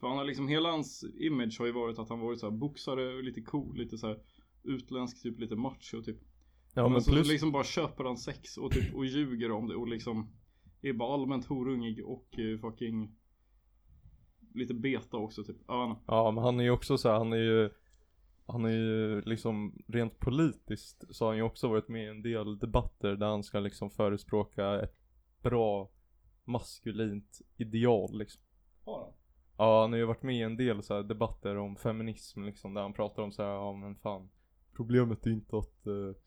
För 0.00 0.06
han 0.08 0.18
har 0.18 0.24
liksom, 0.24 0.48
hela 0.48 0.70
hans 0.70 1.04
image 1.20 1.56
har 1.58 1.66
ju 1.66 1.72
varit 1.72 1.98
att 1.98 2.08
han 2.08 2.20
varit 2.20 2.40
så 2.40 2.46
här 2.50 2.56
boxare, 2.56 3.22
lite 3.22 3.40
cool, 3.42 3.76
lite 3.78 3.98
så 3.98 4.06
här 4.06 4.18
utländsk, 4.62 5.22
typ 5.22 5.40
lite 5.40 5.56
macho 5.56 6.02
typ. 6.02 6.16
Ja 6.74 6.82
men 6.82 6.92
men 6.92 7.02
så 7.02 7.10
plus, 7.10 7.28
liksom 7.28 7.52
bara 7.52 7.64
köper 7.64 8.04
han 8.04 8.16
sex 8.16 8.56
och 8.56 8.72
typ 8.72 8.94
och 8.94 9.06
ljuger 9.06 9.50
om 9.50 9.68
det 9.68 9.74
och 9.74 9.88
liksom 9.88 10.36
är 10.82 10.92
bara 10.92 11.14
allmänt 11.14 11.46
horungig 11.46 12.06
och 12.06 12.38
eh, 12.38 12.58
fucking 12.58 13.16
lite 14.54 14.74
beta 14.74 15.16
också 15.16 15.44
typ. 15.44 15.56
Ja, 15.66 16.02
ja 16.06 16.30
men 16.30 16.44
han 16.44 16.60
är 16.60 16.64
ju 16.64 16.70
också 16.70 16.98
så 16.98 17.08
här, 17.08 17.18
han 17.18 17.32
är 17.32 17.36
ju 17.36 17.70
han 18.46 18.64
är 18.64 18.70
ju 18.70 19.20
liksom 19.20 19.82
rent 19.86 20.18
politiskt 20.18 21.04
så 21.10 21.24
har 21.24 21.30
han 21.30 21.36
ju 21.36 21.42
också 21.42 21.68
varit 21.68 21.88
med 21.88 22.04
i 22.04 22.08
en 22.08 22.22
del 22.22 22.58
debatter 22.58 23.16
där 23.16 23.26
han 23.26 23.42
ska 23.42 23.60
liksom 23.60 23.90
förespråka 23.90 24.80
ett 24.82 24.96
bra 25.42 25.90
maskulint 26.44 27.40
ideal 27.56 28.18
liksom. 28.18 28.42
Ja 28.86 29.14
han 29.56 29.92
har 29.92 29.98
ju 29.98 30.04
varit 30.04 30.22
med 30.22 30.36
i 30.36 30.42
en 30.42 30.56
del 30.56 30.82
så 30.82 30.94
här 30.94 31.02
debatter 31.02 31.56
om 31.56 31.76
feminism 31.76 32.42
liksom 32.42 32.74
där 32.74 32.82
han 32.82 32.92
pratar 32.92 33.22
om 33.22 33.32
så 33.32 33.42
här, 33.42 33.50
ja 33.50 33.72
men 33.72 33.96
fan 33.96 34.30
Problemet 34.76 35.26
är 35.26 35.30
inte 35.30 35.58
att 35.58 35.86
eh, 35.86 36.20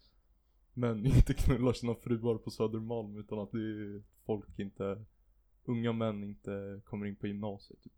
män 0.77 1.05
inte 1.05 1.33
knullar 1.33 1.73
sina 1.73 1.95
fruar 1.95 2.35
på 2.37 2.51
Södermalm 2.51 3.17
utan 3.19 3.39
att 3.39 3.51
det 3.51 3.57
är 3.57 4.01
folk 4.25 4.59
inte 4.59 5.05
Unga 5.65 5.93
män 5.93 6.23
inte 6.23 6.81
kommer 6.85 7.05
in 7.05 7.15
på 7.15 7.27
gymnasiet 7.27 7.81
typ. 7.83 7.93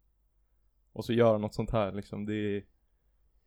Och 0.94 1.06
så 1.06 1.14
gör 1.14 1.32
han 1.32 1.42
något 1.42 1.54
sånt 1.54 1.72
här 1.72 1.92
liksom, 1.92 2.26
det 2.26 2.34
är 2.36 2.64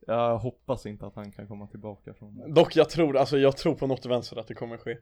Jag 0.07 0.37
hoppas 0.37 0.85
inte 0.85 1.05
att 1.05 1.15
han 1.15 1.31
kan 1.31 1.47
komma 1.47 1.67
tillbaka 1.67 2.13
från 2.13 2.37
det 2.37 2.47
Dock 2.53 2.75
jag 2.75 2.89
tror, 2.89 3.17
alltså 3.17 3.37
jag 3.37 3.57
tror 3.57 3.75
på 3.75 3.87
något 3.87 4.05
vänster 4.05 4.37
att 4.39 4.47
det 4.47 4.53
kommer 4.53 4.77
ske 4.77 4.97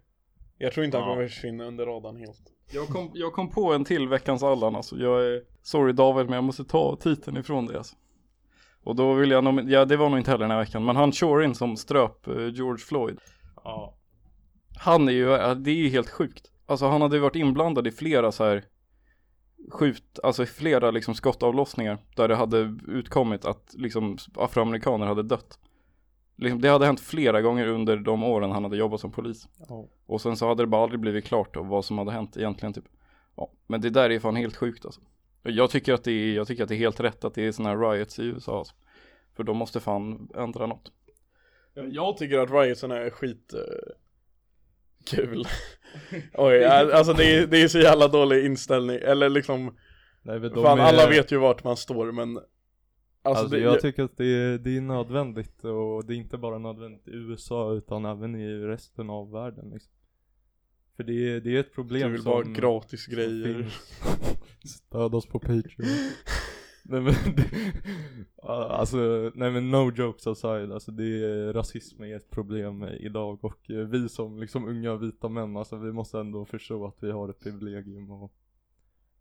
Jag 0.57 0.73
tror 0.73 0.85
inte 0.85 0.97
han 0.97 1.07
Ja. 1.07 1.13
kommer 1.13 1.27
försvinna 1.27 1.65
under 1.65 1.85
radarn 1.85 2.15
helt 2.15 2.53
Jag 2.71 2.87
kom, 2.87 3.11
jag 3.13 3.33
kom 3.33 3.49
på 3.49 3.73
en 3.73 3.85
till 3.85 4.07
veckans 4.07 4.43
Allan 4.43 4.75
alltså. 4.75 4.97
Jag 4.97 5.25
är 5.25 5.43
sorry 5.61 5.93
David 5.93 6.25
men 6.25 6.33
jag 6.35 6.43
måste 6.43 6.63
ta 6.63 6.95
titeln 6.95 7.37
ifrån 7.37 7.65
dig 7.65 7.77
alltså. 7.77 7.95
Och 8.83 8.95
då 8.95 9.13
vill 9.13 9.31
jag 9.31 9.69
ja 9.69 9.85
det 9.85 9.97
var 9.97 10.09
nog 10.09 10.19
inte 10.19 10.31
heller 10.31 10.43
den 10.43 10.51
här 10.51 10.59
veckan 10.59 10.85
men 10.85 10.95
han 10.95 11.11
Shorin 11.11 11.55
som 11.55 11.77
ströp 11.77 12.27
eh, 12.27 12.47
George 12.47 12.85
Floyd. 12.85 13.19
Ja 13.63 13.97
Han 14.83 15.07
är 15.07 15.11
ju, 15.11 15.25
det 15.55 15.71
är 15.71 15.75
ju 15.75 15.89
helt 15.89 16.09
sjukt. 16.09 16.51
Alltså 16.65 16.85
han 16.85 17.01
hade 17.01 17.15
ju 17.15 17.21
varit 17.21 17.35
inblandad 17.35 17.87
i 17.87 17.91
flera 17.91 18.31
så 18.31 18.43
här 18.43 18.63
skjut, 19.69 20.19
alltså 20.23 20.43
i 20.43 20.45
flera 20.45 20.91
liksom 20.91 21.15
skottavlossningar 21.15 21.97
där 22.15 22.27
det 22.27 22.35
hade 22.35 22.77
utkommit 22.87 23.45
att 23.45 23.73
liksom 23.73 24.17
afroamerikaner 24.35 25.05
hade 25.05 25.23
dött. 25.23 25.59
Liksom, 26.35 26.61
det 26.61 26.69
hade 26.69 26.85
hänt 26.85 26.99
flera 26.99 27.41
gånger 27.41 27.67
under 27.67 27.97
de 27.97 28.23
åren 28.23 28.51
han 28.51 28.63
hade 28.63 28.77
jobbat 28.77 28.99
som 28.99 29.11
polis. 29.11 29.47
Ja 29.69 29.87
Och 30.05 30.21
sen 30.21 30.37
så 30.37 30.47
hade 30.47 30.63
det 30.63 30.67
bara 30.67 30.83
aldrig 30.83 30.99
blivit 30.99 31.25
klart 31.25 31.53
då, 31.53 31.63
vad 31.63 31.85
som 31.85 31.97
hade 31.97 32.11
hänt 32.11 32.37
egentligen 32.37 32.73
typ. 32.73 32.85
Ja, 33.35 33.51
men 33.67 33.81
det 33.81 33.89
där 33.89 34.09
är 34.09 34.19
fan 34.19 34.35
helt 34.35 34.55
sjukt 34.55 34.85
alltså. 34.85 35.01
Och 35.43 35.51
Jag 35.51 35.69
tycker 35.69 35.93
att 35.93 36.03
det 36.03 36.11
är, 36.11 36.35
jag 36.35 36.47
tycker 36.47 36.63
att 36.63 36.69
det 36.69 36.75
är 36.75 36.77
helt 36.77 36.99
rätt 36.99 37.23
att 37.23 37.33
det 37.33 37.47
är 37.47 37.51
såna 37.51 37.69
här 37.69 37.91
riots 37.91 38.19
i 38.19 38.23
USA 38.23 38.57
alltså. 38.57 38.75
För 39.35 39.43
de 39.43 39.57
måste 39.57 39.79
fan 39.79 40.29
ändra 40.35 40.65
något. 40.65 40.91
Jag 41.73 42.17
tycker 42.17 42.39
att 42.39 42.51
riotsen 42.51 42.91
är 42.91 43.09
skit 43.09 43.53
eh, 43.53 43.93
kul 45.05 45.45
Oj, 46.33 46.63
alltså 46.63 47.13
det 47.13 47.35
är, 47.35 47.47
det 47.47 47.61
är 47.61 47.67
så 47.67 47.79
jävla 47.79 48.07
dålig 48.07 48.45
inställning, 48.45 48.99
eller 49.01 49.29
liksom 49.29 49.77
Nej 50.21 50.49
Fan 50.49 50.79
är- 50.79 50.83
alla 50.83 51.09
vet 51.09 51.31
ju 51.31 51.37
vart 51.37 51.63
man 51.63 51.77
står 51.77 52.11
men 52.11 52.39
Alltså, 53.23 53.43
Alltså, 53.43 53.57
det, 53.57 53.63
jag 53.63 53.81
tycker 53.81 54.03
att 54.03 54.17
det 54.17 54.25
är, 54.25 54.57
det 54.57 54.77
är 54.77 54.81
nödvändigt 54.81 55.63
och 55.63 56.05
det 56.05 56.13
är 56.13 56.17
inte 56.17 56.37
bara 56.37 56.57
nödvändigt 56.57 57.07
i 57.07 57.11
USA 57.11 57.73
utan 57.73 58.05
även 58.05 58.35
i 58.35 58.53
resten 58.53 59.09
av 59.09 59.31
världen 59.31 59.69
liksom. 59.73 59.91
För 60.95 61.03
det 61.03 61.29
är, 61.29 61.41
det 61.41 61.55
är 61.55 61.59
ett 61.59 61.73
problem 61.73 62.07
du 62.07 62.11
vill 62.11 62.21
som 62.21 62.31
bara 62.31 62.45
ha 62.45 62.53
gratis 62.53 63.05
som 63.05 63.13
grejer. 63.13 63.73
Stöd 64.65 65.15
oss 65.15 65.25
på 65.25 65.39
Patreon 65.39 65.85
Nej 66.83 67.01
men 67.01 67.13
alltså, 68.43 69.31
nej 69.35 69.51
men 69.51 69.71
no 69.71 69.91
jokes 69.91 70.27
aside, 70.27 70.71
alltså 70.71 70.91
det 70.91 71.25
är, 71.25 71.53
rasism 71.53 72.03
är 72.03 72.15
ett 72.15 72.29
problem 72.29 72.83
idag 72.83 73.45
och 73.45 73.69
eh, 73.69 73.77
vi 73.77 74.09
som 74.09 74.39
liksom 74.39 74.67
unga 74.67 74.95
vita 74.95 75.29
män, 75.29 75.57
alltså 75.57 75.77
vi 75.77 75.91
måste 75.91 76.19
ändå 76.19 76.45
förstå 76.45 76.85
att 76.85 77.03
vi 77.03 77.11
har 77.11 77.29
ett 77.29 77.39
privilegium 77.39 78.11
och 78.11 78.33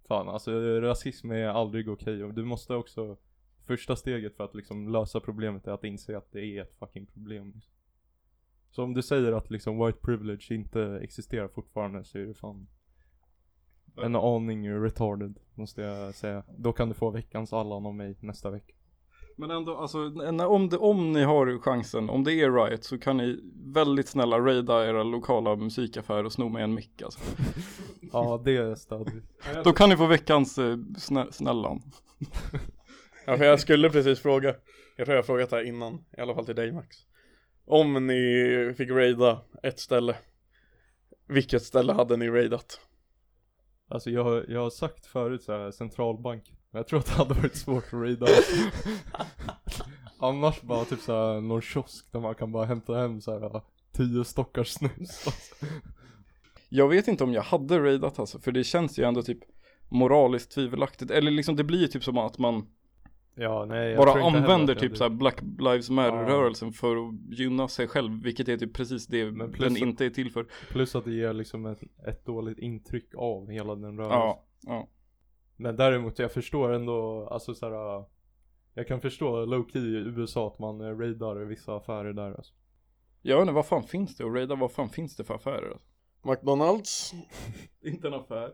Fan 0.09 0.29
alltså 0.29 0.81
rasism 0.81 1.31
är 1.31 1.49
aldrig 1.49 1.89
okej 1.89 2.25
och 2.25 2.35
du 2.35 2.45
måste 2.45 2.75
också 2.75 3.17
Första 3.67 3.97
steget 3.97 4.37
för 4.37 4.45
att 4.45 4.55
liksom 4.55 4.89
lösa 4.89 5.21
problemet 5.21 5.67
är 5.67 5.73
att 5.73 5.85
inse 5.85 6.17
att 6.17 6.33
det 6.33 6.45
är 6.45 6.63
ett 6.63 6.75
fucking 6.79 7.07
problem. 7.07 7.61
Så 8.71 8.85
om 8.85 8.95
du 8.95 9.03
säger 9.03 9.33
att 9.33 9.51
liksom 9.51 9.87
white 9.87 9.99
privilege 9.99 10.55
inte 10.55 10.83
existerar 11.03 11.49
fortfarande 11.49 12.05
så 12.05 12.19
är 12.19 12.27
det 12.27 12.35
fan 12.35 12.67
en 13.97 14.17
aning 14.17 14.83
retarded 14.83 15.39
måste 15.55 15.83
jag 15.83 16.15
säga. 16.15 16.43
Då 16.59 16.73
kan 16.73 16.89
du 16.89 16.95
få 16.95 17.11
veckans 17.11 17.53
Allan 17.53 17.87
av 17.87 17.95
mig 17.95 18.17
nästa 18.21 18.51
vecka. 18.51 18.75
Men 19.37 19.51
ändå, 19.51 19.77
alltså, 19.77 19.99
om, 20.47 20.69
det, 20.69 20.77
om 20.77 21.13
ni 21.13 21.23
har 21.23 21.59
chansen, 21.59 22.11
om 22.11 22.25
det 22.25 22.33
är 22.33 22.51
Riot 22.51 22.85
så 22.85 22.99
kan 22.99 23.17
ni 23.17 23.41
väldigt 23.75 24.09
snälla 24.09 24.39
raida 24.39 24.87
era 24.87 25.03
lokala 25.03 25.57
musikaffärer 25.57 26.25
och 26.25 26.33
sno 26.33 26.49
med 26.49 26.65
en 26.65 26.75
mick 26.75 27.03
alltså. 27.03 27.21
Ja, 28.13 28.43
det 28.45 28.79
stödjer 28.79 29.15
vi. 29.15 29.63
Då 29.65 29.73
kan 29.73 29.89
ni 29.89 29.97
få 29.97 30.07
veckans 30.07 30.59
eh, 30.59 30.77
snä, 30.99 31.27
snällan. 31.31 31.83
Ja, 33.27 33.37
för 33.37 33.45
jag 33.45 33.61
skulle 33.61 33.91
precis 33.91 34.21
fråga. 34.21 34.55
Jag 34.97 35.07
tror 35.07 35.15
jag 35.15 35.23
har 35.23 35.27
frågat 35.27 35.51
det 35.51 35.57
här 35.57 35.65
innan, 35.65 36.05
i 36.19 36.21
alla 36.21 36.35
fall 36.35 36.47
till 36.47 36.55
dig 36.55 36.73
Max. 36.73 36.97
Om 37.67 38.07
ni 38.07 38.75
fick 38.77 38.91
raida 38.91 39.41
ett 39.63 39.79
ställe, 39.79 40.17
vilket 41.29 41.63
ställe 41.63 41.93
hade 41.93 42.17
ni 42.17 42.29
raidat? 42.29 42.81
Alltså 43.91 44.11
jag, 44.11 44.45
jag 44.49 44.61
har 44.61 44.71
sagt 44.71 45.07
förut 45.07 45.43
så 45.43 45.53
här, 45.53 45.71
centralbank. 45.71 46.53
Men 46.71 46.79
jag 46.79 46.89
tror 46.89 46.99
att 46.99 47.07
det 47.07 47.13
hade 47.13 47.35
varit 47.35 47.57
svårt 47.57 47.85
att 47.87 47.93
raida. 47.93 48.27
Annars 50.19 50.63
bara 50.63 50.85
typ 50.85 51.01
så 51.01 51.13
här, 51.13 51.41
någon 51.41 51.63
kiosk 51.63 52.13
där 52.13 52.21
man 52.21 52.35
kan 52.35 52.53
bara 52.53 52.65
hämta 52.65 52.95
hem 52.95 53.21
så 53.21 53.39
här 53.39 53.63
tio 53.93 54.25
stockar 54.25 54.65
snus. 54.65 55.25
Jag 56.69 56.89
vet 56.89 57.09
inte 57.09 57.25
om 57.25 57.33
jag 57.33 57.43
hade 57.43 57.79
raidat 57.79 58.19
alltså, 58.19 58.39
för 58.39 58.53
det 58.53 58.65
känns 58.65 58.99
ju 58.99 59.05
ändå 59.05 59.23
typ 59.23 59.39
moraliskt 59.89 60.51
tvivelaktigt. 60.51 61.11
Eller 61.11 61.31
liksom 61.31 61.57
det 61.57 61.65
blir 61.65 61.81
ju 61.81 61.87
typ 61.87 62.05
som 62.05 62.19
att 62.19 62.39
man 62.39 62.67
Ja, 63.35 63.65
nej, 63.65 63.91
jag 63.91 64.07
bara 64.07 64.23
använder 64.23 64.75
typ 64.75 64.97
så 64.97 65.05
här 65.05 65.11
Black 65.11 65.43
Lives 65.59 65.91
Matter 65.91 66.17
Ja. 66.17 66.29
rörelsen 66.29 66.73
för 66.73 66.97
att 67.09 67.15
gynna 67.39 67.69
sig 67.69 67.89
själv, 67.89 68.23
vilket 68.23 68.49
är 68.49 68.57
typ 68.57 68.75
precis 68.75 69.07
det 69.07 69.33
Men 69.33 69.53
plus 69.53 69.75
den 69.75 69.89
inte 69.89 70.07
är 70.07 70.11
till 70.11 70.31
för. 70.31 70.47
Plus 70.69 70.95
att 70.95 71.05
det 71.05 71.13
ger 71.13 71.33
liksom 71.33 71.67
ett, 71.67 71.83
ett 72.07 72.27
dåligt 72.27 72.59
intryck 72.59 73.15
av 73.15 73.51
hela 73.51 73.75
den 73.75 73.99
rörelsen. 73.99 74.21
Ja, 74.21 74.45
ja. 74.61 74.89
Men 75.57 75.77
däremot 75.77 76.19
jag 76.19 76.33
förstår 76.33 76.73
ändå, 76.73 77.29
alltså 77.31 77.55
så 77.55 77.67
här. 77.67 78.05
Jag 78.75 78.89
kan 78.89 79.01
förstå 79.01 79.45
low 79.45 79.69
key 79.73 79.81
i 79.81 79.97
USA 79.97 80.47
att 80.47 80.59
man 80.59 80.81
eh, 80.81 80.99
raidar 80.99 81.37
vissa 81.37 81.77
affärer 81.77 82.13
där 82.13 82.35
alltså. 82.35 82.55
Jag 83.23 83.37
vet 83.37 83.43
inte, 83.43 83.53
vad 83.53 83.67
fan 83.67 83.83
finns 83.83 84.17
det 84.17 84.25
att 84.25 84.35
raida? 84.35 84.55
Vad 84.55 84.73
fan 84.73 84.89
finns 84.89 85.17
det 85.17 85.25
för 85.25 85.35
affärer? 85.35 85.71
Alltså? 85.71 85.87
McDonalds? 86.23 87.13
Inte 87.83 88.09
en 88.09 88.15
affär. 88.15 88.53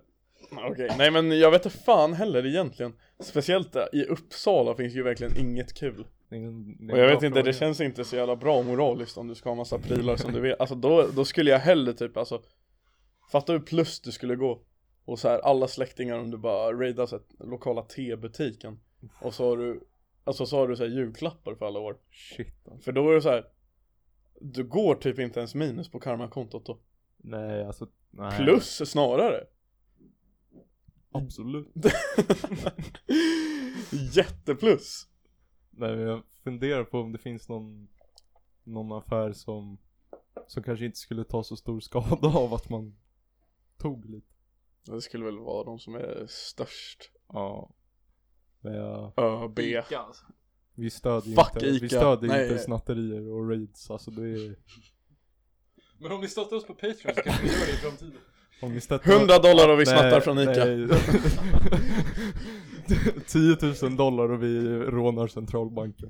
Okej, 0.51 0.90
nej 0.99 1.11
men 1.11 1.38
jag 1.38 1.51
vet 1.51 1.64
inte 1.66 1.78
fan 1.78 2.12
heller 2.12 2.47
egentligen. 2.47 2.92
Speciellt 3.20 3.76
i 3.92 4.05
Uppsala 4.05 4.74
finns 4.74 4.94
ju 4.94 5.03
verkligen 5.03 5.38
inget 5.38 5.74
kul. 5.74 6.07
Det 6.28 6.36
är 6.36 6.40
en- 6.40 6.86
det 6.86 6.92
är 6.92 6.97
Och 6.97 6.99
jag 6.99 7.09
vet 7.09 7.22
inte, 7.22 7.42
det 7.42 7.53
känns 7.53 7.80
inte 7.80 8.05
så 8.05 8.16
jävla 8.16 8.36
bra 8.36 8.62
moraliskt 8.62 9.16
om 9.18 9.28
du 9.28 9.34
ska 9.34 9.49
ha 9.51 9.55
massa 9.57 9.78
prylar 9.78 10.16
som 10.16 10.32
du 10.32 10.40
vet. 10.40 10.61
Alltså 10.61 10.74
då, 10.74 11.07
då 11.16 11.24
skulle 11.24 11.51
jag 11.51 11.59
hellre 11.59 11.92
typ 11.92 12.16
alltså 12.16 12.42
Fatta 13.32 13.53
hur 13.53 13.61
plus 13.61 14.01
du 14.01 14.12
skulle 14.12 14.36
gå 14.36 14.62
Och 15.05 15.18
så 15.18 15.28
här 15.28 15.38
alla 15.38 15.68
släktingar 15.68 16.18
om 16.18 16.30
du 16.30 16.36
bara 16.38 16.72
raidar 16.72 17.07
så 17.07 17.16
här, 17.16 17.47
lokala 17.47 17.82
tebutiken 17.82 18.80
Och 19.22 19.34
så 19.34 19.49
har 19.49 19.57
du 19.57 19.80
Alltså 20.24 20.47
så 20.47 20.57
har 20.57 20.68
du 20.68 20.76
så 20.76 20.82
här 20.82 20.90
julklappar 20.90 21.55
för 21.55 21.66
alla 21.66 21.78
år 21.80 21.97
Shit 22.11 22.68
alltså. 22.68 22.84
För 22.84 22.92
då 22.92 23.11
är 23.11 23.14
det 23.14 23.22
så 23.22 23.28
här 23.30 23.44
Du 24.40 24.64
går 24.64 24.94
typ 24.94 25.18
inte 25.18 25.40
ens 25.40 25.55
minus 25.55 25.90
på 25.90 26.01
karmakontot 26.01 26.66
då 26.66 26.78
Nej 27.16 27.64
alltså, 27.64 27.86
nej. 28.11 28.36
Plus 28.38 28.90
snarare 28.90 29.44
Absolut. 31.25 31.69
Jätteplus 34.14 35.09
Nej 35.71 35.97
men 35.97 36.07
jag 36.07 36.23
funderar 36.45 36.85
på 36.85 37.01
om 37.01 37.12
det 37.12 37.19
finns 37.19 37.49
någon 37.49 37.89
Någon 38.64 38.93
affär 38.93 39.33
som 39.33 39.79
Som 40.47 40.62
kanske 40.62 40.85
inte 40.87 40.99
skulle 40.99 41.25
ta 41.25 41.45
så 41.45 41.57
stor 41.57 41.81
skada 41.81 42.29
av 42.29 42.55
att 42.55 42.71
man 42.71 42.97
Tog 43.79 44.11
lite 44.11 44.27
Det 44.85 45.01
skulle 45.01 45.25
väl 45.25 45.39
vara 45.39 45.64
de 45.64 45.79
som 45.79 45.95
är 45.95 46.27
störst 46.29 47.11
Ja 47.29 47.75
Men 48.61 48.73
jag, 48.75 49.12
ÖB 49.17 49.59
vi 50.79 50.91
stödjer 50.91 51.37
Fuck 51.37 51.55
inte 51.55 51.67
Vi 51.71 51.77
Ica. 51.77 51.89
stödjer 51.89 52.29
Nej. 52.29 52.43
inte 52.43 52.59
snatterier 52.59 53.29
och 53.29 53.49
raids 53.51 53.91
alltså 53.91 54.11
det 54.11 54.23
är 54.23 54.57
Men 55.99 56.12
om 56.12 56.21
ni 56.21 56.29
stöttar 56.29 56.57
oss 56.57 56.67
på 56.67 56.75
Patreon 56.75 57.14
så 57.14 57.23
kanske 57.23 57.43
vi 57.43 57.49
gör 57.49 57.67
det 57.67 57.73
i 57.73 57.77
framtiden. 57.77 58.21
Om 58.61 58.80
stöttar 58.80 59.12
100 59.12 59.38
dollar 59.38 59.68
och 59.72 59.80
vi 59.80 59.84
Nej, 59.84 59.86
snattar 59.86 60.20
från 60.20 60.38
Ica 60.38 60.64
nej. 60.64 60.88
10 63.26 63.57
000 63.82 63.96
dollar 63.96 64.32
och 64.32 64.42
vi 64.42 64.78
rånar 64.78 65.26
centralbanken 65.26 66.09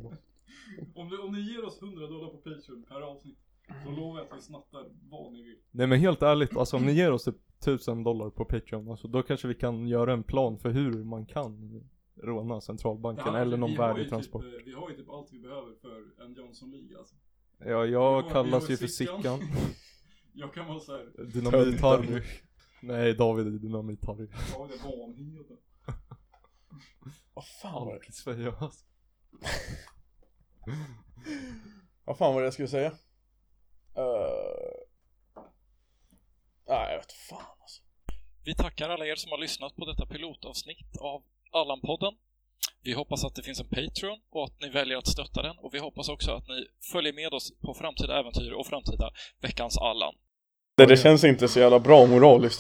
Om, 0.95 1.09
du, 1.09 1.19
om 1.19 1.33
ni 1.33 1.41
ger 1.41 1.65
oss 1.65 1.83
100 1.83 2.07
dollar 2.07 2.29
på 2.29 2.37
Patreon 2.37 2.85
per 2.89 3.01
avsnitt 3.01 3.39
så 3.85 3.91
lovar 3.91 4.19
jag 4.19 4.27
att 4.27 4.39
vi 4.39 4.43
snattar 4.43 4.85
vad 5.11 5.33
ni 5.33 5.43
vill. 5.43 5.57
Nej 5.71 5.87
men 5.87 6.01
helt 6.01 6.23
ärligt, 6.23 6.57
alltså 6.57 6.77
om 6.77 6.87
ni 6.87 6.93
ger 6.93 7.13
oss 7.13 7.25
typ 7.25 7.37
1000 7.61 8.05
dollar 8.05 8.31
på 8.31 8.45
Patreon, 8.45 8.91
alltså 8.91 9.09
då 9.09 9.23
kanske 9.23 9.49
vi 9.49 9.55
kan 9.55 9.89
göra 9.89 10.13
en 10.13 10.23
plan 10.23 10.59
för 10.59 10.71
hur 10.71 11.05
man 11.05 11.27
kan 11.27 11.83
råna 12.23 12.61
centralbanken 12.61 13.35
eller 13.35 13.57
någon 13.57 13.75
värdetransport. 13.75 14.43
Typ, 14.43 14.55
eh, 14.55 14.61
vi 14.65 14.73
har 14.73 14.91
ju 14.91 14.97
typ 14.97 15.11
allt 15.11 15.29
vi 15.33 15.39
behöver 15.39 15.73
för 15.81 16.25
en 16.25 16.35
Jonsson-liga 16.35 16.99
alltså. 16.99 17.15
Ja, 17.59 17.81
Vi 17.81 17.93
jag 17.93 18.23
vi 18.23 18.31
kallas 18.31 18.71
ju 18.71 18.77
för 18.77 18.87
Sickan. 18.87 19.41
Jag 20.39 20.55
kan 20.55 20.67
vara 20.67 20.81
såhär, 20.81 21.07
Dynamit-Harry. 21.19 22.23
Nej, 22.83 23.15
David 23.15 23.47
är 23.47 23.51
Dynamit-Harry. 23.51 24.27
det 24.27 24.75
är 24.75 24.99
vanheden. 24.99 25.57
Vad 27.35 27.45
fan 27.63 27.87
var 27.87 27.95
det? 27.95 28.53
Vad 32.05 32.19
fan 32.19 32.35
var 32.35 32.41
det 32.41 32.47
jag 32.47 32.53
skulle 32.53 32.69
säga? 32.69 32.93
Uh... 33.99 34.03
Nej 36.69 36.93
jag 36.93 36.99
vet 36.99 37.13
fan 37.13 37.57
alltså 37.61 37.83
Vi 38.45 38.55
tackar 38.55 38.89
alla 38.89 39.07
er 39.07 39.15
som 39.15 39.31
har 39.31 39.39
lyssnat 39.39 39.77
på 39.77 39.85
detta 39.85 40.07
pilotavsnitt 40.07 40.97
av 41.01 41.23
Allan-podden. 41.53 42.15
Vi 42.83 42.93
hoppas 42.93 43.25
att 43.25 43.35
det 43.35 43.43
finns 43.43 43.61
en 43.61 43.69
Patreon 43.69 44.21
och 44.31 44.45
att 44.45 44.61
ni 44.61 44.69
väljer 44.69 44.99
att 44.99 45.07
stötta 45.07 45.43
den 45.43 45.59
och 45.59 45.75
vi 45.75 45.79
hoppas 45.79 46.09
också 46.09 46.33
att 46.33 46.49
ni 46.49 46.67
följer 46.93 47.13
med 47.13 47.33
oss 47.35 47.53
på 47.61 47.75
framtida 47.75 48.21
äventyr 48.21 48.53
och 48.53 48.67
framtida 48.67 49.11
Veckans 49.41 49.79
Allan. 49.79 50.15
Det, 50.79 50.87
det 50.87 50.97
känns 50.97 51.25
inte 51.25 51.49
så 51.49 51.61
jävla 51.61 51.79
bra 51.79 52.07
moraliskt. 52.07 52.55